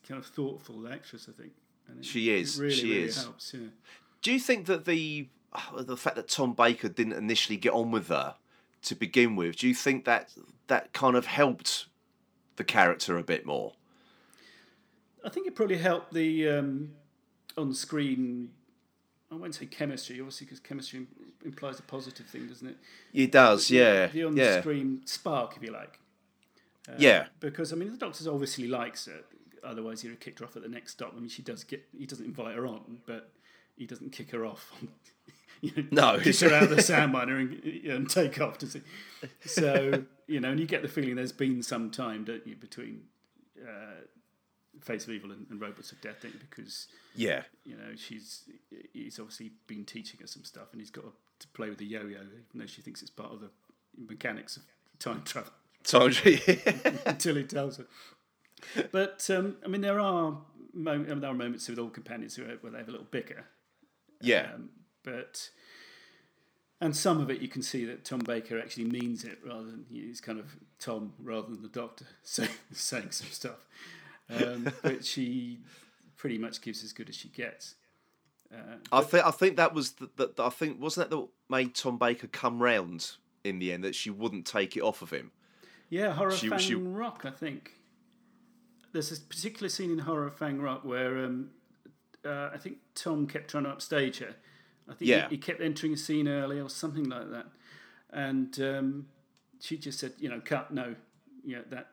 kind 0.08 0.18
of 0.18 0.26
thoughtful 0.26 0.88
actress, 0.88 1.28
I 1.28 1.32
think. 1.40 1.52
It- 1.98 2.04
She 2.04 2.30
is, 2.30 2.58
really, 2.58 2.74
she 2.74 2.88
really 2.90 3.02
is. 3.04 3.22
helps. 3.22 3.54
Yeah. 3.54 3.66
Do 4.22 4.32
you 4.32 4.40
think 4.40 4.66
that 4.66 4.84
the 4.84 5.28
the 5.78 5.96
fact 5.96 6.14
that 6.16 6.28
Tom 6.28 6.52
Baker 6.52 6.88
didn't 6.88 7.14
initially 7.14 7.56
get 7.56 7.72
on 7.72 7.90
with 7.90 8.06
her 8.08 8.36
to 8.82 8.94
begin 8.94 9.34
with, 9.34 9.56
do 9.56 9.66
you 9.68 9.74
think 9.74 10.04
that 10.04 10.32
that 10.68 10.92
kind 10.92 11.16
of 11.16 11.26
helped 11.26 11.86
the 12.56 12.62
character 12.64 13.16
a 13.18 13.24
bit 13.24 13.44
more? 13.44 13.72
I 15.24 15.28
think 15.28 15.46
it 15.48 15.54
probably 15.56 15.78
helped 15.78 16.14
the 16.14 16.48
um, 16.48 16.92
on-screen. 17.56 18.50
I 19.32 19.36
won't 19.36 19.54
say 19.54 19.66
chemistry, 19.66 20.18
obviously, 20.20 20.46
because 20.46 20.60
chemistry 20.60 21.06
implies 21.44 21.78
a 21.78 21.82
positive 21.82 22.26
thing, 22.26 22.48
doesn't 22.48 22.66
it? 22.66 22.76
It 23.14 23.30
does, 23.32 23.70
yeah, 23.70 24.06
The 24.08 24.18
yeah, 24.18 24.54
on-screen 24.56 25.02
spark, 25.04 25.56
if 25.56 25.62
you 25.62 25.70
like. 25.72 26.00
Uh, 26.88 26.94
yeah, 26.98 27.26
Because 27.38 27.72
I 27.72 27.76
mean, 27.76 27.90
the 27.92 27.96
doctor 27.96 28.28
obviously 28.30 28.66
likes 28.66 29.06
her. 29.06 29.20
Otherwise, 29.62 30.00
he'd 30.02 30.08
have 30.08 30.20
kicked 30.20 30.38
her 30.40 30.46
off 30.46 30.56
at 30.56 30.62
the 30.62 30.68
next 30.68 30.92
stop. 30.92 31.12
I 31.16 31.20
mean, 31.20 31.28
she 31.28 31.42
does 31.42 31.62
get. 31.64 31.84
He 31.96 32.06
doesn't 32.06 32.24
invite 32.24 32.56
her 32.56 32.66
on, 32.66 32.98
but 33.06 33.30
he 33.76 33.86
doesn't 33.86 34.10
kick 34.10 34.30
her 34.32 34.44
off. 34.46 34.72
you 35.60 35.70
know, 35.90 36.14
No. 36.14 36.18
kick 36.20 36.38
her 36.40 36.52
out 36.54 36.64
of 36.64 36.70
the 36.70 36.76
Sandminer 36.76 37.38
and, 37.38 37.84
and 37.90 38.10
take 38.10 38.40
off. 38.40 38.58
Does 38.58 38.72
he? 38.72 38.82
So 39.44 40.04
you 40.26 40.40
know, 40.40 40.50
and 40.50 40.58
you 40.58 40.66
get 40.66 40.80
the 40.82 40.88
feeling 40.88 41.14
there's 41.16 41.30
been 41.32 41.62
some 41.62 41.90
time, 41.90 42.24
don't 42.24 42.44
you, 42.46 42.56
between 42.56 43.02
uh, 43.62 44.00
Face 44.80 45.04
of 45.04 45.10
Evil 45.10 45.32
and, 45.32 45.46
and 45.50 45.60
Robots 45.60 45.92
of 45.92 46.00
Death, 46.00 46.16
don't? 46.22 46.38
Because 46.48 46.88
yeah, 47.14 47.42
you 47.64 47.76
know 47.76 47.94
she's 47.96 48.44
he's 48.92 49.18
obviously 49.18 49.52
been 49.66 49.84
teaching 49.84 50.20
her 50.20 50.26
some 50.26 50.44
stuff, 50.44 50.68
and 50.72 50.80
he's 50.80 50.90
got 50.90 51.04
to 51.40 51.48
play 51.48 51.68
with 51.68 51.78
the 51.78 51.86
yo-yo, 51.86 52.18
even 52.18 52.44
though 52.54 52.66
she 52.66 52.82
thinks 52.82 53.02
it's 53.02 53.10
part 53.10 53.32
of 53.32 53.40
the 53.40 53.50
mechanics 53.96 54.56
of 54.56 54.62
time 54.98 55.22
travel 55.24 55.52
so 55.84 56.06
until 57.06 57.36
he 57.36 57.44
tells 57.44 57.78
her. 57.78 57.86
But 58.92 59.28
um, 59.30 59.56
I 59.64 59.68
mean, 59.68 59.80
there 59.80 60.00
are 60.00 60.36
mo- 60.74 60.92
I 60.92 60.98
mean, 60.98 61.20
there 61.20 61.30
are 61.30 61.34
moments 61.34 61.68
with 61.68 61.78
all 61.78 61.88
companions 61.88 62.36
who 62.36 62.44
are, 62.44 62.56
where 62.60 62.72
they 62.72 62.78
have 62.78 62.88
a 62.88 62.92
little 62.92 63.06
bicker, 63.10 63.46
yeah, 64.20 64.50
um, 64.54 64.70
but 65.02 65.50
and 66.80 66.94
some 66.94 67.20
of 67.20 67.30
it 67.30 67.40
you 67.40 67.48
can 67.48 67.62
see 67.62 67.84
that 67.86 68.04
Tom 68.04 68.20
Baker 68.20 68.58
actually 68.58 68.84
means 68.84 69.24
it 69.24 69.38
rather 69.44 69.64
than 69.64 69.86
he's 69.90 70.20
kind 70.20 70.38
of 70.38 70.56
Tom 70.78 71.14
rather 71.22 71.48
than 71.48 71.62
the 71.62 71.68
Doctor 71.68 72.04
say, 72.22 72.48
saying 72.72 73.12
some 73.12 73.28
stuff. 73.28 73.66
Um, 74.30 74.72
but 74.82 75.04
she 75.04 75.58
pretty 76.16 76.38
much 76.38 76.60
gives 76.60 76.84
as 76.84 76.92
good 76.92 77.08
as 77.08 77.14
she 77.16 77.28
gets. 77.28 77.74
Uh, 78.52 78.76
I 78.92 79.02
think 79.02 79.24
I 79.24 79.30
think 79.30 79.56
that 79.56 79.74
was 79.74 79.92
the, 79.92 80.30
I 80.38 80.50
think 80.50 80.80
wasn't 80.80 81.10
that 81.10 81.16
that 81.16 81.28
made 81.48 81.74
Tom 81.74 81.98
Baker 81.98 82.26
come 82.26 82.60
round 82.62 83.12
in 83.44 83.58
the 83.58 83.72
end 83.72 83.84
that 83.84 83.94
she 83.94 84.10
wouldn't 84.10 84.46
take 84.46 84.76
it 84.76 84.82
off 84.82 85.02
of 85.02 85.10
him. 85.10 85.30
Yeah, 85.88 86.12
Horror 86.12 86.32
She- 86.32 86.48
Fang 86.48 86.58
she- 86.58 86.74
Rock, 86.74 87.22
I 87.24 87.30
think. 87.30 87.76
There's 88.92 89.12
a 89.16 89.20
particular 89.20 89.68
scene 89.68 89.90
in 89.92 89.98
Horror 90.00 90.30
Fang 90.30 90.60
Rock 90.60 90.84
where 90.84 91.24
um, 91.24 91.50
uh, 92.24 92.50
I 92.52 92.58
think 92.58 92.78
Tom 92.94 93.26
kept 93.28 93.50
trying 93.50 93.64
to 93.64 93.70
upstage 93.70 94.18
her. 94.18 94.34
I 94.88 94.94
think 94.94 95.08
Yeah. 95.08 95.28
he, 95.28 95.36
he 95.36 95.38
kept 95.38 95.60
entering 95.60 95.92
a 95.92 95.96
scene 95.96 96.26
early 96.26 96.58
or 96.60 96.68
something 96.68 97.04
like 97.08 97.30
that. 97.30 97.46
And 98.12 98.60
um, 98.60 99.06
she 99.60 99.76
just 99.78 100.00
said, 100.00 100.14
you 100.18 100.28
know, 100.28 100.40
cut, 100.44 100.72
no, 100.72 100.96
yeah, 101.44 101.60
that 101.70 101.90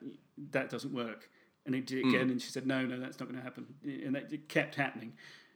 that 0.52 0.70
doesn't 0.72 0.94
work. 0.94 1.30
And 1.68 1.76
he 1.76 1.82
did 1.82 2.00
it 2.00 2.04
Hmm. 2.06 2.10
again, 2.16 2.30
and 2.32 2.42
she 2.42 2.50
said, 2.50 2.66
no, 2.66 2.84
no, 2.86 2.98
that's 3.00 3.20
not 3.20 3.28
going 3.28 3.38
to 3.38 3.44
happen. 3.44 3.68
And 3.84 4.16
that, 4.16 4.32
it 4.32 4.48
kept 4.50 4.74
happening 4.76 5.14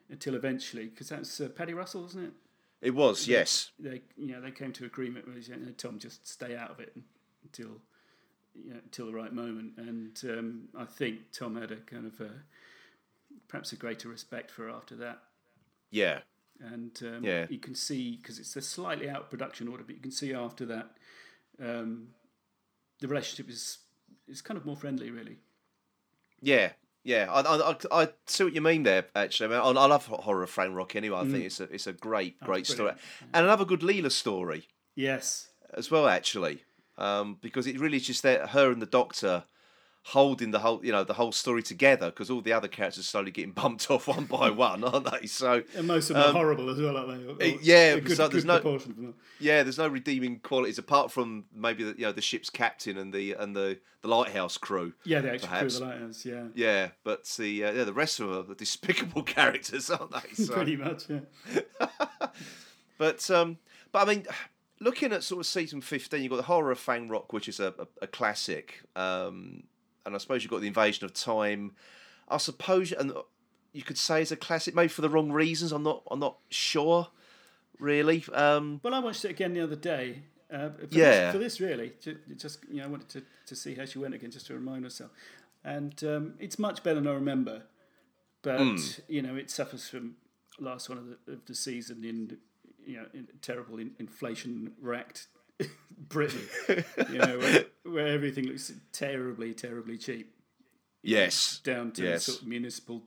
until 0.10 0.36
eventually, 0.36 0.86
because 0.86 1.08
that's 1.10 1.39
uh, 1.41 1.47
Paddy 1.47 1.74
Russell, 1.74 2.06
isn't 2.06 2.24
it? 2.26 2.34
It 2.82 2.93
was 2.95 3.28
yes, 3.28 3.71
they 3.80 4.02
you 4.17 4.34
know 4.34 4.41
they 4.41 4.52
came 4.52 4.74
to 4.74 4.86
agreement 4.86 5.28
with 5.28 5.47
you 5.47 5.56
know, 5.56 5.71
Tom 5.78 6.00
just 6.00 6.28
stay 6.28 6.56
out 6.56 6.71
of 6.71 6.80
it 6.80 6.97
until 7.43 7.78
you 8.56 8.71
know, 8.74 8.80
until 8.84 9.06
the 9.06 9.13
right 9.13 9.32
moment 9.32 9.74
and 9.78 10.19
um, 10.26 10.67
I 10.76 10.86
think 10.86 11.32
Tom 11.32 11.56
had 11.56 11.71
a 11.71 11.76
kind 11.78 12.08
of 12.08 12.19
a, 12.19 12.32
perhaps 13.47 13.71
a 13.71 13.76
greater 13.76 14.10
respect 14.10 14.50
for 14.50 14.63
her 14.63 14.71
after 14.71 14.95
that 14.95 15.19
yeah, 15.91 16.19
and 16.60 16.97
um, 17.04 17.24
Yeah. 17.24 17.45
you 17.50 17.60
can 17.60 17.76
see 17.76 18.17
because 18.17 18.39
it's 18.39 18.56
a 18.56 18.62
slightly 18.62 19.08
out 19.08 19.21
of 19.21 19.30
production 19.30 19.67
order 19.67 19.84
but 19.84 19.93
you 19.95 20.02
can 20.02 20.12
see 20.12 20.34
after 20.34 20.65
that 20.65 20.89
um, 21.63 22.08
the 23.00 23.08
relationship 23.08 23.47
is 23.47 23.78
is 24.28 24.41
kind 24.41 24.58
of 24.58 24.65
more 24.65 24.76
friendly 24.76 25.12
really 25.12 25.38
yeah, 26.41 26.71
yeah. 27.04 27.27
I, 27.32 27.41
I, 27.41 27.71
I, 27.71 28.04
I 28.04 28.10
see 28.27 28.43
what 28.43 28.54
you 28.54 28.62
mean 28.62 28.84
there. 28.84 29.06
Actually, 29.15 29.56
I, 29.56 29.60
mean, 29.60 29.77
I, 29.77 29.82
I 29.82 29.86
love 29.88 30.06
horror 30.08 30.47
Fang 30.47 30.73
Rock 30.73 30.95
anyway. 30.95 31.17
I 31.17 31.25
think 31.25 31.45
it's 31.45 31.60
a 31.60 31.63
it's 31.63 31.88
a 31.88 31.93
great 31.93 32.39
great 32.41 32.67
story 32.67 32.93
and 33.34 33.45
another 33.45 33.65
good 33.65 33.82
Leela 33.82 34.12
story. 34.12 34.67
yes 34.95 35.47
as 35.73 35.89
well, 35.89 36.08
actually, 36.08 36.63
um, 36.97 37.38
because 37.41 37.67
it 37.67 37.80
really 37.80 37.97
is 37.97 38.06
just 38.06 38.23
that 38.23 38.49
her 38.49 38.71
and 38.71 38.82
the 38.82 38.86
Doctor 38.86 39.45
holding 40.04 40.50
the 40.50 40.58
whole, 40.60 40.84
you 40.84 40.92
know, 40.92 41.04
the 41.04 41.14
whole 41.14 41.32
story 41.32 41.62
together. 41.62 42.08
Because 42.08 42.30
all 42.32 42.42
the 42.42 42.54
other 42.54 42.68
characters 42.68 43.02
are 43.04 43.08
slowly 43.08 43.32
getting 43.32 43.52
bumped 43.62 43.90
off 43.92 44.08
one 44.08 44.26
by 44.26 44.50
one, 44.68 44.84
aren't 44.84 45.12
they? 45.12 45.28
So 45.28 45.64
and 45.76 45.88
most 45.88 46.10
of 46.10 46.16
them 46.16 46.26
are 46.26 46.32
horrible 46.34 46.70
as 46.70 46.80
well 46.80 46.98
aren't 46.98 47.40
they 47.40 47.48
Or- 47.48 47.54
Um, 47.54 47.60
yeah, 47.62 48.00
good, 48.00 48.18
so 48.18 48.28
there's 48.28 48.46
no- 48.46 48.58
of 48.58 48.88
yeah, 49.40 49.64
there's 49.64 49.78
no 49.78 49.88
redeeming 49.88 50.40
qualities 50.40 50.78
apart 50.78 51.12
from 51.12 51.46
maybe 51.54 51.84
the, 51.84 51.92
you 51.98 52.06
know 52.06 52.12
the 52.12 52.22
ship's 52.22 52.50
captain 52.50 52.98
and 52.98 53.12
the 53.14 53.34
and 53.34 53.56
the, 53.56 53.80
the 54.02 54.08
lighthouse 54.08 54.58
crew. 54.58 54.94
yeah 55.04 55.20
they 55.22 55.30
actually 55.30 55.48
Perhaps. 55.50 55.78
crew 55.78 55.86
the 55.88 55.92
lighthouse 55.92 56.26
yeah 56.26 56.44
Yeah, 56.56 56.90
but 57.04 57.26
the 57.40 57.64
uh, 57.66 57.72
yeah 57.72 57.84
the 57.84 57.94
rest 57.94 58.20
of 58.20 58.30
them 58.30 58.52
are 58.52 58.56
despicable 58.65 59.23
characters, 59.23 59.90
aren't 59.90 60.12
they? 60.12 60.34
So, 60.44 60.54
pretty 60.54 60.75
much 60.75 61.06
yeah 61.10 61.19
But 62.98 63.30
um, 63.32 63.58
but 63.92 64.08
I 64.08 64.13
mean, 64.13 64.28
looking 64.80 65.12
at 65.12 65.23
sort 65.23 65.40
of 65.40 65.46
season 65.48 65.82
fifteen, 65.82 66.21
you've 66.21 66.30
got 66.30 66.38
the 66.38 66.44
horror 66.44 66.71
of 66.71 66.80
Fang 66.80 67.10
Rock, 67.10 67.34
which 67.34 67.48
is 67.50 67.60
a, 67.60 67.73
a, 67.80 67.88
a 68.04 68.08
classic, 68.08 68.82
um, 68.96 69.63
and 70.06 70.15
I 70.15 70.17
suppose 70.17 70.43
you've 70.43 70.52
got 70.52 70.62
the 70.62 70.67
Invasion 70.67 71.06
of 71.06 71.13
Time. 71.13 71.73
I 72.27 72.37
suppose, 72.37 72.91
and 72.91 73.12
you 73.73 73.83
could 73.83 73.97
say 73.97 74.21
it's 74.21 74.31
a 74.31 74.35
classic, 74.37 74.73
maybe 74.75 74.87
for 74.87 75.02
the 75.02 75.10
wrong 75.10 75.31
reasons. 75.31 75.71
I'm 75.71 75.83
not. 75.83 76.04
I'm 76.10 76.19
not 76.19 76.37
sure, 76.49 77.08
really. 77.79 78.23
Um, 78.33 78.79
Well, 78.83 78.93
I 78.93 78.99
watched 78.99 79.25
it 79.25 79.31
again 79.31 79.54
the 79.54 79.62
other 79.62 79.75
day. 79.75 80.23
Uh, 80.52 80.69
for 80.69 80.85
Yeah. 80.91 81.10
This, 81.12 81.31
for 81.33 81.37
this, 81.39 81.60
really, 81.62 81.93
ju- 82.02 82.17
just 82.37 82.60
you 82.69 82.77
know, 82.77 82.85
I 82.85 82.87
wanted 82.87 83.10
to, 83.10 83.23
to 83.47 83.56
see 83.56 83.73
how 83.75 83.85
she 83.85 83.99
went 83.99 84.13
again, 84.13 84.31
just 84.31 84.47
to 84.47 84.54
remind 84.54 84.83
myself. 84.83 85.12
And 85.63 86.02
um, 86.04 86.33
it's 86.39 86.58
much 86.60 86.83
better 86.83 86.95
than 86.95 87.08
I 87.08 87.13
remember, 87.13 87.63
but 88.41 88.60
Hmm. 88.60 88.75
you 89.08 89.21
know, 89.21 89.35
it 89.35 89.49
suffers 89.49 89.87
from 89.87 90.15
last 90.60 90.89
one 90.89 90.97
of 90.97 91.06
the, 91.25 91.33
of 91.33 91.45
the 91.45 91.56
season 91.56 92.04
in 92.04 92.37
you 92.85 92.97
know 92.97 93.06
in 93.13 93.27
terrible 93.41 93.77
in, 93.79 93.91
inflation 93.99 94.73
racked 94.81 95.27
Britain. 95.98 96.42
you 97.12 97.18
know, 97.18 97.38
where, 97.40 97.66
where 97.84 98.08
everything 98.08 98.46
looks 98.48 98.72
terribly, 98.92 99.54
terribly 99.54 99.98
cheap. 99.98 100.34
yes. 101.04 101.60
down 101.64 101.92
to 101.94 102.04
Yes. 102.04 102.26
sort 102.26 102.42
of 102.42 102.48
municipal, 102.48 103.04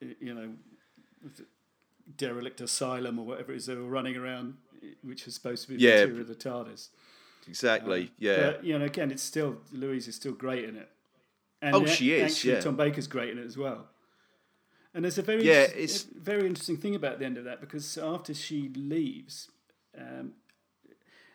you 0.00 0.34
know, 0.34 0.50
derelict 2.16 2.60
asylum 2.60 3.18
or 3.18 3.26
whatever 3.26 3.52
it 3.52 3.56
is 3.56 3.66
they 3.66 3.74
were 3.74 3.82
running 3.84 4.16
around, 4.16 4.54
which 5.02 5.24
was 5.26 5.34
supposed 5.34 5.62
to 5.64 5.68
be 5.70 5.76
the 5.76 5.82
Yeah. 5.82 6.02
interior 6.02 6.22
of 6.22 6.28
the 6.28 6.34
TARDIS. 6.34 6.88
Exactly. 7.46 8.12
yeah. 8.18 8.36
But 8.52 8.64
you 8.64 8.78
know, 8.78 8.84
again, 8.84 9.10
it's 9.10 9.22
still 9.22 9.58
Louise 9.72 10.08
is 10.08 10.14
still 10.16 10.32
great 10.32 10.64
in 10.64 10.76
it. 10.76 10.88
And 11.62 11.74
Oh, 11.76 11.84
she 11.86 12.12
is, 12.14 12.32
Actually, 12.32 12.52
yeah. 12.54 12.60
Tom 12.60 12.76
Baker's 12.76 13.06
great 13.06 13.30
in 13.30 13.38
it 13.38 13.44
as 13.46 13.56
well. 13.56 13.88
And 14.94 15.04
there's 15.04 15.18
a 15.18 15.22
very 15.22 15.44
Yeah, 15.44 15.62
it's- 15.64 16.04
a 16.06 16.18
very 16.18 16.46
interesting 16.46 16.76
thing 16.78 16.94
about 16.94 17.18
the 17.18 17.24
end 17.24 17.38
of 17.38 17.44
that 17.44 17.60
because 17.60 17.96
after 17.98 18.34
she 18.34 18.68
leaves, 18.70 19.50
um, 19.96 20.32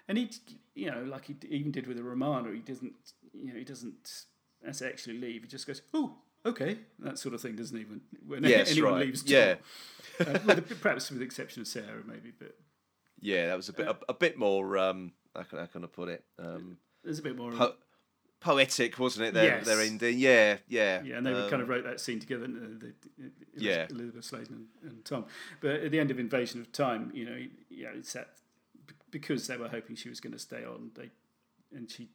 and 0.07 0.17
he, 0.17 0.29
you 0.75 0.91
know, 0.91 1.03
like 1.03 1.25
he 1.25 1.35
even 1.49 1.71
did 1.71 1.87
with 1.87 1.97
the 1.97 2.03
Romana, 2.03 2.51
he 2.51 2.59
doesn't, 2.59 2.93
you 3.33 3.51
know, 3.53 3.59
he 3.59 3.63
doesn't 3.65 4.25
as 4.65 4.81
actually 4.81 5.17
leave. 5.19 5.43
He 5.43 5.47
just 5.47 5.67
goes, 5.67 5.81
"Oh, 5.93 6.15
okay," 6.45 6.77
that 6.99 7.17
sort 7.19 7.35
of 7.35 7.41
thing, 7.41 7.55
doesn't 7.55 7.77
even 7.77 8.01
When, 8.25 8.43
Yes, 8.43 8.71
anyone 8.71 8.93
right. 8.93 9.05
leaves, 9.05 9.23
Yeah. 9.25 9.55
Uh, 10.19 10.39
with 10.45 10.81
perhaps 10.81 11.09
with 11.09 11.19
the 11.19 11.25
exception 11.25 11.61
of 11.61 11.67
Sarah, 11.67 12.01
maybe, 12.05 12.31
but 12.37 12.55
Yeah, 13.19 13.47
that 13.47 13.57
was 13.57 13.69
a 13.69 13.73
bit 13.73 13.87
a, 13.87 13.97
a 14.09 14.13
bit 14.13 14.37
more. 14.37 14.77
Um, 14.77 15.11
how 15.35 15.43
can, 15.43 15.59
how 15.59 15.65
can 15.65 15.83
I 15.83 15.87
put 15.87 16.09
it? 16.09 16.23
Um, 16.39 16.77
there's 17.03 17.19
a 17.19 17.23
bit 17.23 17.35
more. 17.35 17.51
po- 17.51 17.75
poetic, 18.39 18.97
wasn't 18.99 19.27
it? 19.27 19.33
Their 19.33 19.57
Yes. 19.57 19.65
their 19.65 19.81
ending. 19.81 20.19
Yeah, 20.19 20.57
yeah. 20.67 21.01
Yeah, 21.03 21.17
and 21.17 21.25
they 21.25 21.33
um, 21.33 21.49
kind 21.49 21.61
of 21.61 21.67
wrote 21.69 21.83
that 21.83 21.99
scene 21.99 22.19
together, 22.19 22.47
didn't 22.47 22.79
they? 22.79 22.87
The- 22.87 23.29
the- 23.29 23.63
Yeah. 23.63 23.87
Elizabeth 23.89 24.25
Sladen 24.25 24.67
and, 24.83 24.91
and 24.91 25.05
Tom. 25.05 25.25
But 25.61 25.81
at 25.81 25.91
the 25.91 25.99
end 25.99 26.11
of 26.11 26.19
Invasion 26.19 26.61
of 26.61 26.71
Time, 26.71 27.11
you 27.13 27.25
know, 27.25 27.37
yeah, 27.69 27.89
it's 27.95 28.13
that 28.13 28.29
because 29.15 29.47
they 29.47 29.55
were 29.55 29.69
hoping 29.69 29.95
she 29.95 30.09
was 30.09 30.19
going 30.19 30.33
to 30.33 30.39
stay 30.39 30.65
on. 30.65 30.91
They 30.93 31.09
and 31.73 31.89
she 31.89 32.09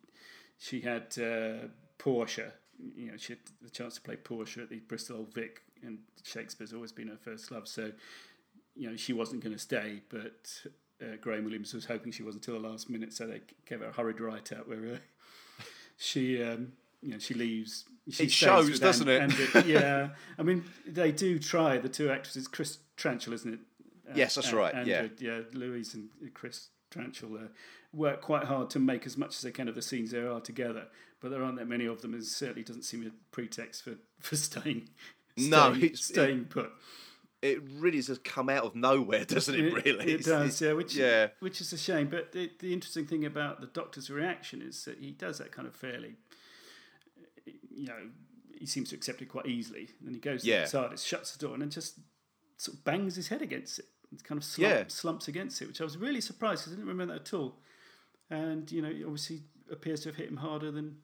she 0.59 0.83
had 0.83 1.07
uh, 1.19 1.69
Portia. 1.97 2.53
You 2.95 3.11
know, 3.11 3.17
she 3.17 3.33
had 3.35 3.39
the 3.63 3.71
chance 3.71 3.95
to 3.95 4.01
play 4.03 4.17
Portia 4.17 4.61
at 4.63 4.69
the 4.69 4.81
Bristol 4.81 5.17
Old 5.17 5.33
Vic, 5.35 5.63
and 5.83 5.99
Shakespeare's 6.23 6.75
always 6.75 6.93
been 6.93 7.09
her 7.09 7.17
first 7.17 7.51
love. 7.51 7.67
So, 7.69 7.93
you 8.77 8.91
know, 8.91 8.97
she 8.97 9.15
wasn't 9.15 9.43
going 9.43 9.55
to 9.55 9.59
stay, 9.59 10.03
but 10.11 10.41
uh, 11.03 11.17
Graham 11.23 11.45
Williams 11.45 11.73
was 11.73 11.87
hoping 11.87 12.13
she 12.13 12.23
was 12.23 12.35
until 12.35 12.61
the 12.61 12.69
last 12.69 12.91
minute, 12.91 13.13
so 13.15 13.27
they 13.27 13.41
gave 13.67 13.81
her 13.81 13.87
a 13.87 13.93
hurried 13.93 14.21
write 14.21 14.53
out 14.53 14.69
where 14.69 14.95
uh, 14.95 15.65
she, 15.97 16.43
um, 16.43 16.73
you 17.03 17.13
know, 17.13 17.19
she 17.19 17.33
leaves. 17.35 17.85
She 18.11 18.25
It 18.25 18.31
shows, 18.33 18.79
doesn't 18.81 19.09
it? 19.09 19.23
And 19.23 19.33
it- 19.39 19.67
yeah, 19.67 20.11
I 20.39 20.43
mean, 20.43 20.65
they 20.87 21.13
do 21.13 21.39
try 21.39 21.79
the 21.79 21.89
two 21.89 22.11
actresses, 22.11 22.47
Chris 22.49 22.79
Tranchell, 22.97 23.33
isn't 23.33 23.55
it? 23.55 23.61
Uh, 24.09 24.13
Yes, 24.17 24.35
that's 24.35 24.49
and- 24.49 24.57
right, 24.57 24.75
and, 24.75 24.87
yeah. 24.87 25.07
yeah, 25.19 25.41
Louise 25.53 25.95
and 25.95 26.09
Chris 26.35 26.69
Tranchell 26.91 27.45
uh, 27.45 27.49
work 27.93 28.21
quite 28.21 28.45
hard 28.45 28.71
to 28.71 28.79
make 28.79 29.07
as 29.07 29.17
much 29.17 29.37
as 29.37 29.43
they 29.43 29.51
can 29.51 29.69
of 29.69 29.75
the 29.75 29.83
scenes 29.83 30.11
there 30.11 30.31
are 30.31 30.41
together. 30.41 30.87
But 31.21 31.31
there 31.31 31.43
aren't 31.45 31.59
that 31.59 31.69
many 31.69 31.85
of 31.87 32.01
them, 32.03 32.15
and 32.15 32.25
certainly 32.25 32.63
doesn't 32.63 32.83
seem 32.85 33.07
a 33.07 33.11
pretext 33.35 33.83
for 33.85 33.95
for 34.21 34.37
staying. 34.37 34.89
No, 35.37 35.71
staying, 35.73 35.85
it's- 35.85 36.05
staying 36.05 36.45
put. 36.47 36.71
It 37.43 37.63
really 37.79 37.97
has 38.03 38.19
come 38.23 38.51
out 38.51 38.65
of 38.65 38.75
nowhere, 38.77 39.25
doesn't 39.25 39.55
it? 39.55 39.73
Really, 39.73 40.05
It, 40.05 40.09
It's- 40.21 40.25
does, 40.27 40.61
yeah. 40.61 40.73
Which, 40.75 40.95
yeah. 40.95 41.29
which 41.41 41.63
is 41.63 41.73
a 41.73 41.79
shame. 41.79 42.09
But 42.09 42.33
the, 42.33 42.51
the 42.59 42.75
interesting 42.75 43.07
thing 43.07 43.25
about 43.25 43.63
the 43.63 43.67
Doctor's 43.67 44.11
reaction 44.11 44.61
is 44.61 44.85
that 44.85 44.99
he 44.99 45.13
does 45.13 45.39
that 45.39 45.51
kind 45.51 45.67
of 45.67 45.75
fairly, 45.75 46.17
you 47.71 47.87
know, 47.87 47.97
he 48.59 48.67
seems 48.67 48.91
to 48.91 48.95
accept 48.97 49.23
it 49.23 49.31
quite 49.31 49.47
easily. 49.47 49.89
And 50.05 50.15
he 50.15 50.21
goes 50.21 50.45
Yeah. 50.45 50.67
to 50.67 50.71
the 50.73 50.79
TARDIS, 50.89 51.07
shuts 51.07 51.33
the 51.35 51.39
door, 51.47 51.55
and 51.55 51.63
then 51.63 51.71
just 51.71 51.99
sort 52.59 52.77
of 52.77 52.85
bangs 52.85 53.17
his 53.17 53.29
head 53.29 53.41
against 53.41 53.79
it. 53.79 53.87
And 54.11 54.23
kind 54.25 54.39
of 54.39 54.45
slump, 54.45 54.73
Yeah. 54.75 54.85
slumps 54.89 55.29
against 55.29 55.63
it, 55.63 55.69
which 55.69 55.81
I 55.81 55.85
was 55.85 55.97
really 55.97 56.21
surprised 56.21 56.63
because 56.63 56.73
I 56.73 56.77
didn't 56.77 56.89
remember 56.89 57.15
that 57.15 57.21
at 57.29 57.35
all. 57.35 57.59
And, 58.29 58.71
you 58.73 58.83
know, 58.83 58.89
it 58.89 59.03
obviously 59.05 59.43
appears 59.71 60.01
to 60.03 60.09
have 60.09 60.17
hit 60.17 60.29
him 60.29 60.37
harder 60.39 60.71
than 60.71 60.99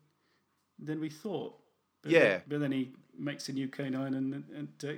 than 0.78 1.00
we 1.00 1.08
thought. 1.10 1.54
But 2.02 2.12
Yeah. 2.12 2.20
Then, 2.20 2.42
but 2.48 2.60
then 2.60 2.72
he 2.72 2.92
makes 3.18 3.48
a 3.48 3.52
new 3.52 3.68
K9 3.68 4.06
and, 4.08 4.44
and 4.54 4.68
uh, 4.84 4.92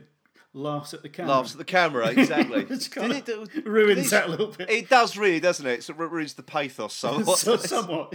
laughs 0.53 0.93
at 0.95 1.03
the 1.03 1.09
camera. 1.09 1.35
Laughs 1.37 1.53
at 1.53 1.59
the 1.59 1.65
camera, 1.65 2.09
exactly. 2.09 2.63
It 2.71 3.25
do- 3.27 3.47
ruins 3.65 3.99
this- 3.99 4.11
that 4.11 4.27
a 4.27 4.29
little 4.31 4.49
bit. 4.49 4.69
It 4.71 4.89
does 4.89 5.17
really, 5.17 5.39
doesn't 5.41 5.67
it? 5.67 5.85
So 5.85 5.93
it 5.93 5.99
ruins 5.99 6.35
the 6.35 6.43
pathos 6.43 6.95
somewhat. 6.95 7.39
so, 7.39 7.57
somewhat. 7.57 8.15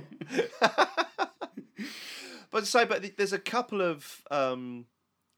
But 2.52 2.68
say, 2.68 2.86
but 2.86 3.16
there's 3.18 3.34
a 3.34 3.39
couple 3.39 3.82
of 3.82 4.22
um, 4.30 4.86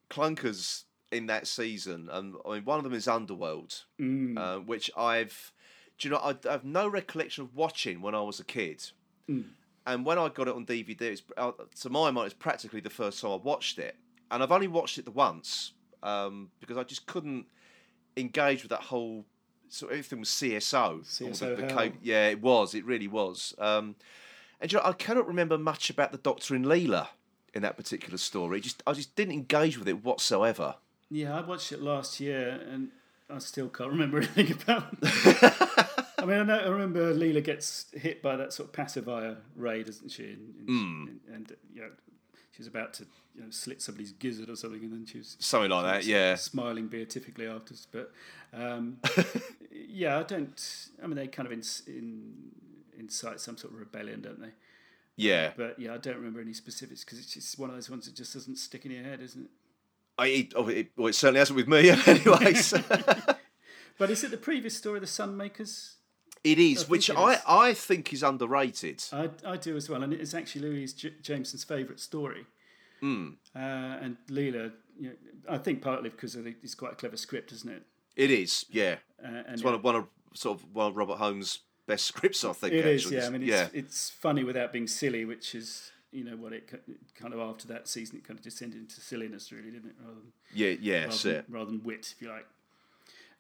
clunkers 0.10 0.84
in 1.12 1.28
that 1.28 1.48
season, 1.48 2.10
and 2.12 2.36
I 2.46 2.56
mean, 2.56 2.66
one 2.66 2.78
of 2.80 2.84
them 2.84 2.94
is 2.94 3.08
Underworld, 3.08 3.84
Mm. 4.00 4.38
uh, 4.38 4.60
which 4.60 4.90
I've, 4.98 5.54
do 5.98 6.08
you 6.08 6.14
know, 6.14 6.20
I, 6.20 6.36
I 6.48 6.52
have 6.54 6.66
no 6.66 6.88
recollection 6.88 7.44
of 7.44 7.56
watching 7.56 8.02
when 8.02 8.16
I 8.16 8.22
was 8.22 8.40
a 8.40 8.44
kid, 8.44 8.84
Mm. 9.30 9.46
and 9.88 10.06
when 10.06 10.18
I 10.18 10.30
got 10.30 10.48
it 10.48 10.56
on 10.56 10.66
DVD, 10.66 11.02
it's, 11.02 11.24
uh, 11.38 11.52
to 11.82 11.90
my 11.90 12.12
mind, 12.12 12.26
it's 12.28 12.36
practically 12.36 12.80
the 12.82 12.90
first 12.90 13.22
time 13.22 13.32
I 13.32 13.36
watched 13.36 13.80
it, 13.80 13.96
and 14.32 14.42
I've 14.44 14.52
only 14.52 14.68
watched 14.68 14.98
it 14.98 15.06
the 15.06 15.12
once 15.12 15.74
um, 16.04 16.52
because 16.60 16.78
I 16.78 16.84
just 16.84 17.06
couldn't 17.08 17.46
engage 18.18 18.62
with 18.64 18.70
that 18.72 18.82
whole. 18.82 19.26
So 19.70 19.88
everything 19.88 20.20
was 20.20 20.30
CSO. 20.30 21.02
CSO 21.04 21.56
the- 21.56 21.62
the 21.64 21.74
hell. 21.74 21.92
yeah, 22.04 22.28
it 22.30 22.40
was. 22.42 22.76
It 22.76 22.86
really 22.86 23.08
was. 23.08 23.56
Um, 23.58 23.96
and 24.62 24.72
you 24.72 24.78
know, 24.78 24.86
I 24.86 24.94
cannot 24.94 25.28
remember 25.28 25.58
much 25.58 25.90
about 25.90 26.12
the 26.12 26.18
Doctor 26.20 26.54
and 26.56 26.66
Leela 26.66 27.08
in 27.56 27.64
that 27.64 27.76
particular 27.76 28.18
story. 28.18 28.62
Just 28.62 28.84
I 28.86 28.94
just 28.94 29.16
didn't 29.16 29.34
engage 29.34 29.78
with 29.80 29.88
it 29.88 30.04
whatsoever. 30.04 30.76
Yeah, 31.10 31.38
I 31.38 31.42
watched 31.42 31.72
it 31.72 31.82
last 31.82 32.20
year 32.20 32.60
and 32.72 32.90
I 33.30 33.40
still 33.40 33.70
can't 33.70 33.92
remember 33.92 34.18
anything 34.36 34.52
about 34.52 34.96
it. 35.02 35.54
I 36.18 36.26
mean, 36.26 36.40
I, 36.40 36.44
know, 36.44 36.58
I 36.58 36.68
remember 36.70 37.14
Leela 37.14 37.44
gets 37.44 37.86
hit 37.94 38.22
by 38.24 38.36
that 38.36 38.52
sort 38.54 38.70
of 38.70 38.74
pacifier 38.74 39.38
ray, 39.56 39.84
doesn't 39.84 40.10
she? 40.10 40.24
And, 40.32 40.56
and, 40.60 40.70
Hmm. 40.70 41.34
and, 41.34 41.52
uh, 41.52 41.56
you 41.74 41.82
know, 41.82 41.90
she's 42.56 42.68
about 42.68 42.94
to 42.96 43.06
you 43.36 43.42
know, 43.44 43.50
slit 43.52 43.82
somebody's 43.82 44.12
gizzard 44.14 44.50
or 44.50 44.56
something, 44.56 44.82
and 44.82 44.92
then 44.94 45.06
she 45.06 45.18
was 45.20 45.36
Something 45.40 45.70
like 45.72 45.84
that, 45.84 46.06
yeah. 46.06 46.36
smiling 46.36 46.88
beatifically 46.88 47.46
afterwards. 47.48 47.86
But 47.92 48.12
um, 48.54 48.98
yeah, 49.72 50.18
I 50.20 50.24
don't. 50.24 50.88
I 51.04 51.08
mean, 51.08 51.18
they 51.18 51.28
kind 51.28 51.46
of 51.46 51.52
in, 51.52 51.62
in, 51.88 52.34
incite 52.98 53.40
some 53.42 53.58
sort 53.58 53.74
of 53.74 53.80
rebellion, 53.80 54.22
don't 54.22 54.42
they? 54.42 54.52
Yeah, 55.18 55.52
But 55.56 55.80
yeah, 55.80 55.94
I 55.94 55.98
don't 55.98 56.16
remember 56.16 56.42
any 56.42 56.54
specifics 56.54 57.04
because 57.06 57.20
it's 57.20 57.34
just 57.34 57.58
one 57.60 57.70
of 57.70 57.76
those 57.76 57.90
ones 57.90 58.06
that 58.06 58.16
just 58.16 58.34
doesn't 58.34 58.58
stick 58.58 58.86
in 58.86 58.92
your 58.92 59.04
head, 59.04 59.22
isn't 59.22 59.44
it? 59.44 59.50
I 60.18 60.28
it, 60.28 60.54
oh, 60.56 60.68
it, 60.68 60.92
well, 60.98 61.08
it 61.08 61.14
certainly 61.16 61.40
hasn't 61.40 61.58
with 61.58 61.68
me, 61.68 61.90
anyways. 62.08 62.74
But 63.98 64.10
is 64.10 64.26
it 64.26 64.32
the 64.32 64.38
previous 64.38 64.76
story, 64.76 65.00
the 65.00 65.06
Sunmakers? 65.06 65.94
it 66.44 66.60
is, 66.60 66.80
think 66.80 66.90
which 66.92 67.10
it 67.10 67.18
I 67.18 67.34
is. 67.36 67.40
I 67.48 67.74
think 67.74 68.12
is 68.14 68.24
underrated. 68.24 69.02
I, 69.14 69.30
I 69.46 69.56
do 69.58 69.78
as 69.78 69.90
well, 69.90 70.04
and 70.04 70.14
it's 70.14 70.34
actually 70.34 70.68
Louise 70.68 70.94
J- 70.94 71.14
Jameson's 71.22 71.64
favourite 71.64 72.00
story. 72.02 72.46
Hmm. 73.00 73.30
Uh, 73.56 73.60
and 73.60 74.18
Leela, 74.30 74.74
you 75.00 75.10
know, 75.10 75.16
I 75.50 75.58
think 75.58 75.82
partly 75.82 76.10
because 76.10 76.34
the, 76.34 76.56
it's 76.62 76.76
quite 76.76 76.92
a 76.92 76.96
clever 76.96 77.16
script, 77.18 77.54
isn't 77.54 77.72
it? 77.72 77.84
It 78.18 78.32
is, 78.32 78.66
yeah. 78.70 78.98
Uh, 79.24 79.28
and 79.28 79.54
It's 79.54 79.64
one 79.64 79.74
of 79.76 79.84
one 79.84 79.96
of 79.96 80.08
sort 80.34 80.60
of 80.60 80.66
one 80.74 80.88
of 80.88 80.98
Robert 80.98 81.18
Holmes' 81.18 81.60
best 81.88 82.06
scripts, 82.06 82.44
I 82.44 82.52
think. 82.52 82.74
it 82.74 82.86
is, 82.86 83.04
actually. 83.06 83.18
yeah. 83.18 83.26
I 83.26 83.30
mean, 83.30 83.42
it's, 83.44 83.50
yeah, 83.52 83.68
it's 83.74 84.10
funny 84.10 84.44
without 84.44 84.74
being 84.74 84.88
silly, 84.88 85.24
which 85.24 85.56
is 85.56 85.92
you 86.16 86.24
know 86.24 86.36
what 86.38 86.54
it 86.54 86.68
kind 87.20 87.34
of 87.34 87.40
after 87.40 87.68
that 87.68 87.88
season, 87.88 88.18
it 88.18 88.24
kind 88.24 88.40
of 88.40 88.44
descended 88.44 88.80
into 88.80 89.02
silliness, 89.02 89.52
really, 89.52 89.70
didn't 89.72 89.90
it? 89.90 89.96
Rather 90.00 90.14
than 90.16 90.32
yeah, 90.54 90.70
yeah. 90.82 91.06
Rather, 91.06 91.14
it. 91.14 91.24
than, 91.24 91.44
rather 91.50 91.72
than 91.72 91.84
wit, 91.84 92.14
if 92.16 92.22
you 92.22 92.30
like. 92.30 92.46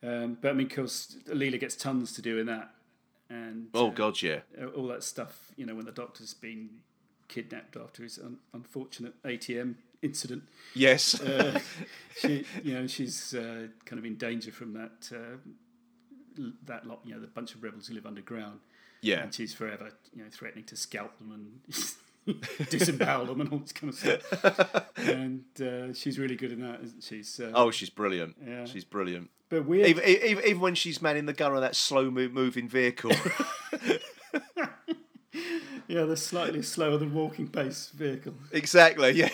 Um, 0.03 0.37
but 0.41 0.51
I 0.51 0.53
mean, 0.53 0.67
because 0.67 1.17
Leela 1.27 1.59
gets 1.59 1.75
tons 1.75 2.11
to 2.13 2.21
do 2.21 2.37
in 2.37 2.45
that, 2.47 2.69
and 3.29 3.67
Oh 3.73 3.87
uh, 3.87 3.91
God, 3.91 4.21
yeah. 4.21 4.39
all 4.75 4.87
that 4.87 5.03
stuff. 5.03 5.51
You 5.55 5.65
know, 5.65 5.75
when 5.75 5.85
the 5.85 5.91
doctor's 5.91 6.33
been 6.33 6.69
kidnapped 7.27 7.75
after 7.77 8.03
his 8.03 8.19
un- 8.19 8.37
unfortunate 8.53 9.13
ATM 9.23 9.75
incident, 10.01 10.43
Yes. 10.75 11.19
uh, 11.21 11.59
she, 12.19 12.45
you 12.63 12.73
know, 12.75 12.85
she's 12.87 13.33
uh, 13.33 13.67
kind 13.85 13.97
of 13.97 14.05
in 14.05 14.15
danger 14.15 14.51
from 14.51 14.73
that 14.73 15.09
uh, 15.15 15.37
that 16.65 16.85
lot. 16.85 16.99
You 17.05 17.15
know, 17.15 17.21
the 17.21 17.27
bunch 17.27 17.55
of 17.55 17.63
rebels 17.63 17.87
who 17.87 17.95
live 17.95 18.05
underground, 18.05 18.59
yeah. 19.01 19.21
and 19.23 19.33
she's 19.33 19.53
forever, 19.53 19.89
you 20.13 20.23
know, 20.23 20.29
threatening 20.29 20.65
to 20.65 20.75
scalp 20.75 21.17
them 21.17 21.31
and 21.31 21.75
disembowel 22.69 23.25
them 23.27 23.41
and 23.41 23.51
all 23.51 23.59
this 23.59 23.71
kind 23.71 23.93
of 23.93 23.99
stuff. 23.99 24.97
and 24.97 25.43
uh, 25.61 25.93
she's 25.93 26.17
really 26.19 26.35
good 26.35 26.51
in 26.51 26.61
that, 26.61 26.81
isn't 26.83 27.03
she? 27.03 27.21
So, 27.23 27.51
Oh, 27.53 27.71
she's 27.71 27.89
brilliant. 27.89 28.35
Yeah. 28.45 28.65
She's 28.65 28.83
brilliant. 28.83 29.29
but 29.49 29.65
weird. 29.65 29.87
Even, 29.87 30.03
even, 30.05 30.43
even 30.45 30.59
when 30.59 30.75
she's 30.75 31.01
manning 31.01 31.25
the 31.25 31.33
gun 31.33 31.53
on 31.53 31.61
that 31.61 31.75
slow 31.75 32.09
moving 32.11 32.67
vehicle. 32.67 33.11
yeah, 35.87 36.03
the 36.03 36.17
slightly 36.17 36.61
slower 36.61 36.97
than 36.97 37.13
walking 37.13 37.47
pace 37.47 37.89
vehicle. 37.95 38.33
exactly. 38.51 39.11
Yeah. 39.11 39.29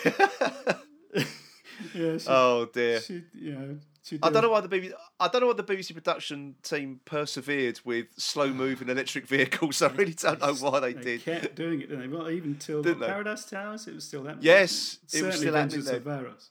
Yeah, 1.94 2.16
she, 2.18 2.26
Oh 2.28 2.68
dear. 2.72 3.00
she, 3.00 3.22
you 3.34 3.52
know, 3.52 3.78
she 4.04 4.18
I 4.22 4.30
don't 4.30 4.42
know 4.42 4.50
why 4.50 4.60
the 4.60 4.68
BBC. 4.68 4.92
I 5.20 5.28
don't 5.28 5.40
know 5.42 5.46
why 5.48 5.52
the 5.52 5.62
BBC 5.62 5.94
production 5.94 6.56
team 6.62 7.00
persevered 7.04 7.80
with 7.84 8.06
slow-moving 8.16 8.88
electric 8.90 9.26
vehicles. 9.28 9.80
I 9.80 9.88
really 9.88 10.14
don't 10.14 10.40
know 10.40 10.54
why 10.54 10.80
they 10.80 10.92
did. 10.92 11.02
They 11.04 11.16
did. 11.18 11.42
kept 11.42 11.54
doing 11.54 11.80
it, 11.80 11.88
didn't 11.88 12.10
they? 12.10 12.16
Well, 12.16 12.30
even 12.30 12.56
till 12.56 12.82
what? 12.82 13.00
Paradise 13.00 13.44
Towers, 13.44 13.86
it 13.86 13.94
was 13.94 14.04
still 14.04 14.24
happening. 14.24 14.44
Yes, 14.44 14.98
it 15.04 15.10
Certainly 15.10 15.26
was 15.30 15.38
still 15.38 15.54
happening 15.54 15.82
Vengeance 15.82 16.50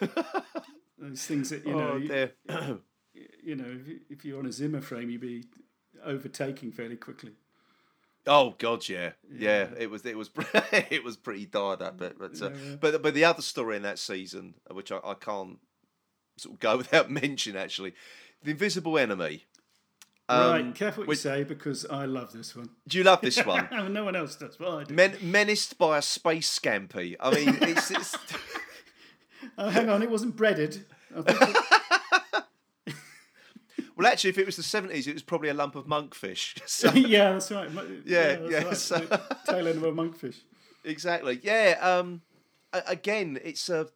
then. 0.00 0.14
Those 0.98 1.24
things 1.24 1.50
that 1.50 1.66
you 1.66 1.74
know, 1.74 2.00
oh 2.50 2.78
you, 3.14 3.26
you 3.42 3.56
know, 3.56 3.64
if, 3.80 3.88
you- 3.88 4.00
if 4.10 4.24
you're 4.24 4.38
on 4.38 4.46
a 4.46 4.52
Zimmer 4.52 4.80
frame, 4.82 5.08
you'd 5.10 5.20
be 5.20 5.44
overtaking 6.04 6.72
fairly 6.72 6.96
quickly. 6.96 7.32
Oh 8.26 8.54
god, 8.58 8.86
yeah. 8.88 9.12
yeah, 9.32 9.68
Yeah. 9.70 9.78
It 9.78 9.90
was 9.90 10.04
it 10.04 10.16
was 10.16 10.30
it 10.72 11.02
was 11.02 11.16
pretty 11.16 11.46
dire 11.46 11.76
that 11.76 11.96
bit, 11.96 12.18
but 12.18 12.40
uh, 12.42 12.50
Yeah. 12.50 12.76
but 12.78 13.02
but 13.02 13.14
the 13.14 13.24
other 13.24 13.40
story 13.42 13.76
in 13.76 13.82
that 13.82 13.98
season, 13.98 14.54
which 14.70 14.92
I, 14.92 14.98
I 15.02 15.14
can't 15.14 15.58
sort 16.42 16.54
of 16.54 16.60
go 16.60 16.76
without 16.82 17.10
mention, 17.10 17.56
actually, 17.56 17.94
the 18.42 18.50
Invisible 18.52 18.98
Enemy. 18.98 19.44
Um, 20.28 20.50
right, 20.52 20.74
careful 20.76 21.02
what 21.02 21.08
which- 21.08 21.18
you 21.24 21.30
say 21.30 21.42
because 21.44 21.84
I 21.86 22.04
love 22.04 22.32
this 22.32 22.54
one. 22.54 22.70
Do 22.86 22.98
you 22.98 23.04
love 23.04 23.20
this 23.20 23.38
one? 23.44 23.68
no 23.92 24.04
one 24.04 24.14
else 24.14 24.36
does, 24.36 24.56
but 24.56 24.68
I 24.70 24.84
do. 24.84 24.94
Men- 24.94 25.16
menaced 25.22 25.76
by 25.76 25.98
a 25.98 26.02
space 26.02 26.56
scampi. 26.56 27.16
I 27.18 27.34
mean, 27.34 27.58
it's, 27.62 27.90
it's 27.90 28.16
Oh, 29.58 29.68
hang 29.70 29.88
on, 29.88 30.02
it 30.02 30.10
wasn't 30.10 30.36
breaded. 30.36 30.84
Well, 33.96 34.06
actually, 34.06 34.30
if 34.30 34.38
it 34.38 34.46
was 34.46 34.56
the 34.56 34.62
seventies, 34.62 35.06
it 35.06 35.12
was 35.12 35.22
probably 35.22 35.50
a 35.50 35.54
lump 35.54 35.74
of 35.74 35.86
monkfish. 35.86 36.58
So, 36.66 36.90
yeah, 36.94 37.32
that's 37.32 37.50
right. 37.50 37.68
Yeah, 38.06 38.36
that's 38.36 38.50
yeah, 38.50 38.62
right. 38.64 38.76
so- 38.76 39.20
tail 39.46 39.68
end 39.68 39.76
of 39.76 39.82
a 39.84 39.92
monkfish. 39.92 40.36
exactly. 40.84 41.38
Yeah. 41.42 41.76
Um. 41.82 42.22
Again, 42.72 43.38
it's 43.44 43.68
a 43.68 43.88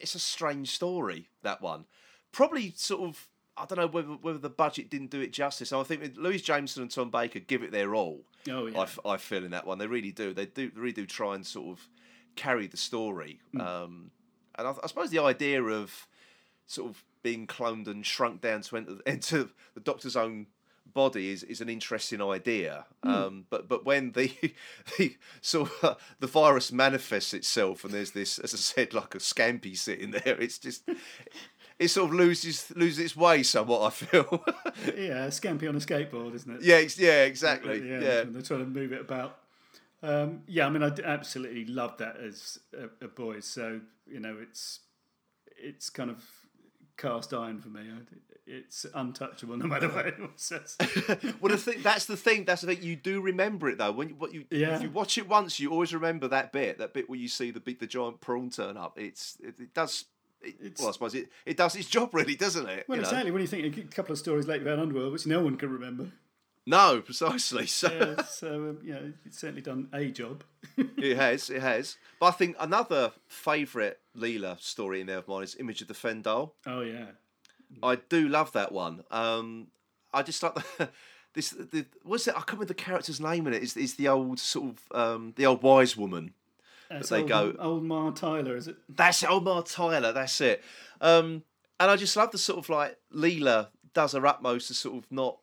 it's 0.00 0.14
a 0.14 0.18
strange 0.18 0.70
story. 0.70 1.28
That 1.42 1.62
one, 1.62 1.86
probably 2.32 2.72
sort 2.76 3.02
of. 3.02 3.28
I 3.56 3.66
don't 3.66 3.78
know 3.78 3.86
whether 3.86 4.08
whether 4.08 4.38
the 4.38 4.50
budget 4.50 4.90
didn't 4.90 5.10
do 5.10 5.20
it 5.20 5.32
justice. 5.32 5.72
I 5.72 5.82
think 5.84 6.16
Louise 6.16 6.42
Jameson 6.42 6.82
and 6.82 6.90
Tom 6.90 7.10
Baker 7.10 7.38
give 7.38 7.62
it 7.62 7.70
their 7.70 7.94
all. 7.94 8.22
Oh 8.50 8.66
yeah. 8.66 8.86
I, 9.04 9.10
I 9.10 9.16
feel 9.16 9.44
in 9.44 9.52
that 9.52 9.66
one 9.66 9.78
they 9.78 9.86
really 9.86 10.10
do. 10.10 10.34
They 10.34 10.46
do 10.46 10.70
they 10.70 10.80
really 10.80 10.92
do 10.92 11.06
try 11.06 11.36
and 11.36 11.46
sort 11.46 11.68
of 11.68 11.88
carry 12.34 12.66
the 12.66 12.76
story. 12.76 13.40
Hmm. 13.52 13.60
Um, 13.60 14.10
and 14.56 14.68
I, 14.68 14.74
I 14.82 14.86
suppose 14.86 15.10
the 15.10 15.20
idea 15.20 15.62
of 15.62 16.08
sort 16.66 16.90
of 16.90 17.04
being 17.22 17.46
cloned 17.46 17.88
and 17.88 18.04
shrunk 18.04 18.40
down 18.40 18.62
to 18.62 18.76
enter, 18.76 18.96
enter 19.06 19.48
the 19.74 19.80
Doctor's 19.80 20.16
own 20.16 20.46
body 20.94 21.30
is, 21.30 21.42
is 21.42 21.60
an 21.60 21.68
interesting 21.68 22.22
idea. 22.22 22.86
Hmm. 23.02 23.10
Um, 23.10 23.46
but 23.50 23.68
but 23.68 23.84
when 23.84 24.12
the 24.12 24.32
the 24.98 25.16
sort 25.40 25.70
of 25.82 25.98
the 26.20 26.26
virus 26.26 26.72
manifests 26.72 27.34
itself 27.34 27.84
and 27.84 27.92
there's 27.92 28.12
this, 28.12 28.38
as 28.38 28.54
I 28.54 28.56
said, 28.56 28.94
like 28.94 29.14
a 29.14 29.18
scampy 29.18 29.76
sitting 29.76 30.12
there, 30.12 30.40
it's 30.40 30.58
just. 30.58 30.88
It 31.76 31.88
sort 31.88 32.10
of 32.10 32.14
loses 32.14 32.70
loses 32.76 33.00
its 33.00 33.16
way 33.16 33.42
somewhat. 33.42 33.82
I 33.82 33.90
feel. 33.90 34.44
yeah, 34.96 35.26
Scampy 35.26 35.68
on 35.68 35.74
a 35.74 35.80
skateboard, 35.80 36.32
isn't 36.36 36.58
it? 36.58 36.62
yeah, 36.62 36.78
yeah, 36.96 37.24
exactly. 37.24 37.80
yeah, 37.80 37.98
yeah. 37.98 38.24
they're 38.28 38.42
trying 38.42 38.60
to 38.60 38.66
move 38.66 38.92
it 38.92 39.00
about. 39.00 39.38
Um, 40.00 40.42
yeah, 40.46 40.66
I 40.66 40.70
mean, 40.70 40.84
I 40.84 40.92
absolutely 41.04 41.64
loved 41.64 41.98
that 41.98 42.16
as 42.16 42.60
a, 42.78 43.04
a 43.04 43.08
boy. 43.08 43.40
So 43.40 43.80
you 44.06 44.20
know, 44.20 44.36
it's 44.40 44.82
it's 45.56 45.90
kind 45.90 46.10
of 46.10 46.22
cast 46.96 47.34
iron 47.34 47.58
for 47.58 47.70
me. 47.70 47.82
It's 48.46 48.84
untouchable 48.94 49.56
no 49.56 49.66
matter 49.66 49.88
what 49.88 50.06
anyone 50.06 50.32
says. 50.36 50.76
well, 51.40 51.50
the 51.50 51.56
thing 51.56 51.82
that's 51.82 52.04
the 52.04 52.16
thing. 52.16 52.44
That's 52.44 52.60
the 52.62 52.74
thing. 52.74 52.82
You 52.82 52.94
do 52.96 53.20
remember 53.20 53.68
it 53.70 53.78
though. 53.78 53.92
When 53.92 54.10
you, 54.10 54.14
what 54.16 54.34
you 54.34 54.44
Yeah. 54.50 54.76
if 54.76 54.82
you 54.82 54.90
watch 54.90 55.16
it 55.16 55.26
once, 55.28 55.58
you 55.58 55.70
always 55.70 55.94
remember 55.94 56.28
that 56.28 56.52
bit. 56.52 56.78
That 56.78 56.92
bit 56.92 57.08
where 57.08 57.18
you 57.18 57.28
see 57.28 57.50
the 57.50 57.60
big 57.60 57.78
the 57.80 57.86
giant 57.86 58.20
prawn 58.20 58.50
turn 58.50 58.76
up. 58.76 58.98
It's 58.98 59.38
it, 59.42 59.58
it 59.58 59.72
does. 59.74 60.04
It, 60.42 60.56
It's- 60.60 60.78
well, 60.78 60.88
I 60.88 60.92
suppose 60.92 61.14
it, 61.14 61.28
it 61.46 61.56
does 61.56 61.74
its 61.74 61.88
job, 61.88 62.12
really, 62.14 62.34
doesn't 62.36 62.68
it? 62.68 62.84
Well, 62.86 62.98
You 62.98 63.02
know? 63.02 63.08
exactly. 63.08 63.30
When 63.30 63.40
you 63.40 63.48
think 63.48 63.78
a 63.78 63.82
couple 63.84 64.12
of 64.12 64.18
stories 64.18 64.46
later 64.46 64.64
about 64.64 64.78
Underworld, 64.78 65.12
which 65.14 65.26
no 65.26 65.42
one 65.42 65.56
can 65.56 65.70
remember. 65.70 66.08
No, 66.66 67.00
precisely. 67.00 67.66
So 67.66 67.88
Yeah, 68.16 68.22
so 68.24 68.54
um, 68.54 68.78
yeah, 68.84 68.98
it's 69.24 69.38
certainly 69.38 69.62
done 69.62 69.88
a 69.94 70.10
job. 70.10 70.44
it 70.76 71.16
has, 71.16 71.48
it 71.50 71.60
has. 71.62 71.96
But 72.20 72.26
I 72.26 72.30
think 72.32 72.56
another 72.60 73.12
favourite 73.26 73.96
Leela 74.16 74.60
story 74.60 75.00
in 75.00 75.06
there 75.06 75.18
of 75.18 75.28
mine 75.28 75.44
is 75.44 75.56
Image 75.58 75.80
of 75.82 75.88
the 75.88 75.94
Fendahl. 75.94 76.52
Oh 76.66 76.80
yeah, 76.80 77.06
I 77.82 77.96
do 77.96 78.28
love 78.28 78.52
that 78.52 78.72
one. 78.72 79.04
Um, 79.10 79.68
I 80.12 80.22
just 80.22 80.42
like 80.42 80.54
the. 80.54 80.88
This 81.34 81.50
the 81.50 81.84
what's 82.04 82.28
it? 82.28 82.34
I 82.34 82.38
can't 82.38 82.52
remember 82.52 82.66
the 82.66 82.74
character's 82.74 83.20
name 83.20 83.48
in 83.48 83.54
it. 83.54 83.62
Is 83.64 83.76
is 83.76 83.96
the 83.96 84.06
old 84.06 84.38
sort 84.38 84.70
of 84.70 84.96
um, 84.96 85.32
the 85.34 85.46
old 85.46 85.64
wise 85.64 85.96
woman 85.96 86.32
That's 86.88 87.08
they 87.08 87.22
old, 87.22 87.28
go- 87.28 87.56
Old 87.58 87.82
Ma 87.82 88.12
Tyler, 88.12 88.56
is 88.56 88.68
it? 88.68 88.76
That's 88.88 89.20
it, 89.24 89.28
Omar 89.28 89.64
Tyler. 89.64 90.12
That's 90.12 90.40
it. 90.40 90.62
Um, 91.00 91.42
and 91.80 91.90
I 91.90 91.96
just 91.96 92.16
love 92.16 92.30
the 92.30 92.38
sort 92.38 92.60
of 92.60 92.68
like 92.68 92.98
Leela 93.12 93.66
does 93.94 94.12
her 94.12 94.24
utmost 94.24 94.68
to 94.68 94.74
sort 94.74 94.96
of 94.96 95.10
not 95.10 95.38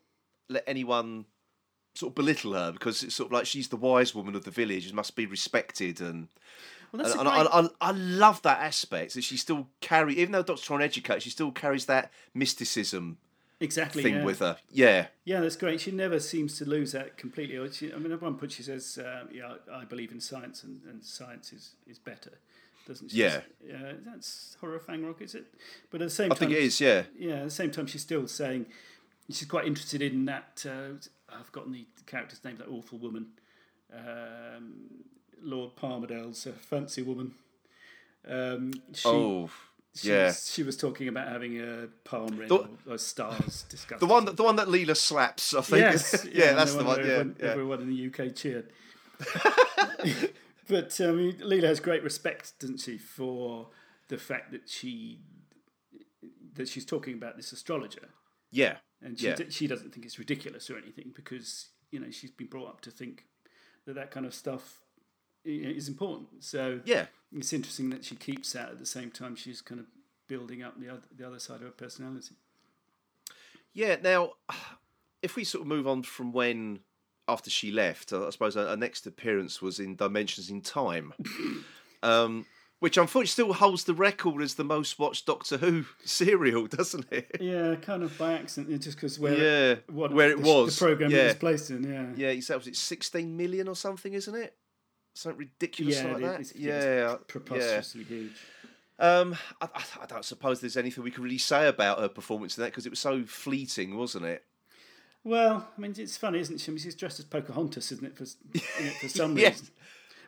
let 0.48 0.64
anyone 0.66 1.26
sort 1.96 2.12
of 2.12 2.16
belittle 2.16 2.54
her 2.54 2.72
because 2.72 3.04
it's 3.04 3.16
sort 3.16 3.28
of 3.28 3.34
like 3.34 3.46
she's 3.46 3.68
the 3.68 3.76
wise 3.76 4.16
woman 4.16 4.34
of 4.34 4.46
the 4.46 4.52
village 4.52 4.86
and 4.86 4.96
must 4.96 5.18
be 5.18 5.26
respected 5.26 6.00
and. 6.00 6.30
Well, 6.92 7.04
that's 7.04 7.16
and, 7.16 7.22
great- 7.22 7.32
I, 7.32 7.62
I, 7.62 7.90
I 7.90 7.92
love 7.92 8.42
that 8.42 8.60
aspect 8.60 9.14
that 9.14 9.24
she 9.24 9.38
still 9.38 9.68
carries, 9.80 10.18
even 10.18 10.34
though 10.34 10.44
Doctor 10.44 10.64
trying 10.64 10.80
to 10.80 10.86
educate, 10.86 11.24
she 11.24 11.30
still 11.30 11.52
carries 11.52 11.86
that 11.86 12.12
mysticism 12.34 13.18
exactly 13.62 14.04
thing 14.04 14.16
yeah. 14.16 14.24
with 14.24 14.40
her. 14.40 14.58
Yeah, 14.72 15.08
Yeah, 15.24 15.40
that's 15.40 15.56
great. 15.56 15.80
She 15.80 15.92
never 15.92 16.20
seems 16.20 16.58
to 16.58 16.66
lose 16.66 16.92
that 16.92 17.18
completely. 17.18 17.72
She, 17.72 17.94
I 17.94 17.98
mean, 17.98 18.12
at 18.12 18.22
one 18.22 18.36
point 18.36 18.52
she 18.52 18.64
says, 18.64 18.98
uh, 18.98 19.26
"Yeah, 19.32 19.54
I 19.72 19.86
believe 19.86 20.12
in 20.12 20.20
science, 20.20 20.64
and, 20.64 20.82
and 20.90 21.04
science 21.04 21.54
is, 21.54 21.76
is 21.88 22.00
better." 22.00 22.32
Doesn't 22.88 23.12
she? 23.12 23.18
Yeah. 23.18 23.42
Yeah, 23.66 23.94
that's 24.06 24.58
horror 24.60 24.80
fang 24.80 25.06
rock, 25.06 25.22
is 25.22 25.36
it? 25.36 25.46
But 25.92 26.02
at 26.02 26.06
the 26.06 26.14
same 26.14 26.32
I 26.32 26.36
time, 26.36 26.50
think 26.50 26.52
it 26.52 26.64
is. 26.64 26.82
Yeah, 26.82 27.04
Yeah, 27.18 27.36
at 27.36 27.46
the 27.46 27.52
same 27.52 27.72
time, 27.72 27.86
she's 27.88 28.02
still 28.02 28.28
saying 28.28 28.66
she's 29.30 29.48
quite 29.48 29.66
interested 29.66 30.02
in 30.02 30.26
that. 30.26 30.66
Uh, 30.68 30.96
I've 31.34 31.46
forgotten 31.46 31.72
the 31.72 31.86
character's 32.06 32.44
name. 32.44 32.58
That 32.58 32.68
awful 32.68 32.98
woman, 32.98 33.28
um, 33.94 35.04
Lord 35.42 35.76
Palmerdale's 35.76 36.46
uh, 36.48 36.52
fancy 36.60 37.02
woman. 37.02 37.34
Um, 38.28 38.74
she, 38.94 39.08
oh, 39.10 39.50
she 39.96 40.10
yeah. 40.10 40.26
was, 40.28 40.52
she 40.52 40.64
was 40.64 40.78
talking 40.78 41.08
about 41.08 41.28
having 41.28 41.60
a 41.60 41.88
palm 42.04 42.38
read 42.38 42.50
The- 42.50 42.56
or, 42.56 42.70
or 42.90 42.98
stars 42.98 43.64
discussed. 43.70 44.00
the 44.02 44.06
one 44.08 44.26
that 44.26 44.38
the 44.38 44.44
one 44.44 44.56
that 44.58 44.68
Leela 44.68 44.96
slaps. 44.96 45.54
I 45.54 45.62
think. 45.62 45.82
Yes, 45.82 46.26
yeah, 46.34 46.54
that's 46.54 46.76
the 46.76 46.84
one. 46.84 47.00
Yeah, 47.00 47.06
Everyone, 47.06 47.36
yeah. 47.40 47.46
everyone 47.48 47.82
in 47.82 47.90
the 47.90 48.08
UK 48.28 48.36
cheered. 48.36 48.72
but 50.68 51.00
um, 51.02 51.34
Leela 51.42 51.64
has 51.64 51.80
great 51.80 52.04
respect, 52.04 52.54
doesn't 52.60 52.80
she, 52.80 52.98
for 52.98 53.68
the 54.08 54.18
fact 54.18 54.52
that 54.52 54.70
she 54.70 55.20
that 56.54 56.68
she's 56.68 56.86
talking 56.86 57.14
about 57.14 57.38
this 57.38 57.52
astrologer, 57.52 58.10
yeah. 58.52 58.78
and 59.02 59.18
she 59.20 59.28
Yeah. 59.28 59.36
d- 59.36 59.50
she 59.50 59.68
doesn't 59.68 59.94
think 59.94 60.06
it's 60.06 60.20
ridiculous 60.20 60.70
or 60.70 60.78
anything 60.78 61.12
because 61.16 61.70
you 61.92 62.00
know 62.00 62.12
she's 62.12 62.32
been 62.32 62.48
brought 62.48 62.68
up 62.68 62.82
to 62.82 62.92
think 62.92 63.26
that 63.86 63.96
that 63.96 64.12
kind 64.12 64.26
of 64.26 64.34
stuff 64.34 64.81
is 65.44 65.88
important. 65.88 66.44
So 66.44 66.82
Yeah. 66.86 67.08
it's 67.36 67.54
interesting 67.54 67.90
that 67.92 68.06
she 68.06 68.16
keeps 68.16 68.54
that 68.54 68.70
at 68.70 68.80
the 68.80 68.86
same 68.86 69.12
time 69.12 69.36
she's 69.36 69.62
kind 69.62 69.80
of 69.80 69.88
building 70.28 70.64
up 70.64 70.80
the 70.80 70.90
other 70.90 71.02
the 71.16 71.26
other 71.28 71.40
side 71.40 71.56
of 71.58 71.62
her 71.64 71.72
personality. 71.72 72.36
Yeah. 73.74 73.98
Now, 74.02 74.34
if 75.22 75.36
we 75.36 75.44
sort 75.44 75.62
of 75.62 75.68
move 75.68 75.88
on 75.88 76.04
from 76.04 76.32
when 76.32 76.80
after 77.28 77.50
she 77.50 77.72
left, 77.72 78.12
I 78.12 78.30
suppose 78.30 78.56
her, 78.56 78.76
next 78.76 79.06
appearance 79.08 79.62
was 79.62 79.80
in 79.80 79.96
Dimensions 79.96 80.50
in 80.50 80.62
Time, 80.62 81.14
um, 82.04 82.46
which 82.80 82.98
unfortunately 82.98 83.28
still 83.28 83.54
holds 83.54 83.84
the 83.86 83.94
record 83.94 84.42
as 84.42 84.56
the 84.56 84.64
most 84.64 84.98
watched 85.00 85.28
Doctor 85.28 85.58
Who 85.58 85.86
serial, 86.04 86.68
doesn't 86.68 87.06
it? 87.12 87.38
Yeah, 87.40 87.76
kind 87.76 88.04
of 88.04 88.18
by 88.18 88.34
accident, 88.34 88.82
just 88.82 88.98
because 88.98 89.20
where 89.20 89.38
yeah. 89.38 89.76
what 89.88 90.12
where 90.12 90.32
it 90.32 90.42
the, 90.42 90.50
was. 90.50 90.78
the 90.78 90.86
program 90.86 91.14
it 91.14 91.24
was 91.24 91.36
placed 91.36 91.70
in. 91.70 91.84
Yeah, 91.84 92.08
Yeah, 92.16 92.34
he 92.34 92.42
said 92.42 92.58
was 92.58 92.68
it 92.68 92.76
sixteen 92.76 93.38
million 93.38 93.68
or 93.68 93.76
something, 93.76 94.14
isn't 94.14 94.36
it? 94.36 94.56
Something 95.14 95.40
ridiculous 95.40 95.98
Yeah, 96.02 96.14
like 96.14 96.18
it- 96.18 96.22
that. 96.22 96.56
yeah, 96.56 96.74
it's 96.76 96.86
yeah. 96.86 97.16
preposterously 97.28 98.04
huge. 98.04 98.32
Um, 99.00 99.36
I, 99.60 99.66
I, 99.76 99.84
I 100.04 100.06
don't 100.06 100.24
suppose 100.24 100.62
there's 100.62 100.78
anything 100.78 101.04
we 101.04 101.12
can 101.12 101.24
really 101.24 101.38
say 101.40 101.68
about 101.68 102.00
her 102.00 102.08
performance 102.08 102.58
in 102.58 102.62
that 102.64 102.70
because 102.72 102.86
it 102.86 102.92
was 102.92 103.00
so 103.00 103.24
fleeting, 103.26 103.98
wasn't 103.98 104.26
it? 104.26 104.44
Well, 105.24 105.68
I 105.78 105.82
mean, 105.82 105.94
it's 105.98 106.18
funny, 106.18 106.40
isn't 106.40 106.60
she? 106.60 106.72
I 106.72 106.74
mean, 106.74 106.80
she's 106.80 106.96
dressed 106.96 107.20
as 107.20 107.26
Pocahontas, 107.26 107.92
isn't 107.92 108.06
it? 108.06 108.16
For 108.16 108.24
it 108.54 108.94
for 109.02 109.08
some 109.10 109.38
Yeah. 109.38 109.50
reason. 109.50 109.68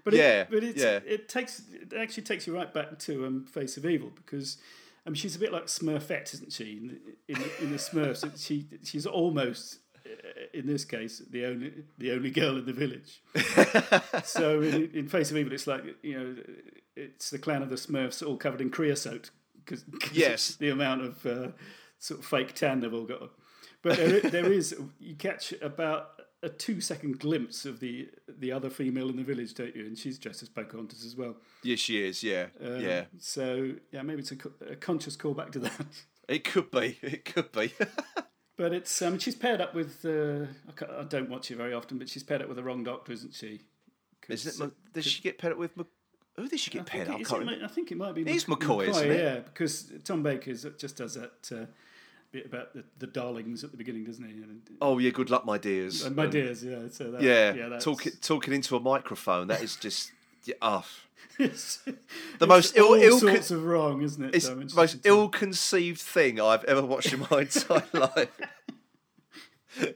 But 0.03 0.13
Yeah, 0.15 0.41
it, 0.41 0.47
but 0.51 0.63
it's, 0.63 0.81
yeah. 0.83 0.99
it 1.05 1.29
takes 1.29 1.61
it 1.71 1.93
actually 1.93 2.23
takes 2.23 2.45
you 2.45 2.53
right 2.55 2.71
back 2.73 2.99
to 2.99 3.25
um, 3.25 3.45
Face 3.45 3.77
of 3.77 3.85
Evil 3.85 4.11
because 4.15 4.57
I 5.05 5.09
mean 5.09 5.15
she's 5.15 5.35
a 5.35 5.39
bit 5.39 5.53
like 5.53 5.67
Smurfette, 5.67 6.33
isn't 6.33 6.51
she? 6.51 6.73
In 6.73 6.87
the, 6.87 7.33
in, 7.35 7.49
in 7.65 7.71
the 7.71 7.77
Smurfs, 7.77 8.45
she 8.45 8.67
she's 8.83 9.05
almost 9.05 9.79
in 10.53 10.67
this 10.67 10.85
case 10.85 11.21
the 11.29 11.45
only 11.45 11.73
the 11.97 12.11
only 12.11 12.29
girl 12.31 12.57
in 12.57 12.65
the 12.65 12.73
village. 12.73 13.21
so 14.23 14.61
in, 14.61 14.89
in 14.93 15.07
Face 15.07 15.31
of 15.31 15.37
Evil, 15.37 15.53
it's 15.53 15.67
like 15.67 15.83
you 16.01 16.17
know 16.19 16.35
it's 16.95 17.29
the 17.29 17.39
clan 17.39 17.61
of 17.61 17.69
the 17.69 17.75
Smurfs 17.75 18.25
all 18.25 18.37
covered 18.37 18.61
in 18.61 18.69
creosote 18.69 19.31
because 19.65 19.83
Yes. 20.11 20.55
the 20.55 20.69
amount 20.69 21.01
of 21.01 21.25
uh, 21.25 21.47
sort 21.99 22.19
of 22.19 22.25
fake 22.25 22.53
tan 22.53 22.81
they've 22.81 22.93
all 22.93 23.05
got. 23.05 23.31
But 23.81 23.97
there, 23.97 24.19
there 24.21 24.51
is 24.51 24.75
you 24.99 25.15
catch 25.15 25.53
about 25.61 26.09
a 26.41 26.49
two 26.49 26.81
second 26.81 27.19
glimpse 27.19 27.65
of 27.65 27.79
the 27.79 28.09
the 28.27 28.51
other 28.51 28.69
female 28.69 29.09
in 29.09 29.15
the 29.17 29.23
village, 29.23 29.53
don't 29.53 29.75
you? 29.75 29.85
And 29.85 29.97
she's 29.97 30.19
dressed 30.19 30.43
as 30.43 30.49
Pocahontas 30.49 31.05
as 31.05 31.15
well. 31.15 31.35
Yes, 31.63 31.79
she 31.79 32.05
is. 32.05 32.21
Yeah, 32.23 32.47
Um, 32.63 32.79
yeah. 32.81 33.05
So 33.19 33.71
yeah, 33.91 34.01
maybe 34.01 34.21
it's 34.21 34.31
a, 34.31 34.37
a 34.71 34.75
conscious 34.75 35.15
callback 35.17 35.51
to 35.53 35.59
that. 35.59 35.85
It 36.29 36.45
could 36.45 36.71
be. 36.71 36.97
It 37.01 37.25
could 37.25 37.51
be. 37.51 37.73
But 38.55 38.71
it's 38.73 39.01
um, 39.01 39.17
she's 39.19 39.35
paired 39.35 39.61
up 39.61 39.73
with. 39.73 40.05
Uh, 40.05 40.45
I, 40.69 41.01
I 41.01 41.03
don't 41.03 41.29
watch 41.29 41.49
it 41.49 41.55
very 41.55 41.73
often, 41.73 41.97
but 41.97 42.07
she's 42.09 42.23
paired 42.23 42.41
up 42.41 42.47
with 42.47 42.57
the 42.57 42.63
wrong 42.63 42.83
doctor, 42.83 43.11
isn't 43.11 43.33
she? 43.33 43.61
Isn't 44.29 44.53
it? 44.55 44.61
uh, 44.67 44.69
Does 44.93 45.05
she 45.05 45.21
get 45.21 45.37
paired 45.39 45.53
up 45.53 45.59
with? 45.59 45.75
Mc- 45.75 45.87
Who 46.37 46.47
does 46.47 46.59
she 46.59 46.71
I 46.71 46.73
get 46.73 46.89
think 46.89 47.05
paired 47.07 47.07
up? 47.21 47.33
I 47.33 47.41
it 47.51 47.63
I 47.63 47.67
think 47.67 47.91
it 47.91 47.97
might 47.97 48.13
be. 48.13 48.21
It 48.21 48.27
is 48.27 48.47
Mc- 48.47 48.59
McCoy, 48.59 48.87
isn't 48.89 49.11
it? 49.11 49.19
Yeah, 49.19 49.39
because 49.39 49.91
Tom 50.03 50.21
Baker 50.21 50.53
just 50.53 50.95
does 50.97 51.15
that 51.15 51.49
uh, 51.51 51.65
bit 52.31 52.45
about 52.45 52.73
the, 52.73 52.83
the 52.99 53.07
darlings 53.07 53.63
at 53.63 53.71
the 53.71 53.77
beginning, 53.77 54.03
doesn't 54.05 54.23
he? 54.23 54.31
And, 54.33 54.61
Oh 54.81 54.99
yeah, 54.99 55.09
good 55.09 55.29
luck, 55.31 55.45
my 55.45 55.57
dears. 55.57 56.07
my 56.11 56.23
And- 56.23 56.31
dears, 56.31 56.63
yeah. 56.63 56.77
So 56.91 57.11
that, 57.11 57.21
Yeah, 57.23 57.53
yeah, 57.53 57.79
talking 57.79 58.11
talking 58.21 58.53
into 58.53 58.75
a 58.75 58.79
microphone. 58.79 59.47
That 59.47 59.63
is 59.63 59.75
just. 59.75 60.11
Yeah, 60.45 60.55
oh, 60.61 60.85
it's, 61.39 61.79
the 62.39 62.47
most 62.47 62.77
all 62.77 62.93
ill, 62.95 63.01
ill 63.01 63.19
sorts 63.19 63.51
of 63.51 63.63
wrong, 63.63 64.01
isn't 64.01 64.23
it? 64.23 64.35
It's 64.35 64.49
the 64.49 64.55
most 64.75 64.97
ill-conceived 65.05 65.99
thing 66.01 66.39
I've 66.41 66.63
ever 66.65 66.81
watched 66.85 67.13
in 67.13 67.25
my 67.31 67.41
entire 67.41 67.83
life. 67.93 68.29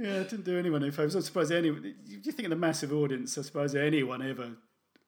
Yeah, 0.00 0.20
it 0.20 0.30
didn't 0.30 0.44
do 0.44 0.56
anyone 0.56 0.80
any 0.84 0.92
favours. 0.92 1.16
I 1.16 1.20
suppose 1.20 1.50
anyone. 1.50 1.92
You 2.06 2.30
think 2.30 2.44
of 2.46 2.50
the 2.50 2.56
massive 2.56 2.92
audience? 2.92 3.36
I 3.36 3.42
suppose 3.42 3.74
anyone 3.74 4.22
ever 4.22 4.50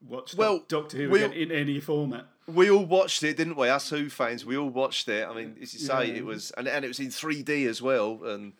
watched 0.04 0.34
Well, 0.34 0.64
Doctor 0.66 0.96
Who 0.96 1.10
we'll- 1.10 1.30
in 1.30 1.52
any 1.52 1.78
format. 1.78 2.26
We 2.48 2.68
all 2.70 2.84
watched 2.84 3.22
it, 3.22 3.36
didn't 3.36 3.56
we? 3.56 3.68
Us 3.68 3.88
Who 3.90 4.08
fans, 4.08 4.44
we 4.44 4.56
all 4.56 4.68
watched 4.68 5.08
it. 5.08 5.28
I 5.28 5.32
mean, 5.32 5.56
as 5.62 5.72
you 5.74 5.78
say, 5.78 6.06
Yeah. 6.08 6.14
it 6.14 6.24
was, 6.24 6.50
and, 6.56 6.66
and 6.66 6.84
it 6.84 6.88
was 6.88 6.98
in 6.98 7.06
3D 7.06 7.68
as 7.68 7.80
well. 7.80 8.24
And 8.24 8.54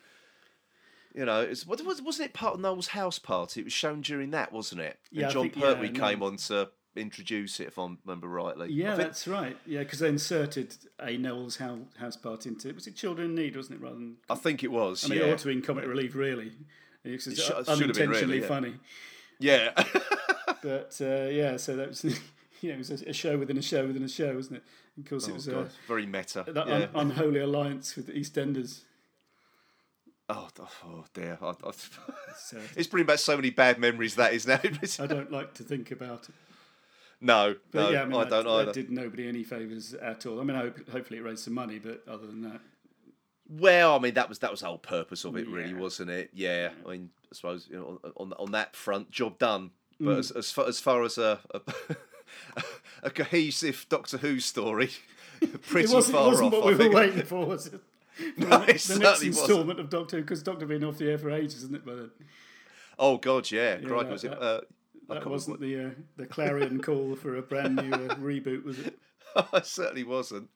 you 1.13 1.25
know, 1.25 1.41
it's 1.41 1.65
what 1.65 1.83
was 1.83 2.01
wasn't 2.01 2.29
it 2.29 2.33
part 2.33 2.55
of 2.55 2.59
Noel's 2.59 2.87
house 2.87 3.19
party? 3.19 3.61
It 3.61 3.63
was 3.65 3.73
shown 3.73 4.01
during 4.01 4.31
that, 4.31 4.51
wasn't 4.51 4.81
it? 4.81 4.99
Yeah, 5.11 5.29
Jon 5.29 5.49
think- 5.49 5.63
Pertwee 5.63 5.87
yeah, 5.93 6.09
came 6.09 6.19
no. 6.19 6.27
on 6.27 6.37
to 6.37 6.69
introduce 6.95 7.59
it, 7.59 7.67
if 7.67 7.79
I 7.79 7.87
remember 8.05 8.27
rightly. 8.27 8.71
Yeah, 8.71 8.95
think- 8.95 9.07
that's 9.09 9.27
right. 9.27 9.57
Yeah, 9.65 9.79
because 9.79 9.99
they 9.99 10.09
inserted 10.09 10.75
a 10.99 11.17
Noel's 11.17 11.57
house, 11.57 11.79
house 11.99 12.17
part 12.17 12.45
into 12.45 12.69
it. 12.69 12.75
Was 12.75 12.87
it 12.87 12.95
Children 12.95 13.29
in 13.29 13.35
Need, 13.35 13.55
wasn't 13.55 13.79
it? 13.79 13.83
Rather 13.83 13.95
than 13.95 14.17
I 14.29 14.35
think 14.35 14.63
it 14.63 14.71
was. 14.71 15.05
I 15.05 15.07
mean, 15.09 15.19
yeah. 15.19 15.25
it 15.25 15.33
ought 15.33 15.39
to 15.39 15.47
be 15.47 15.53
in 15.53 15.61
comic 15.61 15.85
relief, 15.85 16.15
really. 16.15 16.51
It's 17.03 17.27
It 17.27 17.37
should- 17.37 17.53
un- 17.55 17.63
should 17.65 17.67
have 17.67 17.79
been 17.79 17.83
unintentionally 18.03 18.35
really, 18.37 18.47
funny. 18.47 18.73
yeah. 19.39 19.71
But 20.61 20.95
uh, 21.01 21.27
yeah, 21.29 21.57
so 21.57 21.75
that 21.75 21.87
was 21.89 22.03
yeah, 22.61 22.73
it 22.73 22.77
was 22.77 22.91
a, 22.91 23.09
a 23.09 23.13
show 23.13 23.37
within 23.37 23.57
a 23.57 23.61
show 23.61 23.87
within 23.87 24.03
a 24.03 24.09
show, 24.09 24.35
wasn't 24.35 24.57
it? 24.57 24.63
Of 24.99 25.09
course, 25.09 25.27
it 25.27 25.31
oh, 25.31 25.35
was 25.35 25.47
God, 25.47 25.65
uh, 25.65 25.69
very 25.87 26.05
meta. 26.05 26.45
that 26.47 26.67
yeah. 26.67 26.73
un- 26.73 26.89
unholy 26.93 27.39
alliance 27.39 27.95
with 27.95 28.07
the 28.07 28.13
EastEnders. 28.13 28.81
Oh, 30.31 30.67
oh 30.85 31.05
dear. 31.13 31.37
I, 31.41 31.47
I, 31.49 31.71
it's 32.75 32.87
bringing 32.87 33.07
back 33.07 33.19
so 33.19 33.35
many 33.35 33.49
bad 33.49 33.79
memories. 33.79 34.15
That 34.15 34.33
is 34.33 34.47
now. 34.47 34.59
I 34.99 35.07
don't 35.07 35.31
like 35.31 35.53
to 35.55 35.63
think 35.63 35.91
about 35.91 36.29
it. 36.29 36.35
no, 37.19 37.55
But 37.71 37.79
no, 37.81 37.89
yeah, 37.91 38.01
I, 38.01 38.05
mean, 38.05 38.15
I 38.19 38.23
that, 38.25 38.29
don't 38.29 38.47
either. 38.47 38.73
did 38.73 38.91
nobody 38.91 39.27
any 39.27 39.43
favours 39.43 39.93
at 39.93 40.25
all. 40.25 40.39
I 40.39 40.43
mean, 40.43 40.57
I 40.57 40.61
hope, 40.61 40.89
hopefully 40.89 41.19
it 41.19 41.23
raised 41.23 41.43
some 41.43 41.53
money, 41.53 41.79
but 41.79 42.03
other 42.07 42.25
than 42.27 42.41
that, 42.43 42.61
Well, 43.49 43.95
I 43.95 43.99
mean 43.99 44.13
that 44.15 44.29
was 44.29 44.39
that 44.39 44.51
was 44.51 44.61
the 44.61 44.67
whole 44.67 44.77
purpose 44.77 45.25
of 45.25 45.35
it, 45.37 45.47
really, 45.47 45.73
wasn't 45.73 46.09
it? 46.09 46.29
Yeah, 46.33 46.69
I 46.85 46.91
mean, 46.91 47.09
I 47.31 47.35
suppose 47.35 47.67
you 47.69 47.77
know 47.77 47.99
on 48.17 48.33
on, 48.33 48.51
that 48.51 48.75
front, 48.75 49.11
job 49.11 49.37
done. 49.37 49.71
Mm. 50.01 50.05
But 50.05 50.17
as, 50.19 50.31
as 50.31 50.51
far 50.51 50.67
as 50.67 50.79
far 50.79 51.03
as 51.03 51.17
a 51.17 51.39
a, 51.53 51.61
a 53.03 53.09
cohesive 53.09 53.85
Doctor 53.89 54.17
Who 54.17 54.39
story, 54.39 54.89
pretty 55.67 55.89
it 55.89 55.93
wasn't, 55.93 56.15
far 56.17 56.27
wasn't 56.27 56.53
off. 56.53 56.63
what 56.63 56.65
we 56.65 56.75
think. 56.75 56.93
were 56.93 56.99
waiting 57.01 57.23
for, 57.23 57.45
was 57.45 57.67
it? 57.67 57.81
No, 58.37 58.61
it 58.63 58.79
the 58.81 58.99
next 58.99 59.23
instalment 59.23 59.79
of 59.79 59.89
Doctor 59.89 60.17
Who, 60.17 60.23
because 60.23 60.43
Doctor 60.43 60.65
Who 60.65 60.69
been 60.79 60.83
off 60.83 60.97
the 60.97 61.09
air 61.09 61.17
for 61.17 61.31
ages, 61.31 61.55
isn't 61.63 61.75
it? 61.75 61.85
By 61.85 61.95
then, 61.95 62.11
Oh 62.99 63.17
God, 63.17 63.49
yeah, 63.51 63.77
Yeah, 63.79 63.87
crikey, 63.87 64.03
that- 64.05 64.11
was 64.11 64.23
it? 64.23 64.31
that- 64.31 64.41
Uh, 64.41 64.61
that 65.09 65.25
wasn't 65.27 65.59
the 65.59 65.85
uh, 65.85 65.89
the 66.15 66.25
clarion 66.25 66.81
call 66.83 67.15
for 67.17 67.35
a 67.35 67.41
brand 67.41 67.75
new 67.75 67.91
uh, 67.91 68.15
reboot, 68.15 68.63
was 68.63 68.79
it? 68.79 68.97
it 69.53 69.65
certainly 69.65 70.03
wasn't. 70.05 70.49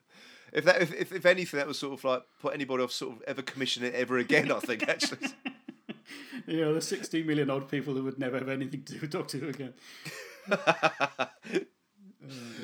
If 0.53 0.63
that, 0.63 0.81
if, 0.81 0.93
if, 0.93 1.11
if 1.11 1.25
anything, 1.25 1.57
that 1.57 1.67
was 1.67 1.77
sort 1.77 1.93
of 1.99 2.03
like 2.05 2.23
put 2.41 2.53
anybody 2.53 2.81
off 2.83 2.91
sort 2.93 3.17
of 3.17 3.21
ever 3.27 3.41
commissioning 3.41 3.89
it 3.91 3.95
ever 3.95 4.17
again. 4.17 4.49
I 4.51 4.59
think 4.59 4.87
actually. 4.87 5.27
You 6.47 6.61
know, 6.61 6.73
the 6.75 6.81
16 6.81 7.25
million 7.25 7.49
odd 7.49 7.67
people 7.69 7.95
who 7.95 8.03
would 8.03 8.19
never 8.19 8.37
have 8.37 8.47
anything 8.47 8.83
to 8.83 8.93
do 8.93 8.99
with 9.01 9.09
Doctor 9.09 9.39
Who 9.39 9.49
again. 9.49 9.73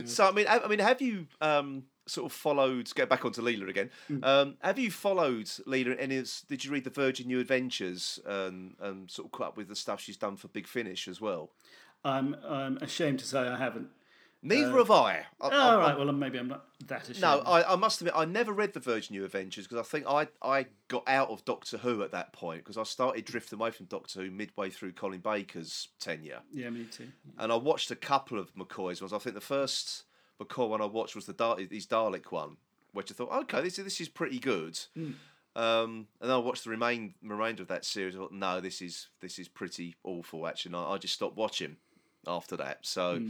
So 0.05 0.27
I 0.27 0.31
mean, 0.31 0.47
I, 0.47 0.59
I 0.59 0.67
mean, 0.67 0.79
have 0.79 1.01
you 1.01 1.27
um, 1.41 1.83
sort 2.07 2.25
of 2.31 2.35
followed? 2.35 2.93
Get 2.95 3.09
back 3.09 3.25
onto 3.25 3.41
Leela 3.41 3.69
again. 3.69 3.89
Mm. 4.09 4.25
Um, 4.25 4.55
have 4.61 4.79
you 4.79 4.91
followed 4.91 5.45
Leela? 5.45 5.93
in 5.93 5.99
Any? 5.99 6.17
of- 6.17 6.31
Did 6.47 6.65
you 6.65 6.71
read 6.71 6.83
the 6.83 6.89
Virgin 6.89 7.27
New 7.27 7.39
Adventures 7.39 8.19
and 8.25 8.75
and 8.79 9.09
sort 9.09 9.27
of 9.27 9.31
caught 9.31 9.47
up 9.49 9.57
with 9.57 9.67
the 9.67 9.75
stuff 9.75 10.01
she's 10.01 10.17
done 10.17 10.35
for 10.37 10.47
Big 10.47 10.67
Finish 10.67 11.07
as 11.07 11.19
well? 11.21 11.51
I'm, 12.03 12.35
I'm 12.47 12.77
ashamed 12.77 13.19
to 13.19 13.25
say 13.25 13.39
I 13.39 13.57
haven't. 13.57 13.89
Neither 14.43 14.75
have 14.77 14.89
I. 14.89 15.11
I, 15.11 15.23
Oh, 15.41 15.49
I- 15.51 15.57
all 15.73 15.77
right, 15.77 15.95
well, 15.99 16.11
maybe 16.11 16.39
I'm 16.39 16.47
not 16.47 16.65
that 16.87 17.03
ashamed. 17.07 17.21
No, 17.21 17.41
I, 17.45 17.73
I 17.73 17.75
must 17.75 18.01
admit, 18.01 18.15
I 18.17 18.25
never 18.25 18.51
read 18.51 18.73
the 18.73 18.79
Virgin 18.79 19.15
New 19.15 19.23
Adventures 19.23 19.67
because 19.67 19.85
I 19.85 19.87
think 19.87 20.07
I 20.07 20.27
I 20.41 20.65
got 20.87 21.03
out 21.07 21.29
of 21.29 21.45
Doctor 21.45 21.77
Who 21.77 22.01
at 22.01 22.09
that 22.13 22.33
point 22.33 22.61
because 22.63 22.75
I 22.77 22.81
started 22.83 23.23
drifting 23.25 23.59
away 23.59 23.69
from 23.69 23.85
Doctor 23.85 24.23
Who 24.23 24.31
midway 24.31 24.71
through 24.71 24.93
Colin 24.93 25.19
Baker's 25.19 25.89
tenure. 25.99 26.39
Yeah, 26.51 26.71
me 26.71 26.85
too. 26.85 27.09
and 27.37 27.51
I 27.51 27.55
watched 27.55 27.91
a 27.91 27.95
couple 27.95 28.39
of 28.39 28.51
McCoy's 28.55 28.99
ones. 28.99 29.13
I 29.13 29.19
think 29.19 29.35
the 29.35 29.41
first 29.41 30.05
McCoy 30.41 30.69
one 30.69 30.81
I 30.81 30.85
watched 30.85 31.15
was 31.15 31.25
the 31.25 31.33
Dar- 31.33 31.57
his 31.57 31.87
Dalek 31.87 32.31
one, 32.31 32.57
which 32.93 33.11
I 33.11 33.13
thought, 33.13 33.31
okay, 33.43 33.61
this 33.61 33.77
is 33.77 33.85
this 33.85 34.01
is 34.01 34.09
pretty 34.09 34.39
good. 34.39 34.79
Um, 35.53 36.07
and 36.21 36.29
then 36.29 36.31
I 36.31 36.37
watched 36.37 36.63
the 36.63 36.69
remain 36.69 37.13
remainder 37.21 37.61
of 37.61 37.67
that 37.67 37.83
series. 37.85 38.15
I 38.15 38.19
thought, 38.19 38.31
no, 38.31 38.61
this 38.61 38.81
is 38.81 39.07
this 39.19 39.37
is 39.37 39.47
pretty 39.47 39.95
awful. 40.03 40.47
Actually, 40.47 40.75
and 40.75 40.85
I, 40.85 40.91
I 40.91 40.97
just 40.97 41.13
stopped 41.13 41.35
watching 41.37 41.77
after 42.27 42.57
that. 42.57 42.79
So. 42.81 43.21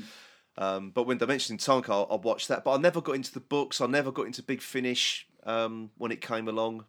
Um, 0.58 0.90
but 0.90 1.08
when 1.08 1.18
Dimension 1.18 1.58
Tonk, 1.58 1.90
I, 1.90 2.02
I 2.02 2.16
watched 2.16 2.50
that, 2.50 2.66
but 2.66 2.74
I 2.74 2.78
never 2.78 3.00
got 3.00 3.16
into 3.16 3.34
the 3.34 3.40
books. 3.40 3.80
I 3.80 3.86
never 3.86 4.12
got 4.12 4.26
into 4.26 4.44
Big 4.44 4.62
Finish 4.62 5.26
um, 5.46 5.92
when 5.98 6.12
it 6.12 6.20
came 6.20 6.50
along, 6.50 6.84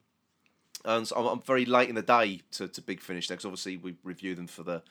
and 0.85 1.07
so 1.07 1.15
I'm, 1.15 1.27
I'm 1.27 1.41
very 1.43 1.65
late 1.65 1.89
in 1.89 1.95
the 1.95 2.03
day 2.03 2.41
to, 2.53 2.67
to 2.67 2.83
Big 2.83 3.01
Finish 3.01 3.29
because 3.29 3.45
obviously 3.45 3.77
we 3.77 3.95
review 4.03 4.35
them 4.35 4.49
for 4.49 4.65
the 4.65 4.83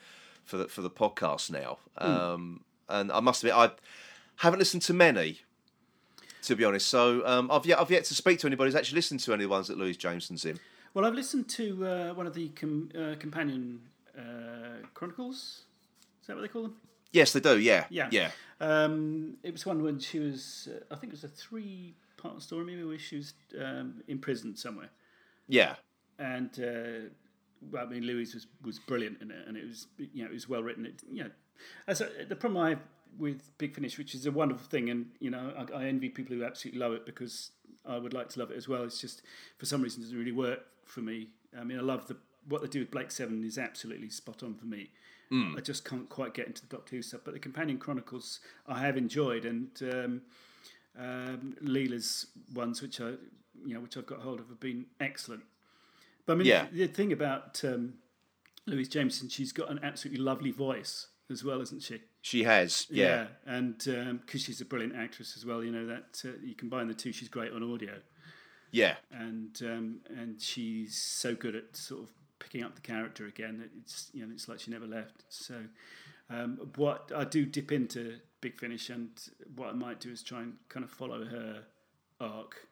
for 0.46 0.56
the 0.56 0.68
for 0.70 0.82
the 0.82 0.90
podcast 0.90 1.52
now. 1.52 1.80
Um, 1.98 2.62
and 2.88 3.12
I 3.12 3.20
must 3.20 3.44
admit, 3.44 3.58
I 3.58 3.72
haven't 4.38 4.60
listened 4.60 4.82
to 4.84 4.94
many, 4.94 5.40
to 6.44 6.56
be 6.56 6.64
honest. 6.66 6.88
So 6.88 7.26
um, 7.26 7.52
I've 7.52 7.66
yet 7.66 7.80
I've 7.80 7.92
yet 7.92 8.04
to 8.06 8.14
speak 8.16 8.40
to 8.40 8.48
anybody 8.48 8.68
who's 8.70 8.76
actually 8.76 8.96
listened 8.98 9.20
to 9.22 9.34
any 9.34 9.44
of 9.44 9.50
the 9.50 9.54
ones 9.54 9.68
that 9.68 9.78
Louise 9.78 9.98
Jameson's 9.98 10.46
in. 10.46 10.60
Well, 10.94 11.06
I've 11.06 11.14
listened 11.14 11.48
to 11.50 11.86
uh, 11.88 12.14
one 12.14 12.28
of 12.28 12.34
the 12.34 12.50
com- 12.50 12.90
uh, 12.98 13.16
companion 13.20 13.82
uh, 14.18 14.86
chronicles. 14.94 15.64
Is 16.22 16.28
that 16.28 16.36
what 16.36 16.42
they 16.42 16.48
call 16.50 16.64
them? 16.64 16.76
Yes, 17.14 17.34
they 17.34 17.40
do. 17.40 17.60
Yeah, 17.60 17.86
Yeah. 17.90 18.10
yeah. 18.12 18.32
Um, 18.60 19.38
it 19.44 19.52
was 19.52 19.66
one 19.66 19.82
when 19.84 20.00
she 20.00 20.20
was, 20.20 20.70
uh, 20.72 20.94
I 20.94 20.98
think 20.98 21.12
it 21.14 21.16
was 21.16 21.24
a 21.24 21.28
three 21.30 21.96
part 22.18 22.42
story, 22.42 22.66
maybe, 22.66 22.84
where 22.84 23.00
she 23.00 23.18
was 23.18 23.34
um, 23.60 24.04
imprisoned 24.08 24.58
somewhere. 24.60 24.90
Yeah, 25.48 25.76
And, 26.20 26.50
uh, 26.60 27.10
well, 27.72 27.86
I 27.86 27.90
mean, 27.90 28.04
Louise 28.04 28.34
was, 28.34 28.48
was 28.64 28.80
brilliant 28.80 29.22
in 29.22 29.32
it, 29.32 29.48
and 29.48 29.58
it 29.58 29.68
was, 29.68 29.88
you 29.98 30.24
know, 30.24 30.30
it 30.30 30.34
was 30.34 30.48
well 30.48 30.62
written. 30.64 30.86
It, 30.86 31.02
you 31.12 31.24
know, 31.24 31.32
as 31.88 32.02
a, 32.02 32.10
the 32.30 32.36
problem 32.36 32.64
I 32.64 32.78
with 33.18 33.52
Big 33.58 33.76
Finish, 33.76 33.98
which 33.98 34.16
is 34.16 34.26
a 34.26 34.32
wonderful 34.32 34.66
thing, 34.68 34.90
and, 34.90 35.08
you 35.20 35.30
know, 35.30 35.54
I, 35.58 35.82
I 35.82 35.86
envy 35.86 36.10
people 36.10 36.36
who 36.36 36.44
absolutely 36.44 36.80
love 36.80 36.94
it 36.94 37.06
because 37.06 37.52
I 37.86 37.98
would 37.98 38.14
like 38.14 38.30
to 38.30 38.40
love 38.40 38.52
it 38.52 38.58
as 38.58 38.68
well. 38.68 38.84
It's 38.84 39.00
just, 39.02 39.22
for 39.58 39.66
some 39.66 39.82
reason, 39.82 40.02
it 40.02 40.06
doesn't 40.06 40.18
really 40.18 40.32
work 40.32 40.62
for 40.86 41.02
me. 41.02 41.28
I 41.60 41.64
mean, 41.64 41.78
I 41.78 41.82
love 41.82 42.08
the 42.08 42.18
what 42.48 42.62
they 42.62 42.68
do 42.68 42.80
with 42.80 42.90
Blake 42.90 43.12
Seven 43.12 43.44
is 43.44 43.58
absolutely 43.60 44.10
spot 44.10 44.42
on 44.42 44.56
for 44.56 44.66
me. 44.66 44.90
I 45.58 45.62
just 45.62 45.86
can't 45.86 46.10
quite 46.10 46.34
get 46.34 46.48
into 46.48 46.62
the 46.62 46.76
Doctor 46.76 46.96
Who 46.98 47.02
stuff, 47.02 47.22
but 47.24 47.34
the 47.34 47.40
Companion 47.40 47.78
Chronicles 47.78 48.40
I 48.68 48.82
have 48.82 48.98
enjoyed, 48.98 49.46
and 49.46 49.70
um, 49.84 50.22
um, 51.00 51.56
Leela's 51.62 52.28
ones, 52.54 52.82
which 52.82 53.00
I, 53.00 53.12
you 53.66 53.74
know, 53.76 53.80
which 53.80 53.96
I've 53.96 54.06
got 54.06 54.20
hold 54.20 54.40
of, 54.42 54.50
have 54.50 54.60
been 54.60 54.88
excellent. 55.00 55.44
But 56.26 56.34
I 56.34 56.36
mean, 56.38 56.48
Yeah. 56.48 56.66
the 56.72 56.88
thing 56.88 57.14
about 57.14 57.64
um, 57.64 57.94
Louise 58.66 58.90
Jameson, 58.90 59.30
she's 59.30 59.54
got 59.54 59.70
an 59.72 59.80
absolutely 59.84 60.22
lovely 60.22 60.52
voice 60.52 61.08
as 61.32 61.44
well, 61.44 61.62
isn't 61.62 61.82
she? 61.82 62.02
she 62.22 62.44
has. 62.44 62.88
Yeah, 62.90 63.28
and 63.46 63.78
because 63.78 64.42
she's 64.42 64.62
a 64.62 64.66
brilliant 64.66 64.96
actress 64.96 65.36
as 65.36 65.46
well, 65.46 65.64
you 65.64 65.72
know 65.72 65.88
that 65.88 66.22
uh, 66.26 66.30
you 66.44 66.56
combine 66.56 66.88
the 66.88 66.94
two, 66.94 67.12
she's 67.12 67.30
great 67.30 67.52
on 67.52 67.64
audio, 67.64 67.94
yeah. 68.72 68.96
and 69.12 69.60
um, 69.64 70.00
and 70.10 70.42
she's 70.42 70.96
so 70.96 71.36
good 71.36 71.56
at 71.56 71.76
sort 71.76 72.04
of 72.04 72.10
picking 72.40 72.64
up 72.64 72.76
the 72.76 72.82
character 72.82 73.26
again. 73.26 73.58
that 73.60 73.70
It's 73.82 74.10
you 74.14 74.26
know 74.26 74.32
it's 74.34 74.48
like 74.48 74.60
she 74.60 74.72
never 74.72 74.86
left. 74.86 75.24
So 75.30 75.56
um, 76.30 76.60
what 76.76 77.12
I 77.16 77.24
do 77.24 77.46
dip 77.46 77.72
into 77.72 78.18
Big 78.40 78.60
Finish, 78.60 78.90
and 78.90 79.10
what 79.56 79.70
I 79.70 79.74
might 79.74 80.00
do 80.00 80.12
is 80.12 80.24
try 80.24 80.42
and 80.42 80.54
kind 80.70 80.84
of 80.84 80.92
follow 80.92 81.26
her 81.26 81.64
arc 82.20 82.68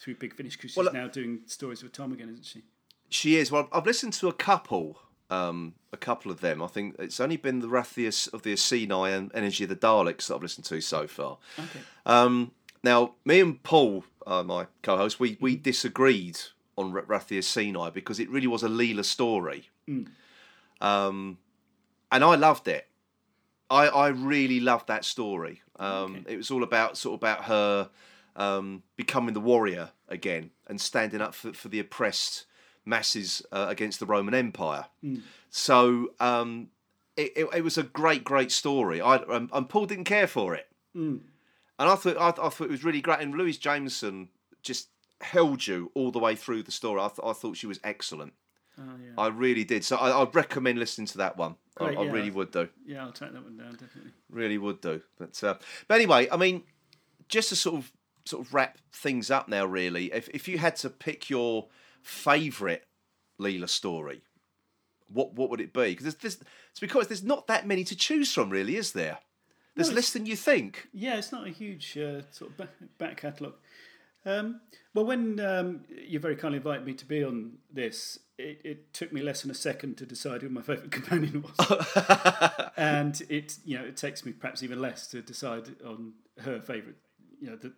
through 0.00 0.16
Big 0.16 0.34
Finish 0.34 0.56
because 0.56 0.72
she's 0.72 0.76
Well, 0.76 0.88
uh, 0.88 0.92
now 0.92 1.08
doing 1.08 1.40
stories 1.46 1.82
with 1.82 1.92
Tom 1.92 2.12
again, 2.12 2.30
isn't 2.30 2.44
she? 2.44 2.62
She 3.08 3.36
is. 3.36 3.50
Well, 3.50 3.68
I've 3.72 3.86
listened 3.86 4.12
to 4.14 4.28
a 4.28 4.32
couple, 4.32 4.98
um, 5.30 5.74
a 5.92 5.96
couple 5.96 6.30
of 6.30 6.40
them. 6.40 6.62
I 6.62 6.66
think 6.66 6.96
it's 6.98 7.20
only 7.20 7.36
been 7.36 7.60
the 7.60 7.68
Wrath 7.68 7.96
of 8.32 8.42
the- 8.42 8.52
Iceni 8.54 9.12
and 9.16 9.30
Energy 9.34 9.64
of 9.64 9.70
the 9.70 9.76
Daleks 9.76 10.26
that 10.28 10.34
I've 10.36 10.42
listened 10.42 10.64
to 10.66 10.80
so 10.80 11.06
far. 11.06 11.38
Okay. 11.58 11.80
Um, 12.06 12.52
now, 12.82 13.14
me 13.24 13.40
and 13.40 13.62
Paul, 13.62 14.04
uh, 14.26 14.42
my 14.42 14.66
co-host, 14.82 15.18
we 15.20 15.36
we 15.40 15.56
disagreed 15.56 16.38
on 16.76 16.94
R- 16.94 17.02
Rathia 17.02 17.42
Sinai 17.42 17.90
because 17.90 18.20
it 18.20 18.30
really 18.30 18.46
was 18.46 18.62
a 18.62 18.68
Leela 18.68 19.04
story. 19.04 19.68
Um, 20.80 21.38
and 22.12 22.24
I 22.24 22.36
loved 22.36 22.68
it. 22.68 22.86
I, 23.70 23.88
I 23.88 24.08
really 24.08 24.60
loved 24.60 24.86
that 24.88 25.04
story. 25.04 25.62
Um, 25.78 26.24
It 26.28 26.36
was 26.36 26.50
all 26.50 26.62
about 26.62 26.96
sort 26.96 27.14
of 27.14 27.18
about 27.20 27.44
her 27.44 27.90
um, 28.36 28.82
becoming 28.96 29.34
the 29.34 29.40
warrior 29.40 29.90
again 30.08 30.50
and 30.68 30.80
standing 30.80 31.20
up 31.20 31.34
for, 31.34 31.52
for 31.52 31.68
the 31.68 31.80
oppressed 31.80 32.46
masses 32.88 33.42
uh, 33.52 33.66
against 33.68 34.00
the 34.00 34.06
Roman 34.06 34.34
Empire. 34.34 34.86
So 35.50 36.12
um, 36.20 36.68
it, 37.16 37.32
it, 37.36 37.48
it 37.56 37.64
was 37.64 37.78
a 37.78 37.82
great, 37.82 38.24
great 38.24 38.50
story. 38.50 39.00
I 39.00 39.16
um, 39.16 39.50
and 39.52 39.68
Paul 39.68 39.86
didn't 39.86 40.04
care 40.04 40.26
for 40.26 40.54
it, 40.54 40.68
and 40.94 41.20
I 41.78 41.94
thought 41.94 42.16
I, 42.16 42.28
I 42.28 42.48
thought 42.48 42.62
it 42.62 42.70
was 42.70 42.84
really 42.84 43.00
great. 43.00 43.20
And 43.20 43.34
Louise 43.34 43.58
Jameson 43.58 44.28
just 44.62 44.88
held 45.20 45.66
you 45.66 45.90
all 45.94 46.10
the 46.10 46.18
way 46.18 46.34
through 46.36 46.62
the 46.62 46.72
story. 46.72 47.00
I, 47.00 47.08
th- 47.08 47.20
I 47.24 47.32
thought 47.32 47.56
she 47.56 47.66
was 47.66 47.80
excellent. 47.84 48.32
Oh, 48.80 48.84
yeah. 49.04 49.10
I 49.18 49.28
really 49.28 49.64
did. 49.64 49.84
So 49.84 49.96
I, 49.96 50.22
I'd 50.22 50.34
recommend 50.34 50.78
listening 50.78 51.08
to 51.08 51.18
that 51.18 51.36
one. 51.36 51.56
I, 51.80 51.86
Great, 51.86 51.98
I 51.98 52.02
yeah. 52.04 52.10
really 52.12 52.30
would 52.30 52.50
do. 52.52 52.68
yeah, 52.86 53.04
I'll 53.04 53.12
take 53.12 53.32
that 53.32 53.42
one 53.42 53.56
down 53.56 53.72
definitely. 53.72 54.12
Really 54.30 54.58
would 54.58 54.80
do. 54.80 55.00
But 55.18 55.42
uh, 55.42 55.54
but 55.88 55.94
anyway, 55.94 56.28
I 56.30 56.36
mean, 56.36 56.62
just 57.28 57.48
to 57.50 57.56
sort 57.56 57.76
of 57.76 57.92
sort 58.24 58.46
of 58.46 58.54
wrap 58.54 58.78
things 58.92 59.30
up 59.30 59.48
now. 59.48 59.64
Really, 59.64 60.12
if 60.12 60.28
if 60.28 60.46
you 60.48 60.58
had 60.58 60.76
to 60.76 60.90
pick 60.90 61.28
your 61.30 61.66
favourite 62.02 62.82
Leela 63.40 63.68
story, 63.68 64.22
what 65.12 65.34
what 65.34 65.50
would 65.50 65.60
it 65.60 65.72
be? 65.72 65.90
Because 65.90 66.04
there's, 66.04 66.16
there's 66.16 66.38
it's 66.70 66.80
because 66.80 67.08
there's 67.08 67.24
not 67.24 67.46
that 67.46 67.66
many 67.66 67.84
to 67.84 67.96
choose 67.96 68.32
from, 68.32 68.50
really, 68.50 68.76
is 68.76 68.92
there? 68.92 69.18
There's 69.74 69.90
No, 69.90 69.96
less 69.96 70.12
than 70.12 70.26
you 70.26 70.36
think. 70.36 70.88
Yeah, 70.92 71.16
it's 71.16 71.30
not 71.30 71.46
a 71.46 71.50
huge 71.50 71.96
uh, 71.96 72.22
sort 72.32 72.50
of 72.50 72.56
back, 72.56 72.70
back 72.98 73.16
catalogue. 73.18 73.54
Um, 74.26 74.60
well, 74.92 75.04
when 75.04 75.38
um, 75.38 75.84
you 75.88 76.18
very 76.18 76.34
kindly 76.34 76.56
invited 76.56 76.84
me 76.84 76.94
to 76.94 77.06
be 77.06 77.22
on 77.22 77.58
this, 77.72 78.18
it, 78.36 78.60
it 78.64 78.92
took 78.92 79.12
me 79.12 79.22
less 79.22 79.42
than 79.42 79.50
a 79.50 79.54
second 79.54 79.96
to 79.98 80.06
decide 80.06 80.42
who 80.42 80.48
my 80.48 80.62
favourite 80.62 80.90
companion 80.90 81.42
was, 81.42 82.70
and 82.76 83.22
it 83.28 83.58
you 83.64 83.78
know 83.78 83.84
it 83.84 83.96
takes 83.96 84.26
me 84.26 84.32
perhaps 84.32 84.62
even 84.62 84.80
less 84.80 85.06
to 85.08 85.22
decide 85.22 85.76
on 85.86 86.14
her 86.40 86.60
favourite, 86.60 86.96
you 87.40 87.50
know, 87.50 87.56
the, 87.56 87.72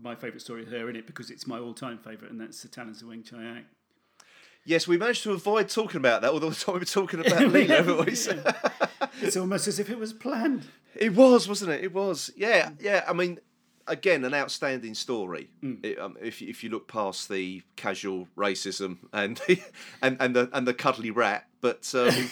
my 0.00 0.14
favourite 0.14 0.40
story 0.40 0.62
of 0.62 0.68
her 0.68 0.88
in 0.90 0.96
it 0.96 1.06
because 1.06 1.30
it's 1.30 1.46
my 1.46 1.58
all-time 1.58 1.98
favourite, 1.98 2.30
and 2.30 2.40
that's 2.40 2.62
the 2.62 2.68
Talons 2.68 3.02
of 3.02 3.08
Weng-Chiang 3.08 3.64
Yes, 4.64 4.88
we 4.88 4.98
managed 4.98 5.22
to 5.22 5.30
avoid 5.32 5.68
talking 5.68 5.98
about 5.98 6.22
that 6.22 6.32
all 6.32 6.40
the 6.40 6.50
time 6.52 6.74
we 6.74 6.80
were 6.80 6.84
talking 6.84 7.20
about 7.20 7.32
Leela, 7.52 7.68
haven't 7.68 7.98
we? 8.06 9.22
It's 9.26 9.36
almost 9.36 9.68
as 9.68 9.78
if 9.78 9.88
it 9.88 9.98
was 9.98 10.12
planned. 10.12 10.66
It 10.94 11.14
was, 11.14 11.48
wasn't 11.48 11.70
it? 11.72 11.84
It 11.84 11.94
was. 11.94 12.30
Yeah, 12.36 12.70
yeah. 12.80 13.04
I 13.08 13.12
mean, 13.12 13.38
again, 13.86 14.24
an 14.24 14.34
outstanding 14.34 14.94
story. 14.94 15.48
It, 15.62 15.98
um, 15.98 16.16
if 16.20 16.42
you- 16.42 16.48
if 16.48 16.62
you 16.64 16.68
look 16.70 16.86
past 16.88 17.28
the 17.28 17.62
casual 17.76 18.28
racism 18.36 18.98
and 19.12 19.40
the, 19.46 19.62
and 20.02 20.16
and 20.20 20.34
the 20.36 20.50
and 20.52 20.66
the 20.66 20.74
cuddly 20.74 21.10
rat, 21.10 21.46
but 21.60 21.90
um, 21.94 22.30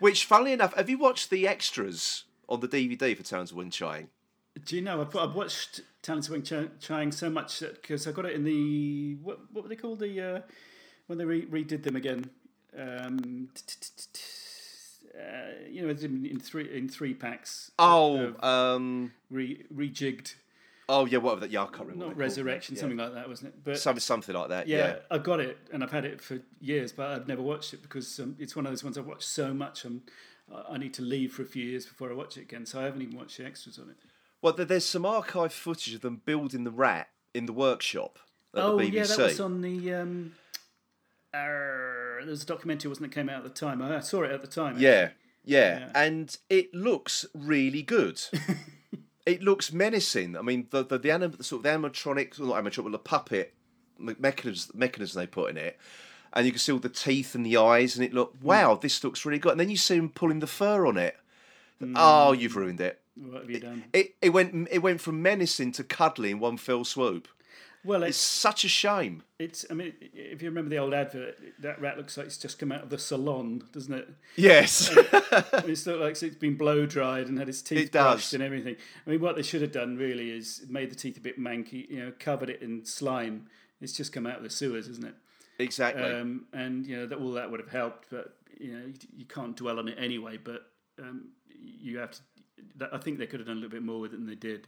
which, 0.00 0.24
funnily 0.26 0.52
enough, 0.52 0.74
have 0.74 0.90
you 0.90 0.98
watched 0.98 1.30
the 1.30 1.46
extras 1.48 2.24
on 2.48 2.60
the 2.60 2.68
DVD 2.68 3.16
for 3.16 3.22
Talons 3.22 3.52
of 3.52 3.56
Weng-Chiang? 3.56 4.08
Do 4.64 4.76
you 4.76 4.82
know 4.82 5.00
I've, 5.00 5.14
I've 5.16 5.34
watched 5.34 5.80
Talons 6.02 6.28
of 6.28 6.34
Weng-Chiang 6.36 6.70
Chai 6.80 7.10
so 7.10 7.28
much 7.30 7.60
because 7.60 8.06
I 8.06 8.12
got 8.12 8.24
it 8.26 8.34
in 8.34 8.44
the 8.44 9.14
what 9.22 9.38
what 9.52 9.62
were 9.64 9.68
they 9.68 9.76
called 9.76 9.98
the 10.00 10.20
uh, 10.36 10.40
when 11.06 11.18
they 11.18 11.24
re- 11.24 11.46
redid 11.46 11.82
them 11.82 11.96
again. 11.96 12.30
Um, 12.78 13.48
uh, 15.18 15.20
you 15.68 15.82
know, 15.82 15.88
in, 15.90 16.26
in 16.26 16.38
three 16.40 16.76
in 16.76 16.88
three 16.88 17.14
packs. 17.14 17.70
Oh, 17.78 18.34
um, 18.46 19.12
re, 19.30 19.64
rejigged, 19.74 20.34
oh 20.88 21.06
yeah, 21.06 21.18
whatever 21.18 21.40
that. 21.40 21.50
Yeah, 21.50 21.62
I 21.62 21.66
can't 21.66 21.80
remember. 21.80 21.94
not 22.04 22.08
what 22.08 22.16
they're 22.18 22.26
called. 22.26 22.36
resurrection, 22.46 22.74
Yeah. 22.74 22.80
something 22.82 22.98
like 22.98 23.14
that, 23.14 23.28
wasn't 23.28 23.48
it? 23.54 23.64
But 23.64 23.78
Some, 23.78 23.98
something 23.98 24.34
like 24.34 24.48
that. 24.50 24.68
yeah, 24.68 24.76
Yeah. 24.78 24.96
I've 25.10 25.24
got 25.24 25.40
it 25.40 25.58
and 25.72 25.82
I've 25.82 25.90
had 25.90 26.04
it 26.04 26.20
for 26.20 26.38
years, 26.60 26.92
but 26.92 27.08
I've 27.10 27.26
never 27.28 27.42
watched 27.42 27.74
it 27.74 27.82
because 27.82 28.18
um, 28.20 28.36
it's 28.38 28.54
one 28.54 28.66
of 28.66 28.72
those 28.72 28.84
ones 28.84 28.96
I've 28.98 29.06
watched 29.06 29.28
so 29.28 29.52
much. 29.52 29.84
I- 29.84 29.90
I 30.70 30.78
need 30.78 30.94
to 30.94 31.02
leave 31.02 31.34
for 31.34 31.42
a 31.42 31.46
few 31.46 31.62
years 31.62 31.84
before 31.84 32.10
I 32.10 32.14
watch 32.14 32.38
it 32.38 32.40
again, 32.40 32.64
so 32.64 32.80
I 32.80 32.84
haven't 32.84 33.02
even 33.02 33.18
watched 33.18 33.36
the 33.36 33.44
extras 33.44 33.78
on 33.78 33.90
it. 33.90 33.96
Well, 34.42 34.52
there- 34.52 34.64
there's 34.66 34.84
some 34.86 35.04
archive 35.06 35.52
footage 35.52 35.94
of 35.94 36.00
them 36.00 36.22
building 36.24 36.64
the 36.64 36.70
rat 36.70 37.08
in 37.34 37.46
the 37.46 37.52
workshop 37.52 38.18
at 38.54 38.62
oh 38.62 38.78
the 38.78 38.84
BBC. 38.90 38.94
yeah, 38.94 39.04
that 39.04 39.18
was 39.18 39.40
on 39.40 39.60
the. 39.62 39.94
Um, 39.94 40.32
uh, 41.34 41.38
there 41.38 42.24
was 42.26 42.42
a 42.42 42.46
documentary, 42.46 42.88
wasn't 42.88 43.06
it? 43.06 43.14
Came 43.14 43.28
out 43.28 43.38
at 43.38 43.44
the 43.44 43.50
time. 43.60 43.82
I 43.82 44.00
saw 44.00 44.22
it 44.22 44.30
at 44.30 44.40
the 44.40 44.46
time. 44.48 44.76
Yeah, 44.78 45.10
yeah, 45.44 45.78
Yeah. 45.80 45.90
and 45.94 46.36
it 46.48 46.72
looks 46.74 47.26
really 47.34 47.82
good. 47.82 48.20
it 49.26 49.42
looks 49.42 49.72
menacing. 49.72 50.36
I 50.36 50.42
mean, 50.42 50.68
the 50.70 50.84
the, 50.84 50.98
the, 50.98 51.10
anim- 51.10 51.32
the 51.32 51.44
sort 51.44 51.58
of 51.60 51.62
the 51.64 51.88
animatronic, 51.88 52.38
not 52.40 52.62
animatronic, 52.64 52.84
but 52.84 52.92
the 52.92 52.98
puppet 52.98 53.54
mechanism, 53.98 54.70
mechanism 54.78 55.20
they 55.20 55.26
put 55.26 55.50
in 55.50 55.56
it, 55.58 55.78
and 56.32 56.46
you 56.46 56.52
can 56.52 56.58
see 56.58 56.72
all 56.72 56.78
the 56.78 56.88
teeth 56.88 57.34
and 57.34 57.44
the 57.44 57.56
eyes, 57.56 57.96
and 57.96 58.04
it 58.04 58.14
look 58.14 58.34
wow, 58.40 58.74
this 58.74 59.02
looks 59.04 59.24
really 59.26 59.38
good. 59.38 59.52
And 59.52 59.60
then 59.60 59.70
you 59.70 59.76
see 59.76 59.96
him 59.96 60.08
pulling 60.08 60.38
the 60.40 60.46
fur 60.46 60.86
on 60.86 60.96
it. 60.96 61.16
Oh, 61.94 62.32
you've 62.32 62.56
ruined 62.56 62.80
it. 62.80 63.00
What 63.20 63.42
have 63.42 63.50
you 63.50 63.60
done? 63.60 63.84
It 63.92 64.14
it 64.22 64.30
went 64.30 64.68
it 64.70 64.78
went 64.78 65.00
from 65.00 65.22
menacing 65.22 65.72
to 65.72 65.84
cuddly 65.84 66.30
in 66.30 66.38
one 66.40 66.56
fell 66.56 66.84
swoop. 66.84 67.28
Well, 67.84 68.02
It's 68.02 68.10
it's 68.10 68.18
such 68.18 68.64
a 68.64 68.68
shame. 68.68 69.22
it's. 69.38 69.64
I 69.70 69.74
mean, 69.74 69.92
if 70.00 70.42
you 70.42 70.48
remember 70.48 70.68
the 70.68 70.78
old 70.78 70.92
advert, 70.92 71.38
that 71.60 71.80
rat 71.80 71.96
looks 71.96 72.16
like 72.16 72.26
it's 72.26 72.36
just 72.36 72.58
come 72.58 72.72
out 72.72 72.82
of 72.82 72.90
the 72.90 72.98
salon, 72.98 73.62
doesn't 73.72 73.94
it? 73.94 74.08
Yes. 74.36 74.90
It's 75.64 75.86
looked 75.86 76.00
like 76.00 76.20
it's 76.22 76.36
been 76.36 76.56
blow 76.56 76.86
dried 76.86 77.28
and 77.28 77.38
had 77.38 77.48
its 77.48 77.62
teeth 77.62 77.78
It 77.78 77.92
does. 77.92 78.14
brushed 78.14 78.34
and 78.34 78.42
everything. 78.42 78.76
I 79.06 79.10
mean, 79.10 79.20
what 79.20 79.36
they 79.36 79.42
should 79.42 79.62
have 79.62 79.72
done 79.72 79.96
really 79.96 80.30
is 80.30 80.64
made 80.68 80.90
the 80.90 80.96
teeth 80.96 81.16
a 81.18 81.20
bit 81.20 81.38
manky. 81.38 81.88
You 81.88 82.00
know, 82.06 82.12
covered 82.18 82.50
it 82.50 82.62
in 82.62 82.84
slime. 82.84 83.46
It's 83.80 83.92
just 83.92 84.12
come 84.12 84.26
out 84.26 84.38
of 84.38 84.42
the 84.42 84.50
sewers, 84.50 84.88
isn't 84.88 85.04
it? 85.06 85.14
exactly. 85.60 86.02
um, 86.02 86.46
and 86.52 86.84
you 86.86 86.96
know 86.96 87.06
that 87.06 87.18
all 87.18 87.32
that 87.32 87.50
would 87.50 87.60
have 87.60 87.70
helped, 87.70 88.06
but 88.10 88.36
you 88.58 88.72
know 88.72 88.86
you, 88.86 88.94
you 89.18 89.24
can't 89.24 89.56
dwell 89.56 89.78
on 89.78 89.86
it 89.88 89.96
anyway. 90.00 90.36
But 90.42 90.66
um, 90.98 91.28
you 91.48 91.98
have 91.98 92.10
to. 92.12 92.20
That, 92.76 92.94
I 92.94 92.98
think 92.98 93.18
they 93.18 93.26
could 93.26 93.40
have 93.40 93.46
done 93.46 93.56
a 93.56 93.60
little 93.60 93.70
bit 93.70 93.82
more 93.82 94.00
with 94.00 94.12
it 94.12 94.16
than 94.16 94.26
they 94.26 94.34
did. 94.34 94.66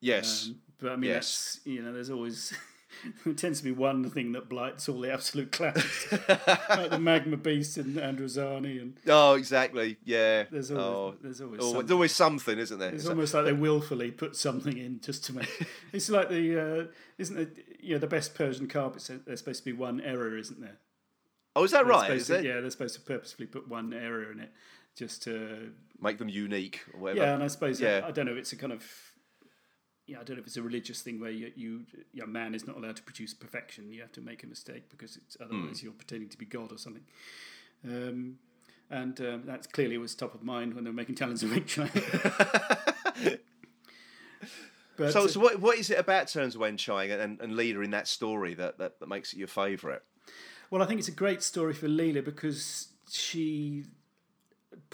yes. 0.00 0.46
Um, 0.48 0.56
but 0.80 0.92
I 0.92 0.96
mean, 0.96 1.10
Yes. 1.10 1.60
that's 1.64 1.66
you 1.66 1.82
know, 1.82 1.92
there's 1.92 2.10
always 2.10 2.52
there 3.24 3.32
tends 3.34 3.58
to 3.60 3.64
be 3.64 3.72
one 3.72 4.08
thing 4.10 4.32
that 4.32 4.48
blights 4.48 4.88
all 4.88 5.00
the 5.00 5.12
absolute 5.12 5.50
classics, 5.52 6.12
like 6.68 6.90
the 6.90 6.98
Magma 6.98 7.36
Beast 7.36 7.76
and 7.78 7.96
Androzani, 7.96 8.80
and 8.82 8.96
oh, 9.08 9.34
exactly. 9.34 9.96
Yeah. 10.04 10.44
there's 10.50 10.70
always 10.70 10.84
oh, 10.86 11.14
there's 11.22 11.40
always 11.40 11.60
oh, 11.60 11.64
something. 11.64 11.78
there's 11.86 11.90
always 11.92 12.12
something, 12.14 12.58
isn't 12.58 12.78
there? 12.78 12.92
It's 12.94 13.06
almost 13.06 13.34
like 13.34 13.44
they 13.44 13.52
willfully 13.52 14.10
put 14.10 14.36
something 14.36 14.76
in 14.76 15.00
just 15.00 15.24
to 15.26 15.34
make. 15.36 15.66
it's 15.92 16.10
like 16.10 16.28
the 16.28 16.60
uh, 16.60 16.86
isn't 17.18 17.38
it? 17.38 17.56
You 17.80 17.94
know, 17.94 17.98
the 17.98 18.06
best 18.06 18.34
Persian 18.34 18.66
carpets. 18.68 19.10
There's 19.26 19.38
supposed 19.38 19.60
to 19.60 19.64
be 19.64 19.72
one 19.72 20.00
error, 20.00 20.36
isn't 20.36 20.60
there? 20.60 20.78
oh, 21.56 21.64
is 21.64 21.70
that 21.70 21.84
They're 21.84 21.92
right? 21.92 22.10
Is 22.10 22.26
to- 22.26 22.38
it? 22.40 22.44
Yeah, 22.44 22.60
they're 22.60 22.70
supposed 22.70 22.96
to 22.96 23.00
purposefully 23.00 23.46
put 23.46 23.68
one 23.68 23.92
error 23.94 24.30
in 24.32 24.40
it, 24.40 24.50
just 24.96 25.22
to. 25.24 25.72
Make 26.00 26.18
them 26.18 26.28
unique 26.28 26.80
or 26.92 27.00
whatever. 27.00 27.20
Yeah, 27.26 27.34
and 27.34 27.42
I 27.42 27.46
suppose 27.46 27.80
Yeah. 27.80 28.02
I, 28.06 28.10
don't 28.10 28.26
know. 28.26 28.34
It's 28.36 28.52
a 28.52 28.56
kind 28.56 28.72
of. 28.72 28.84
Yeah, 30.06 30.20
I 30.20 30.24
don't 30.24 30.36
know 30.36 30.40
if 30.40 30.46
it's 30.46 30.58
a 30.58 30.62
religious 30.62 31.00
thing 31.00 31.18
where 31.18 31.30
you, 31.30 31.50
you, 31.56 31.86
you 32.12 32.20
know, 32.20 32.26
man 32.26 32.54
is 32.54 32.66
not 32.66 32.76
allowed 32.76 32.96
to 32.96 33.02
produce 33.02 33.32
perfection. 33.32 33.90
You 33.90 34.02
have 34.02 34.12
to 34.12 34.20
make 34.20 34.42
a 34.42 34.46
mistake 34.46 34.90
because 34.90 35.16
it's 35.16 35.36
otherwise 35.40 35.80
Hmm. 35.80 35.86
you're 35.86 35.94
pretending 35.94 36.28
to 36.28 36.36
be 36.36 36.44
God 36.44 36.72
or 36.72 36.78
something. 36.78 37.04
Um, 37.86 38.38
and 38.90 39.18
um, 39.22 39.42
that 39.46 39.72
clearly 39.72 39.96
was 39.96 40.14
top 40.14 40.34
of 40.34 40.42
mind 40.42 40.74
when 40.74 40.84
they 40.84 40.90
were 40.90 40.94
making 40.94 41.14
Talons 41.14 41.42
of 41.42 41.66
China. 41.66 41.90
but 44.96 45.12
So, 45.12 45.24
uh, 45.24 45.28
so 45.28 45.40
what, 45.40 45.60
what 45.60 45.78
is 45.78 45.90
it 45.90 45.98
about 45.98 46.28
Talons 46.28 46.54
of 46.54 46.60
Weng-Chiang 46.60 47.10
and, 47.10 47.40
and 47.40 47.54
Leela 47.54 47.82
in 47.82 47.90
that 47.92 48.06
story 48.06 48.52
that, 48.54 48.78
that, 48.78 49.00
that 49.00 49.08
makes 49.08 49.32
it 49.32 49.38
your 49.38 49.48
favourite? 49.48 50.00
Well, 50.70 50.82
I 50.82 50.86
think 50.86 50.98
it's 50.98 51.08
a 51.08 51.12
great 51.12 51.42
story 51.42 51.72
for 51.72 51.88
Leela 51.88 52.22
because 52.24 52.88
she 53.10 53.84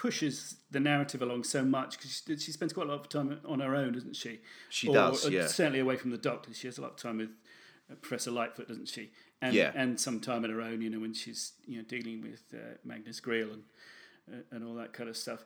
pushes 0.01 0.57
the 0.71 0.81
narrative 0.81 1.21
along 1.21 1.45
so 1.45 1.63
much 1.63 1.99
because 1.99 2.23
she, 2.27 2.37
she 2.39 2.53
spends 2.53 2.73
quite 2.73 2.87
a 2.87 2.91
lot 2.91 3.01
of 3.01 3.09
time 3.11 3.39
on 3.47 3.61
her 3.61 3.77
own, 3.77 3.93
doesn't 3.93 4.17
she? 4.17 4.41
She 4.71 4.89
Or, 4.89 4.95
does, 4.95 5.29
yeah. 5.29 5.47
Certainly 5.47 5.81
away 5.81 5.97
from 5.97 6.11
the 6.11 6.17
doctor. 6.17 6.55
She 6.55 6.67
has 6.69 6.79
a 6.79 6.81
lot 6.81 6.93
of 6.93 6.97
time 6.97 7.19
with 7.19 7.29
uh, 7.93 7.97
Professor 8.01 8.31
Litefoot, 8.31 8.67
doesn't 8.67 8.89
she? 8.89 9.11
And, 9.43 9.55
Yeah. 9.55 9.73
and 9.75 10.01
some 10.01 10.19
time 10.19 10.43
on 10.45 10.49
her 10.49 10.63
own, 10.63 10.81
you 10.81 10.89
know, 10.89 11.01
when 11.01 11.13
she's 11.13 11.53
you 11.67 11.77
know 11.77 11.83
dealing 11.85 12.23
with 12.23 12.43
uh, 12.55 12.79
Magnus 12.83 13.21
Greel 13.21 13.53
and 13.53 13.63
uh, 14.33 14.43
and 14.53 14.65
all 14.65 14.75
that 14.77 14.95
kind 14.95 15.11
of 15.11 15.19
stuff. 15.19 15.45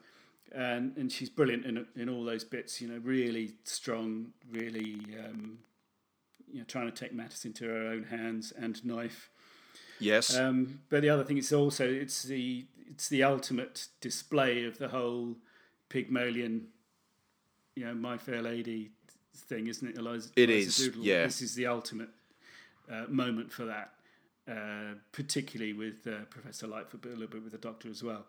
And 0.54 0.96
and 0.96 1.10
she's 1.10 1.30
brilliant 1.30 1.66
in 1.66 1.84
in 1.96 2.08
all 2.08 2.22
those 2.24 2.44
bits. 2.44 2.80
You 2.80 2.86
know, 2.88 2.98
really 3.02 3.54
strong, 3.64 4.34
really 4.52 5.00
um, 5.24 5.58
you 6.52 6.58
know 6.60 6.64
trying 6.64 6.86
to 6.86 6.92
take 6.92 7.12
matters 7.12 7.44
into 7.44 7.64
her 7.64 7.88
own 7.88 8.04
hands 8.04 8.52
and 8.56 8.84
knife. 8.84 9.30
Yes. 9.98 10.36
Um, 10.36 10.80
but 10.90 11.02
the 11.02 11.08
other 11.08 11.24
thing 11.24 11.38
is 11.38 11.52
also 11.52 11.84
it's 11.88 12.22
the 12.22 12.66
it's 12.90 13.08
the 13.08 13.22
ultimate 13.22 13.88
display 14.00 14.64
of 14.64 14.78
the 14.78 14.88
whole 14.88 15.36
Pygmalion, 15.88 16.66
you 17.76 17.84
know, 17.84 17.94
My 17.94 18.16
Fair 18.18 18.42
Lady 18.42 18.90
thing, 19.36 19.66
isn't 19.66 19.88
it? 19.88 19.98
Eliza, 19.98 20.30
It 20.36 20.50
Eliza 20.50 20.68
is, 20.68 20.76
Doolittle. 20.76 21.02
yeah. 21.04 21.24
This 21.24 21.42
is 21.42 21.54
the 21.54 21.66
ultimate 21.66 22.10
uh, 22.90 23.04
moment 23.08 23.52
for 23.52 23.64
that, 23.66 23.92
uh, 24.50 24.94
particularly 25.12 25.72
with 25.72 26.06
uh, 26.06 26.24
Professor 26.30 26.66
Litefoot, 26.66 27.00
but 27.02 27.08
a 27.10 27.14
little 27.14 27.26
bit 27.28 27.42
with 27.42 27.52
the 27.52 27.58
Doctor 27.58 27.88
as 27.90 28.02
well. 28.02 28.26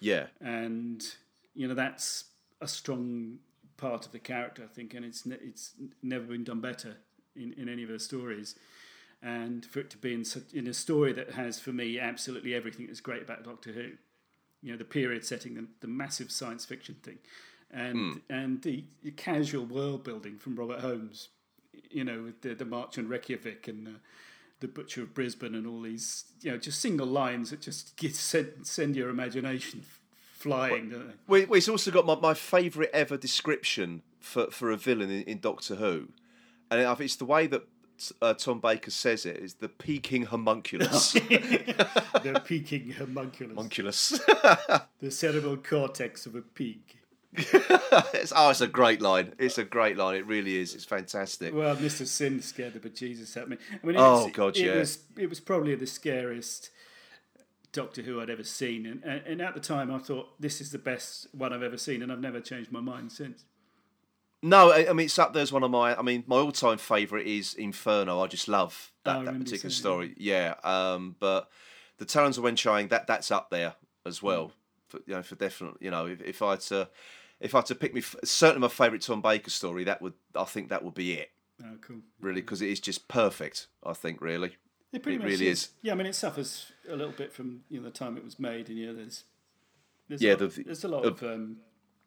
yeah. 0.00 0.26
And 0.40 1.04
you 1.54 1.68
know 1.68 1.74
that's 1.74 2.24
a 2.62 2.66
strong 2.68 3.36
part 3.76 4.06
of 4.06 4.12
the 4.12 4.18
character, 4.18 4.62
I 4.64 4.66
think, 4.74 4.94
and 4.94 5.04
it's 5.04 5.26
ne- 5.26 5.36
it's 5.42 5.72
never 6.02 6.24
been 6.24 6.44
done 6.44 6.60
better 6.62 6.96
in, 7.36 7.52
in 7.54 7.68
any 7.68 7.82
of 7.82 7.90
her 7.90 7.98
stories. 7.98 8.54
And 9.22 9.64
for 9.64 9.80
it 9.80 9.90
to 9.90 9.98
be 9.98 10.14
in, 10.14 10.24
in 10.52 10.66
a 10.66 10.74
story 10.74 11.12
that 11.12 11.32
has, 11.32 11.60
for 11.60 11.70
me, 11.70 11.98
absolutely 11.98 12.54
everything 12.54 12.88
that's 12.88 13.00
great 13.00 13.22
about 13.22 13.44
Doctor 13.44 13.70
Who. 13.72 13.90
You 14.62 14.72
know, 14.72 14.76
the 14.76 14.84
period 14.84 15.24
setting, 15.24 15.54
the, 15.54 15.66
the 15.80 15.86
massive 15.86 16.30
science 16.30 16.64
fiction 16.64 16.96
thing, 17.02 17.18
and 17.70 18.20
and 18.30 18.62
the, 18.62 18.84
the 19.02 19.10
casual 19.10 19.64
world 19.64 20.04
building 20.04 20.38
from 20.38 20.54
Robert 20.56 20.80
Holmes. 20.80 21.28
You 21.90 22.04
know, 22.04 22.22
with 22.22 22.42
the, 22.42 22.54
the 22.54 22.64
March 22.64 22.96
on 22.98 23.08
Reykjavik 23.08 23.66
and 23.68 23.88
uh, 23.88 23.90
the 24.62 24.68
Butcher 24.68 25.02
of 25.02 25.12
Brisbane 25.12 25.54
and 25.54 25.66
all 25.66 25.82
these, 25.82 26.24
you 26.40 26.50
know, 26.50 26.56
just 26.56 26.80
single 26.80 27.06
lines 27.06 27.50
that 27.50 27.60
just 27.60 27.96
get, 27.98 28.14
send, 28.14 28.66
send 28.66 28.96
your 28.96 29.10
imagination 29.10 29.84
flying. 30.32 30.88
don't 30.88 31.08
they? 31.08 31.14
We, 31.26 31.44
we've 31.44 31.68
also 31.68 31.90
got 31.90 32.06
my, 32.06 32.14
my 32.14 32.34
favourite 32.34 32.90
ever 32.94 33.18
description 33.18 34.02
for, 34.20 34.50
for 34.50 34.70
a 34.70 34.76
villain 34.76 35.10
in, 35.10 35.22
in 35.24 35.40
Doctor 35.40 35.74
Who, 35.74 36.08
and 36.70 36.80
I 36.80 36.94
think 36.94 37.06
it's 37.06 37.16
the 37.16 37.26
way 37.26 37.46
that 37.48 37.62
uh, 38.22 38.34
Tom 38.34 38.60
Baker 38.60 38.90
says 38.90 39.26
it 39.26 39.36
is 39.36 39.54
the 39.54 39.68
Peking 39.68 40.24
homunculus. 40.24 41.12
the 41.12 42.42
Peking 42.44 42.92
homunculus, 42.92 43.54
homunculus. 43.54 44.08
the 45.00 45.10
cerebral 45.10 45.56
cortex 45.58 46.26
of 46.26 46.34
a 46.34 46.42
pig. 46.42 46.80
it's, 47.34 48.32
oh, 48.36 48.50
it's 48.50 48.60
a 48.60 48.66
great 48.66 49.00
line. 49.00 49.32
It's 49.38 49.58
a 49.58 49.64
great 49.64 49.96
line. 49.96 50.16
It 50.16 50.26
really 50.26 50.56
is. 50.58 50.74
It's 50.74 50.84
fantastic. 50.84 51.54
Well, 51.54 51.76
Mr. 51.76 52.06
Sin 52.06 52.42
scared 52.42 52.74
the 52.74 52.80
bejesus 52.80 53.36
out 53.36 53.44
of 53.44 53.48
me. 53.50 53.56
I 53.82 53.86
mean, 53.86 53.96
Oh, 53.98 54.20
it's- 54.26 54.32
God, 54.36 54.56
it 54.56 54.66
yeah. 54.66 54.76
Was, 54.76 54.98
it 55.16 55.28
was 55.30 55.40
probably 55.40 55.74
the 55.74 55.86
scariest 55.86 56.70
Doctor 57.72 58.02
Who 58.02 58.20
I'd 58.20 58.28
ever 58.28 58.44
seen, 58.44 58.84
and 58.84 59.02
and 59.26 59.40
at 59.40 59.54
the 59.54 59.60
time 59.60 59.90
I 59.90 59.98
thought 59.98 60.38
this 60.38 60.60
is 60.60 60.72
the 60.72 60.78
best 60.78 61.26
one 61.32 61.54
I've 61.54 61.62
ever 61.62 61.78
seen, 61.78 62.02
and 62.02 62.12
I've 62.12 62.20
never 62.20 62.38
changed 62.38 62.70
my 62.70 62.80
mind 62.80 63.12
since. 63.12 63.44
No, 64.42 64.70
I, 64.72 64.90
I 64.90 64.92
mean 64.92 65.04
it's 65.06 65.18
up 65.18 65.32
there 65.32 65.42
as 65.42 65.52
one 65.52 65.62
of 65.62 65.70
my. 65.70 65.96
I 65.96 66.02
mean, 66.02 66.24
my 66.26 66.36
all-time 66.36 66.78
favourite 66.78 67.26
is 67.26 67.54
Inferno. 67.54 68.20
I 68.20 68.26
just 68.26 68.48
love 68.48 68.90
Oh, 68.90 68.98
that, 69.04 69.12
that 69.12 69.18
remember 69.20 69.38
you 69.40 69.44
particular 69.44 69.70
story. 69.70 70.14
Yeah, 70.16 70.54
um, 70.64 71.16
but 71.20 71.48
the 71.98 72.04
Talons 72.04 72.38
of 72.38 72.44
Weng-Chiang 72.44 72.88
that 72.88 73.06
that's 73.06 73.30
up 73.30 73.50
there 73.50 73.74
as 74.04 74.18
Mm. 74.18 74.22
well. 74.22 74.52
For, 74.88 74.98
you 75.06 75.14
know, 75.14 75.22
for 75.22 75.36
definite. 75.36 75.74
You 75.80 75.90
know, 75.90 76.06
if, 76.06 76.20
if 76.22 76.42
I 76.42 76.50
had 76.50 76.60
to, 76.62 76.88
if 77.40 77.54
I 77.54 77.58
had 77.58 77.66
to 77.66 77.74
pick 77.74 77.94
me, 77.94 78.02
certainly 78.24 78.60
my 78.60 78.68
favourite 78.68 79.00
Tom 79.02 79.22
Baker 79.22 79.48
story, 79.50 79.84
that 79.84 80.02
would 80.02 80.14
I 80.34 80.44
think 80.44 80.68
that 80.70 80.84
would 80.84 80.94
be 80.94 81.12
it. 81.14 81.30
Oh, 81.64 81.76
cool. 81.80 81.98
Really, 82.20 82.40
because 82.40 82.60
it 82.62 82.68
is 82.68 82.80
just 82.80 83.06
perfect. 83.08 83.68
I 83.86 83.92
think 83.92 84.20
really. 84.20 84.56
It 84.92 85.02
pretty 85.02 85.16
It 85.16 85.20
much 85.20 85.28
really 85.28 85.48
is. 85.48 85.68
Yeah, 85.80 85.92
I 85.92 85.94
mean, 85.94 86.06
it 86.06 86.14
suffers 86.14 86.72
a 86.88 86.96
little 86.96 87.12
bit 87.14 87.32
from 87.32 87.62
you 87.70 87.78
know 87.78 87.84
the 87.84 87.90
time 87.90 88.16
it 88.18 88.24
was 88.24 88.38
made, 88.38 88.68
and 88.68 88.76
you 88.76 88.88
know, 88.88 88.94
there's 88.94 89.24
there's 90.08 90.20
Yeah, 90.20 90.32
a 90.32 90.36
lot, 90.36 90.50
the- 90.52 90.62
there's 90.64 90.84
a 90.84 90.88
lot 90.88 91.04
uh, 91.04 91.08
of 91.08 91.22
um, 91.22 91.56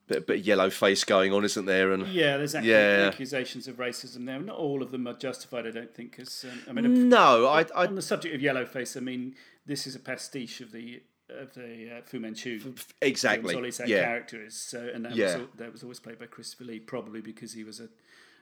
Bit, 0.07 0.27
bit 0.27 0.39
of 0.41 0.45
yellow 0.45 0.69
face 0.69 1.03
going 1.03 1.33
on, 1.33 1.43
isn't 1.43 1.65
there? 1.65 1.91
And 1.91 2.07
yeah, 2.07 2.37
there's 2.37 2.53
Yeah. 2.53 3.09
accusations 3.11 3.67
of 3.67 3.77
racism 3.77 4.25
there. 4.27 4.39
Not 4.39 4.55
all 4.57 4.83
of 4.83 4.91
them 4.91 5.07
are 5.07 5.13
justified, 5.13 5.65
I 5.65 5.71
don't 5.71 5.93
think. 5.95 6.11
Because 6.11 6.45
um, 6.45 6.61
I 6.67 6.73
mean, 6.79 7.09
no, 7.09 7.47
I, 7.47 7.61
I 7.75 7.87
on 7.87 7.95
the 7.95 8.03
subject 8.03 8.35
of 8.35 8.41
yellow 8.41 8.65
face, 8.65 8.95
I 8.95 8.99
mean, 8.99 9.35
this 9.65 9.87
is 9.87 9.95
a 9.95 9.99
pastiche 9.99 10.61
of 10.61 10.71
the 10.71 11.01
of 11.29 11.55
the 11.55 11.97
uh, 11.97 12.01
Fu 12.03 12.19
Manchu. 12.19 12.75
exactly. 13.01 13.55
Films, 13.55 13.77
that 13.77 13.87
Yeah, 13.87 14.03
character 14.05 14.45
is. 14.45 14.53
So, 14.55 14.87
and 14.93 15.05
that 15.05 15.11
was 15.13 15.17
Yeah. 15.19 15.37
al- 15.39 15.49
that 15.57 15.71
was 15.71 15.81
always 15.81 15.99
played 15.99 16.19
by 16.19 16.27
Christopher 16.27 16.65
Lee, 16.65 16.79
probably 16.79 17.21
because 17.21 17.53
he 17.53 17.63
was 17.63 17.79
a, 17.79 17.89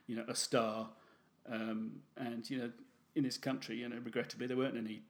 you 0.06 0.18
know, 0.18 0.26
a 0.28 0.36
star, 0.36 0.90
um, 1.50 2.02
and 2.18 2.50
you 2.50 2.58
know, 2.58 2.72
in 3.16 3.24
this 3.24 3.38
country, 3.38 3.78
you 3.78 3.88
know, 3.88 4.00
regrettably 4.04 4.48
there 4.48 4.58
weren't 4.58 4.76
any 4.76 5.04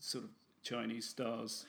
sort 0.00 0.24
of 0.24 0.30
Chinese 0.62 1.08
stars. 1.08 1.64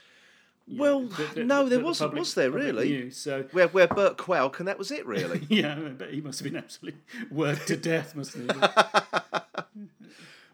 You 0.67 0.81
Well, 0.81 1.01
know, 1.01 1.07
that- 1.09 1.35
that- 1.35 1.45
no, 1.45 1.69
there 1.69 1.77
the 1.79 1.85
wasn't, 1.85 2.09
public- 2.09 2.19
was 2.21 2.33
there, 2.33 2.49
really? 2.51 2.89
knew. 2.89 3.11
So. 3.11 3.45
we're 3.53 3.67
we're 3.67 3.87
Burt 3.87 4.17
Kwouk, 4.17 4.57
and 4.59 4.67
that 4.67 4.79
was 4.79 4.89
it, 4.91 5.05
really. 5.15 5.45
Yeah, 5.49 5.75
but 5.75 6.11
he 6.11 6.21
must 6.21 6.39
have 6.39 6.51
been 6.51 6.57
absolutely 6.61 7.01
worked 7.31 7.67
to 7.67 7.77
death, 7.77 8.15
mustn't 8.15 8.51
he? 8.51 8.59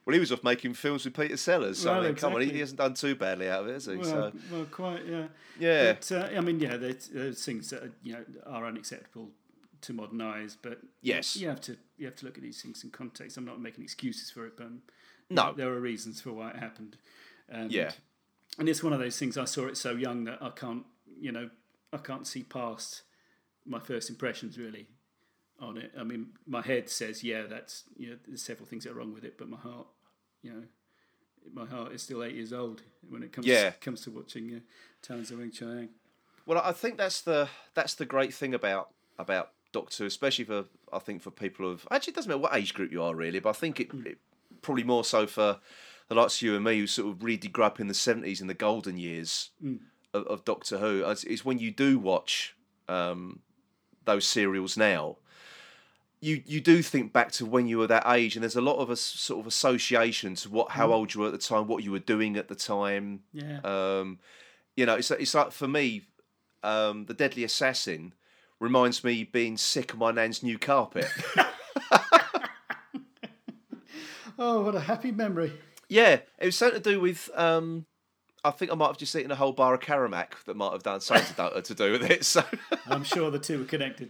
Well, 0.03 0.15
he 0.15 0.19
was 0.19 0.31
off 0.31 0.43
making 0.43 0.73
films 0.73 1.05
with 1.05 1.15
Peter 1.15 1.37
Sellers, 1.37 1.77
so 1.77 1.91
I 1.91 1.97
Well, 1.99 2.03
mean, 2.07 2.15
come 2.15 2.33
on, 2.33 2.41
he, 2.41 2.49
he 2.49 2.59
hasn't 2.59 2.79
done 2.79 2.95
too 2.95 3.13
badly 3.13 3.47
out 3.47 3.61
of 3.63 3.67
it, 3.69 3.73
has 3.73 3.85
he? 3.85 3.97
Well, 3.97 4.03
so 4.03 4.31
well, 4.51 4.65
quite, 4.65 5.05
yeah. 5.05 5.25
yeah, 5.59 5.93
But, 5.93 6.11
uh, 6.11 6.29
I 6.35 6.41
mean, 6.41 6.59
yeah, 6.59 6.75
there's, 6.75 7.45
things 7.45 7.69
that 7.69 7.83
are, 7.83 7.91
you 8.01 8.13
know 8.13 8.25
are 8.47 8.65
unacceptable 8.65 9.29
to 9.81 9.93
modern 9.93 10.19
eyes, 10.21 10.57
but 10.59 10.79
Yes. 11.01 11.35
you 11.37 11.47
have 11.49 11.61
to 11.61 11.77
you 11.99 12.07
have 12.07 12.15
to 12.15 12.25
look 12.25 12.35
at 12.35 12.41
these 12.41 12.59
things 12.63 12.83
in 12.83 12.89
context. 12.89 13.37
I'm 13.37 13.45
not 13.45 13.61
making 13.61 13.83
excuses 13.83 14.31
for 14.31 14.47
it, 14.47 14.57
but 14.57 14.65
um, 14.65 14.81
No. 15.29 15.53
there 15.55 15.71
are 15.71 15.79
reasons 15.79 16.19
for 16.19 16.31
why 16.33 16.49
it 16.49 16.55
happened. 16.55 16.97
And, 17.47 17.71
Yeah. 17.71 17.91
And 18.59 18.67
it's 18.67 18.83
one 18.83 18.93
of 18.93 18.99
those 18.99 19.17
things. 19.17 19.37
I 19.37 19.45
saw 19.45 19.67
it 19.67 19.77
so 19.77 19.91
young 19.91 20.25
that 20.25 20.39
I 20.41 20.49
can't, 20.49 20.85
you 21.19 21.31
know, 21.31 21.49
I 21.93 21.97
can't 21.97 22.27
see 22.27 22.43
past 22.43 23.03
my 23.65 23.79
first 23.79 24.09
impressions 24.09 24.57
really 24.57 24.87
on 25.59 25.77
it. 25.77 25.91
I 25.97 26.03
mean, 26.03 26.29
my 26.45 26.61
head 26.61 26.89
says, 26.89 27.23
yeah, 27.23 27.43
that's 27.43 27.83
you 27.95 28.09
know, 28.09 28.15
there's 28.27 28.41
several 28.41 28.65
things 28.67 28.83
that 28.83 28.91
are 28.91 28.95
wrong 28.95 29.13
with 29.13 29.23
it, 29.23 29.37
but 29.37 29.49
my 29.49 29.57
heart, 29.57 29.87
you 30.41 30.51
know. 30.51 30.63
My 31.55 31.65
heart 31.65 31.91
is 31.91 32.03
still 32.03 32.23
eight 32.23 32.35
years 32.35 32.53
old 32.53 32.83
when 33.09 33.23
it 33.23 33.31
comes 33.31 33.47
Yeah. 33.47 33.71
comes 33.81 34.01
to 34.01 34.11
watching 34.11 34.53
uh, 34.53 34.59
Talons 35.01 35.31
of 35.31 35.39
Weng-Chiang. 35.39 35.89
Well, 36.45 36.61
I 36.63 36.71
think 36.71 36.97
that's 36.97 37.21
the 37.21 37.49
that's 37.73 37.95
the 37.95 38.05
great 38.05 38.31
thing 38.31 38.53
about 38.53 38.89
about 39.17 39.49
Doctor, 39.71 40.05
especially 40.05 40.45
for 40.45 40.65
I 40.93 40.99
think 40.99 41.23
for 41.23 41.31
people 41.31 41.67
of 41.71 41.87
actually 41.89 42.11
it 42.11 42.15
doesn't 42.17 42.29
matter 42.29 42.37
what 42.41 42.55
age 42.55 42.75
group 42.75 42.91
you 42.91 43.01
are 43.01 43.15
really, 43.15 43.39
but 43.39 43.49
I 43.49 43.53
think 43.53 43.79
it, 43.79 43.89
it 44.05 44.19
probably 44.61 44.83
more 44.83 45.03
so 45.03 45.25
for 45.25 45.59
the 46.11 46.15
likes 46.19 46.35
of 46.39 46.41
you 46.41 46.55
and 46.55 46.65
me 46.65 46.77
who 46.77 46.87
sort 46.87 47.07
of 47.07 47.23
really 47.23 47.47
grew 47.47 47.63
up 47.63 47.79
in 47.79 47.87
the 47.87 47.93
seventies 47.93 48.41
in 48.41 48.47
the 48.47 48.53
golden 48.53 48.97
years 48.97 49.51
of, 50.13 50.27
of 50.27 50.43
Doctor 50.43 50.77
Who. 50.77 51.05
Is, 51.05 51.23
is 51.23 51.45
when 51.45 51.57
you 51.57 51.71
do 51.71 51.97
watch 51.97 52.53
um, 52.89 53.39
those 54.03 54.27
serials 54.27 54.75
now. 54.75 55.15
You, 56.19 56.43
you 56.45 56.59
do 56.59 56.81
think 56.81 57.13
back 57.13 57.31
to 57.33 57.45
when 57.45 57.65
you 57.65 57.77
were 57.77 57.87
that 57.87 58.03
age, 58.07 58.35
and 58.35 58.43
there's 58.43 58.57
a 58.57 58.61
lot 58.61 58.79
of 58.79 58.89
a 58.89 58.97
sort 58.97 59.39
of 59.39 59.47
association 59.47 60.35
to 60.35 60.49
what 60.49 60.71
how 60.71 60.91
old 60.91 61.13
you 61.13 61.21
were 61.21 61.27
at 61.27 61.31
the 61.31 61.37
time, 61.37 61.67
what 61.67 61.81
you 61.81 61.93
were 61.93 61.99
doing 61.99 62.35
at 62.35 62.49
the 62.49 62.55
time. 62.55 63.21
Yeah. 63.31 63.61
Um, 63.63 64.19
you 64.75 64.85
know, 64.85 64.95
it's 64.95 65.11
it's 65.11 65.33
like 65.33 65.53
for 65.53 65.69
me, 65.69 66.01
um, 66.61 67.05
the 67.05 67.13
Deadly 67.13 67.45
Assassin 67.45 68.13
reminds 68.59 69.01
me 69.01 69.23
being 69.23 69.55
sick 69.55 69.93
of 69.93 69.99
my 69.99 70.11
nan's 70.11 70.43
new 70.43 70.59
carpet. 70.59 71.07
oh, 74.37 74.65
what 74.65 74.75
a 74.75 74.81
happy 74.81 75.13
memory. 75.13 75.53
Yeah, 75.91 76.19
it 76.39 76.45
was 76.45 76.55
something 76.55 76.81
to 76.81 76.89
do 76.89 77.01
with. 77.01 77.29
Um, 77.35 77.85
I 78.45 78.51
think 78.51 78.71
I 78.71 78.75
might 78.75 78.87
have 78.87 78.97
just 78.97 79.13
eaten 79.13 79.29
a 79.29 79.35
whole 79.35 79.51
bar 79.51 79.73
of 79.73 79.81
Caramac 79.81 80.41
that 80.45 80.55
might 80.55 80.71
have 80.71 80.83
done 80.83 81.01
something 81.01 81.35
to, 81.35 81.61
to 81.61 81.75
do 81.75 81.91
with 81.91 82.09
it. 82.09 82.23
So, 82.23 82.45
I'm 82.87 83.03
sure 83.03 83.29
the 83.29 83.37
two 83.37 83.59
were 83.59 83.65
connected. 83.65 84.09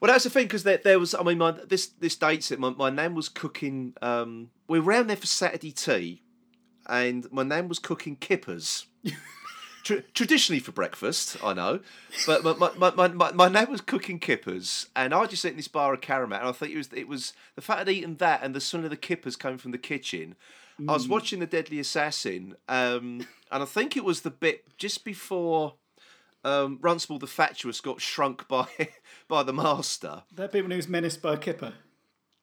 well, 0.00 0.12
that's 0.12 0.24
the 0.24 0.30
thing 0.30 0.44
because 0.44 0.64
there, 0.64 0.76
there 0.76 0.98
was. 0.98 1.14
I 1.14 1.22
mean, 1.22 1.38
my 1.38 1.52
this 1.52 1.86
this 1.86 2.14
dates 2.14 2.50
it. 2.50 2.60
My, 2.60 2.68
my 2.68 2.90
nan 2.90 3.14
was 3.14 3.30
cooking. 3.30 3.94
Um, 4.02 4.50
we 4.68 4.78
were 4.78 4.90
around 4.90 5.06
there 5.06 5.16
for 5.16 5.26
Saturday 5.26 5.72
tea, 5.72 6.20
and 6.86 7.26
my 7.32 7.42
nan 7.42 7.68
was 7.68 7.78
cooking 7.78 8.14
kippers. 8.14 8.84
Tra- 9.84 10.02
traditionally 10.12 10.60
for 10.60 10.72
breakfast, 10.72 11.38
I 11.42 11.54
know, 11.54 11.80
but 12.26 12.44
my, 12.44 12.52
my, 12.76 12.90
my, 12.90 13.08
my, 13.08 13.32
my, 13.32 13.48
nan 13.48 13.70
was 13.70 13.80
cooking 13.80 14.18
kippers, 14.18 14.88
and 14.94 15.14
I 15.14 15.24
just 15.24 15.42
eaten 15.46 15.56
this 15.56 15.68
bar 15.68 15.94
of 15.94 16.02
caramel, 16.02 16.40
and 16.40 16.48
I 16.48 16.52
think 16.52 16.74
it 16.74 16.76
was 16.76 16.92
it 16.92 17.08
was 17.08 17.32
the 17.54 17.62
fact 17.62 17.80
I'd 17.80 17.88
eaten 17.88 18.16
that 18.16 18.42
and 18.42 18.54
the 18.54 18.60
smell 18.60 18.84
of 18.84 18.90
the 18.90 18.96
kippers 18.98 19.36
coming 19.36 19.56
from 19.56 19.70
the 19.70 19.78
kitchen. 19.78 20.34
I 20.86 20.92
was 20.92 21.08
watching 21.08 21.40
the 21.40 21.46
Deadly 21.46 21.80
Assassin, 21.80 22.54
um, 22.68 23.26
and 23.50 23.62
I 23.62 23.64
think 23.64 23.96
it 23.96 24.04
was 24.04 24.20
the 24.20 24.30
bit 24.30 24.76
just 24.78 25.04
before 25.04 25.74
um, 26.44 26.78
Runcible 26.80 27.18
the 27.18 27.26
Fatuous 27.26 27.80
got 27.80 28.00
shrunk 28.00 28.46
by 28.46 28.66
by 29.28 29.42
the 29.42 29.52
Master. 29.52 30.22
That 30.34 30.52
bit 30.52 30.62
when 30.62 30.70
he 30.70 30.76
was 30.76 30.88
menaced 30.88 31.20
by 31.22 31.34
a 31.34 31.38
kipper. 31.38 31.74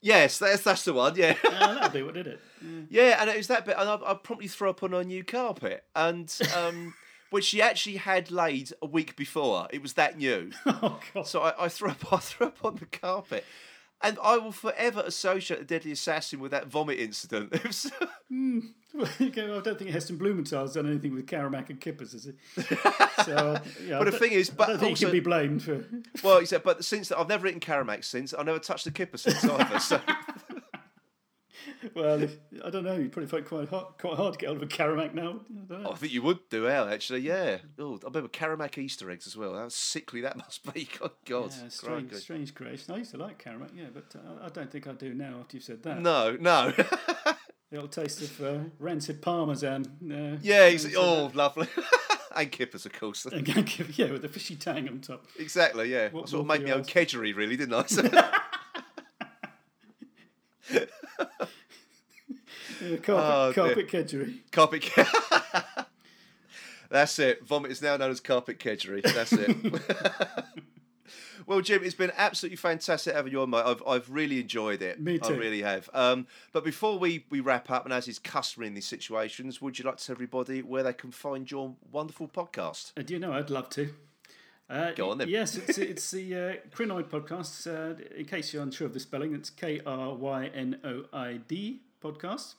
Yes, 0.01 0.37
that's 0.37 0.63
that's 0.63 0.83
the 0.83 0.93
one. 0.93 1.15
Yeah. 1.15 1.35
Oh, 1.45 1.49
that'll 1.75 1.89
be 1.89 2.03
what 2.03 2.13
did 2.15 2.27
it. 2.27 2.39
Yeah, 2.89 3.17
and 3.21 3.29
it 3.29 3.37
was 3.37 3.47
that 3.47 3.63
bit, 3.65 3.75
and 3.77 3.87
I, 3.87 3.99
I 4.03 4.13
promptly 4.15 4.47
threw 4.47 4.71
up 4.71 4.81
on 4.81 4.91
her 4.91 5.03
new 5.03 5.23
carpet, 5.23 5.83
and 5.95 6.35
um, 6.57 6.95
which 7.29 7.45
she 7.45 7.61
actually 7.61 7.97
had 7.97 8.31
laid 8.31 8.71
a 8.81 8.87
week 8.87 9.15
before. 9.15 9.67
It 9.71 9.81
was 9.83 9.93
that 9.93 10.17
new, 10.17 10.49
Oh 10.65 10.99
God. 11.13 11.27
so 11.27 11.41
I, 11.41 11.65
I 11.65 11.69
threw 11.69 11.89
up. 11.91 12.11
I 12.11 12.17
threw 12.17 12.47
up 12.47 12.57
on 12.65 12.75
the 12.77 12.85
carpet, 12.87 13.45
and 14.03 14.17
I 14.21 14.37
will 14.37 14.51
forever 14.51 15.01
associate 15.05 15.59
the 15.59 15.65
Deadly 15.65 15.91
Assassin 15.91 16.39
with 16.39 16.51
that 16.51 16.67
vomit 16.67 16.99
incident. 16.99 17.63
Was, 17.65 17.91
hmm. 18.29 18.59
Well, 18.93 19.09
go, 19.33 19.57
I 19.57 19.61
don't 19.61 19.77
think 19.77 19.89
Heston 19.89 20.17
Blumenthal's 20.17 20.73
done 20.75 20.87
anything 20.87 21.13
with 21.13 21.25
Caramac 21.25 21.69
and 21.69 21.81
kippers, 21.81 22.13
has 22.13 22.23
he? 22.25 22.31
So, 23.25 23.57
yeah, 23.85 23.97
But 23.99 24.05
the 24.11 24.17
thing 24.17 24.31
is, 24.31 24.49
I 24.51 24.53
but 24.53 24.67
don't 24.67 24.79
think 24.79 24.97
he 24.99 25.05
also- 25.05 25.05
can 25.07 25.11
be 25.11 25.19
blamed 25.19 25.63
for. 25.63 25.85
well, 26.23 26.39
he 26.39 26.45
said, 26.45 26.63
but 26.63 26.83
since 26.85 27.11
I've 27.11 27.27
never 27.27 27.47
eaten 27.47 27.59
Caramac 27.59 28.05
since, 28.05 28.33
I've 28.33 28.45
never 28.45 28.59
touched 28.59 28.85
the 28.85 28.91
kipper 28.91 29.17
since 29.17 29.43
either. 29.43 29.79
So 29.79 29.99
Well, 31.93 32.21
if, 32.23 32.37
I 32.63 32.69
don't 32.69 32.83
know. 32.83 32.95
You'd 32.95 33.11
probably 33.11 33.29
find 33.29 33.45
quite 33.45 33.69
hard, 33.69 33.85
quite 33.99 34.15
hard 34.17 34.33
to 34.33 34.39
get 34.39 34.47
hold 34.47 34.57
of 34.57 34.63
a 34.63 34.67
Caramac 34.67 35.13
now. 35.13 35.39
I 35.49 35.73
don't. 35.73 35.85
I 35.87 35.95
think 35.95 36.11
you 36.13 36.21
would 36.23 36.39
do 36.49 36.63
well, 36.63 36.87
actually. 36.89 37.21
Yeah. 37.21 37.57
Oh, 37.79 37.99
I 38.03 38.07
remember 38.07 38.29
Caramac 38.29 38.77
Easter 38.77 39.09
eggs 39.11 39.27
as 39.27 39.37
well. 39.37 39.55
How 39.55 39.69
sickly 39.69 40.21
that 40.21 40.35
must 40.37 40.73
be. 40.73 40.89
God, 40.99 41.11
God. 41.25 41.51
Yeah, 41.61 41.69
strange, 41.69 42.09
crikey. 42.09 42.23
strange 42.23 42.55
creation. 42.55 42.93
I 42.93 42.97
used 42.97 43.11
to 43.11 43.17
like 43.17 43.43
Caramac, 43.43 43.69
yeah, 43.75 43.85
but 43.93 44.15
uh, 44.15 44.43
I 44.45 44.49
don't 44.49 44.71
think 44.71 44.87
I 44.87 44.93
do 44.93 45.13
now 45.13 45.37
after 45.41 45.57
you've 45.57 45.63
said 45.63 45.83
that. 45.83 46.01
No, 46.01 46.35
no. 46.39 46.73
The 47.71 47.77
old 47.81 47.91
taste 47.91 48.21
of 48.21 48.41
uh, 48.41 48.59
rancid 48.79 49.21
parmesan. 49.21 49.85
Uh, 50.11 50.37
Yeah, 50.41 50.69
he's, 50.69 50.95
oh, 50.95 51.31
lovely. 51.33 51.67
and 52.35 52.51
kippers, 52.51 52.85
of 52.85 52.93
course. 52.93 53.25
yeah, 53.33 54.11
with 54.11 54.21
the 54.21 54.29
fishy 54.29 54.55
tang 54.55 54.87
on 54.87 54.99
top. 55.01 55.25
Exactly, 55.39 55.91
yeah. 55.91 56.09
What 56.09 56.27
I 56.27 56.31
sort 56.31 56.41
of 56.41 56.47
made 56.47 56.63
my 56.67 56.71
own 56.75 56.83
kedgeree, 56.83 57.35
really, 57.35 57.57
didn't 57.57 57.73
I? 57.73 57.85
So- 57.87 58.09
carpet, 63.03 63.55
carpet 63.55 63.87
kedgeree. 63.89 64.39
Carpet. 64.51 64.81
Ke- 64.83 65.85
That's 66.89 67.17
it. 67.19 67.45
Vomit 67.45 67.71
is 67.71 67.81
now 67.81 67.97
known 67.97 68.11
as 68.11 68.19
carpet 68.19 68.59
kedgeree. 68.59 69.01
That's 69.01 69.33
it. 69.33 70.45
well, 71.47 71.61
Jim, 71.61 71.83
it's 71.83 71.95
been 71.95 72.11
absolutely 72.15 72.57
fantastic 72.57 73.15
having 73.15 73.31
you 73.31 73.41
on, 73.41 73.49
mate. 73.49 73.63
I've, 73.65 73.83
I've 73.87 74.09
really 74.09 74.39
enjoyed 74.39 74.81
it. 74.81 75.01
Me 75.01 75.15
I 75.15 75.27
too. 75.27 75.37
really 75.37 75.61
have. 75.63 75.89
Um, 75.93 76.27
but 76.53 76.63
before 76.63 76.99
we, 76.99 77.25
we 77.29 77.39
wrap 77.39 77.71
up, 77.71 77.85
and 77.85 77.93
as 77.93 78.07
is 78.07 78.19
customary 78.19 78.67
in 78.67 78.75
these 78.75 78.85
situations, 78.85 79.61
would 79.61 79.79
you 79.79 79.85
like 79.85 79.97
to 79.97 80.05
tell 80.05 80.13
everybody 80.13 80.61
where 80.61 80.83
they 80.83 80.93
can 80.93 81.11
find 81.11 81.49
your 81.49 81.75
wonderful 81.91 82.27
podcast? 82.27 82.93
Uh, 82.97 83.01
do 83.01 83.13
you 83.15 83.19
know? 83.19 83.33
I'd 83.33 83.49
love 83.49 83.69
to. 83.71 83.93
Uh, 84.69 84.91
Go 84.93 85.11
on 85.11 85.17
then. 85.19 85.29
Yes, 85.29 85.55
it's, 85.55 85.77
it's 85.77 86.11
the 86.11 86.35
uh, 86.35 86.53
Krynoid 86.75 87.05
podcast. 87.05 87.67
Uh, 87.67 88.01
in 88.15 88.25
case 88.25 88.53
you're 88.53 88.63
unsure 88.63 88.87
of 88.87 88.93
the 88.93 88.99
spelling, 88.99 89.35
it's 89.35 89.49
K 89.49 89.81
R 89.85 90.13
Y 90.15 90.49
N 90.53 90.79
O 90.83 91.03
I 91.13 91.39
D 91.47 91.81
podcast. 92.01 92.55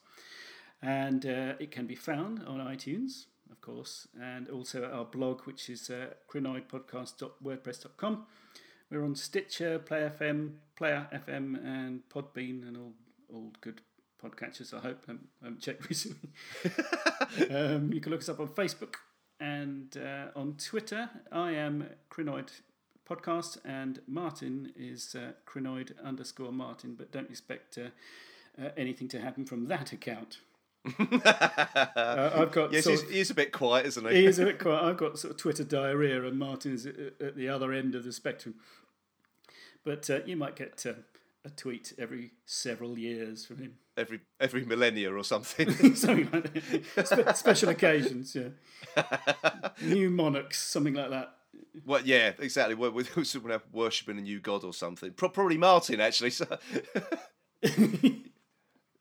And 0.86 1.26
uh, 1.26 1.54
it 1.58 1.72
can 1.72 1.86
be 1.86 1.96
found 1.96 2.44
on 2.46 2.60
iTunes, 2.60 3.24
of 3.50 3.60
course, 3.60 4.06
and 4.22 4.48
also 4.48 4.84
at 4.84 4.92
our 4.92 5.04
blog, 5.04 5.40
which 5.40 5.68
is 5.68 5.90
uh, 5.90 6.10
krynoidpodcast.wordpress.com. 6.32 8.26
We're 8.88 9.02
on 9.02 9.16
Stitcher, 9.16 9.80
Play 9.80 10.08
FM, 10.16 10.52
Player 10.76 11.08
FM, 11.12 11.56
and 11.66 12.02
Podbean, 12.08 12.68
and 12.68 12.76
all, 12.76 12.92
all 13.34 13.52
good 13.60 13.80
podcatchers, 14.22 14.72
I 14.72 14.78
hope. 14.78 15.02
I 15.08 15.14
haven't, 15.42 15.60
checked 15.60 15.88
recently. 15.88 16.30
um, 17.50 17.92
you 17.92 18.00
can 18.00 18.12
look 18.12 18.20
us 18.20 18.28
up 18.28 18.38
on 18.38 18.46
Facebook 18.46 18.94
and 19.40 19.96
uh, 19.96 20.38
on 20.38 20.54
Twitter. 20.54 21.10
I 21.32 21.50
am 21.50 21.88
Krynoid 22.12 22.50
Podcast, 23.10 23.58
and 23.64 24.02
Martin 24.06 24.72
is 24.76 25.16
uh, 25.16 25.32
Krynoid 25.48 25.94
underscore 26.04 26.52
Martin, 26.52 26.94
but 26.94 27.10
don't 27.10 27.28
expect 27.28 27.76
uh, 27.76 27.88
uh, 28.62 28.68
anything 28.76 29.08
to 29.08 29.20
happen 29.20 29.44
from 29.44 29.66
that 29.66 29.92
account. 29.92 30.38
Uh, 30.98 32.30
I've 32.34 32.52
got 32.52 32.72
Yes, 32.72 32.86
he's, 32.86 33.02
of- 33.02 33.10
he's 33.10 33.30
a 33.30 33.34
bit 33.34 33.52
quiet, 33.52 33.86
isn't 33.86 34.08
he? 34.08 34.16
he 34.16 34.26
is 34.26 34.38
a 34.38 34.44
bit 34.44 34.58
quiet. 34.60 34.82
I've 34.84 34.96
got 34.96 35.18
sort 35.18 35.32
of 35.32 35.36
Twitter 35.38 35.64
diarrhea, 35.64 36.24
and 36.24 36.38
Martin 36.38 36.74
is 36.74 36.86
at, 36.86 37.36
the 37.36 37.48
other 37.48 37.72
end 37.72 37.94
of 37.94 38.04
the 38.04 38.12
spectrum. 38.12 38.54
But 39.84 40.08
uh, 40.10 40.20
you 40.26 40.36
might 40.36 40.56
get 40.56 40.84
uh, 40.86 40.94
a 41.44 41.50
tweet 41.50 41.92
every 41.98 42.32
several 42.44 42.98
years 42.98 43.46
from 43.46 43.58
him. 43.58 43.74
every 43.96 44.20
every 44.40 44.64
millennia 44.64 45.12
or 45.14 45.22
something. 45.24 45.70
something 45.94 46.28
like 46.32 46.52
that. 46.94 47.06
Spe- 47.06 47.36
special 47.36 47.68
occasions, 47.70 48.34
yeah. 48.36 49.02
New 49.82 50.10
monarchs, 50.10 50.58
something 50.58 50.94
like 50.94 51.10
that. 51.10 51.34
well, 51.84 52.00
yeah, 52.04 52.32
exactly. 52.38 52.74
We're, 52.74 52.90
we're 52.90 53.24
someone 53.24 53.60
worshipping 53.72 54.18
a 54.18 54.22
new 54.22 54.40
god 54.40 54.64
or 54.64 54.72
something. 54.74 55.12
Pro- 55.12 55.28
probably 55.28 55.56
Martin, 55.58 56.00
actually. 56.00 56.30
So. 56.30 56.46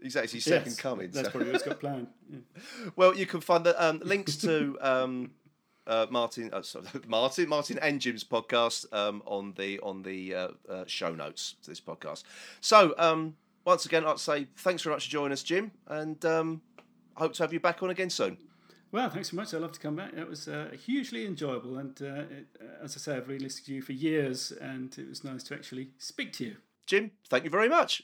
He's 0.05 0.15
actually 0.15 0.41
second 0.41 0.73
Yes, 0.73 0.79
coming. 0.79 1.09
That's 1.09 1.27
so- 1.27 1.31
probably 1.31 1.51
what's 1.51 1.63
got 1.63 1.79
planned. 1.79 2.07
Yeah. 2.31 2.39
Well, 2.95 3.15
you 3.15 3.25
can 3.25 3.41
find 3.41 3.65
the 3.65 3.73
um, 3.83 4.01
links 4.03 4.35
to 4.37 4.77
um, 4.79 5.31
uh, 5.87 6.05
Martin, 6.11 6.51
uh, 6.53 6.61
sorry, 6.61 6.85
Martin, 7.07 7.49
Martin 7.49 7.79
and 7.81 7.99
Jim's 7.99 8.23
podcast 8.23 8.85
um, 8.93 9.23
on 9.25 9.53
the 9.57 9.79
on 9.79 10.03
the 10.03 10.35
uh, 10.35 10.47
uh, 10.69 10.83
show 10.85 11.15
notes 11.15 11.55
to 11.63 11.71
this 11.71 11.81
podcast. 11.81 12.23
So 12.61 12.93
um, 12.99 13.35
once 13.65 13.87
again, 13.87 14.05
I'd 14.05 14.19
say 14.19 14.45
thanks 14.57 14.83
very 14.83 14.95
much 14.95 15.05
for 15.05 15.11
joining 15.11 15.31
us, 15.31 15.41
Jim, 15.41 15.71
and 15.87 16.23
um, 16.23 16.61
I 17.17 17.21
hope 17.21 17.33
to 17.33 17.43
have 17.43 17.51
you 17.51 17.59
back 17.59 17.81
on 17.81 17.89
again 17.89 18.11
soon. 18.11 18.37
Well, 18.91 19.09
thanks 19.09 19.31
so 19.31 19.35
much. 19.35 19.53
I'd 19.55 19.61
love 19.61 19.71
to 19.73 19.79
come 19.79 19.95
back. 19.95 20.15
That 20.15 20.29
was 20.29 20.47
uh, 20.47 20.69
hugely 20.85 21.25
enjoyable. 21.25 21.79
And 21.79 21.99
uh, 21.99 22.05
it, 22.29 22.47
as 22.81 22.95
I 22.95 22.99
say, 22.99 23.17
I've 23.17 23.27
really 23.27 23.43
listened 23.43 23.65
to 23.65 23.73
you 23.73 23.81
for 23.81 23.93
years, 23.93 24.51
and 24.51 24.95
it 24.99 25.09
was 25.09 25.23
nice 25.23 25.41
to 25.45 25.55
actually 25.55 25.89
speak 25.97 26.31
to 26.33 26.45
you. 26.45 26.55
Jim, 26.85 27.09
thank 27.27 27.43
you 27.43 27.49
very 27.49 27.67
much. 27.67 28.03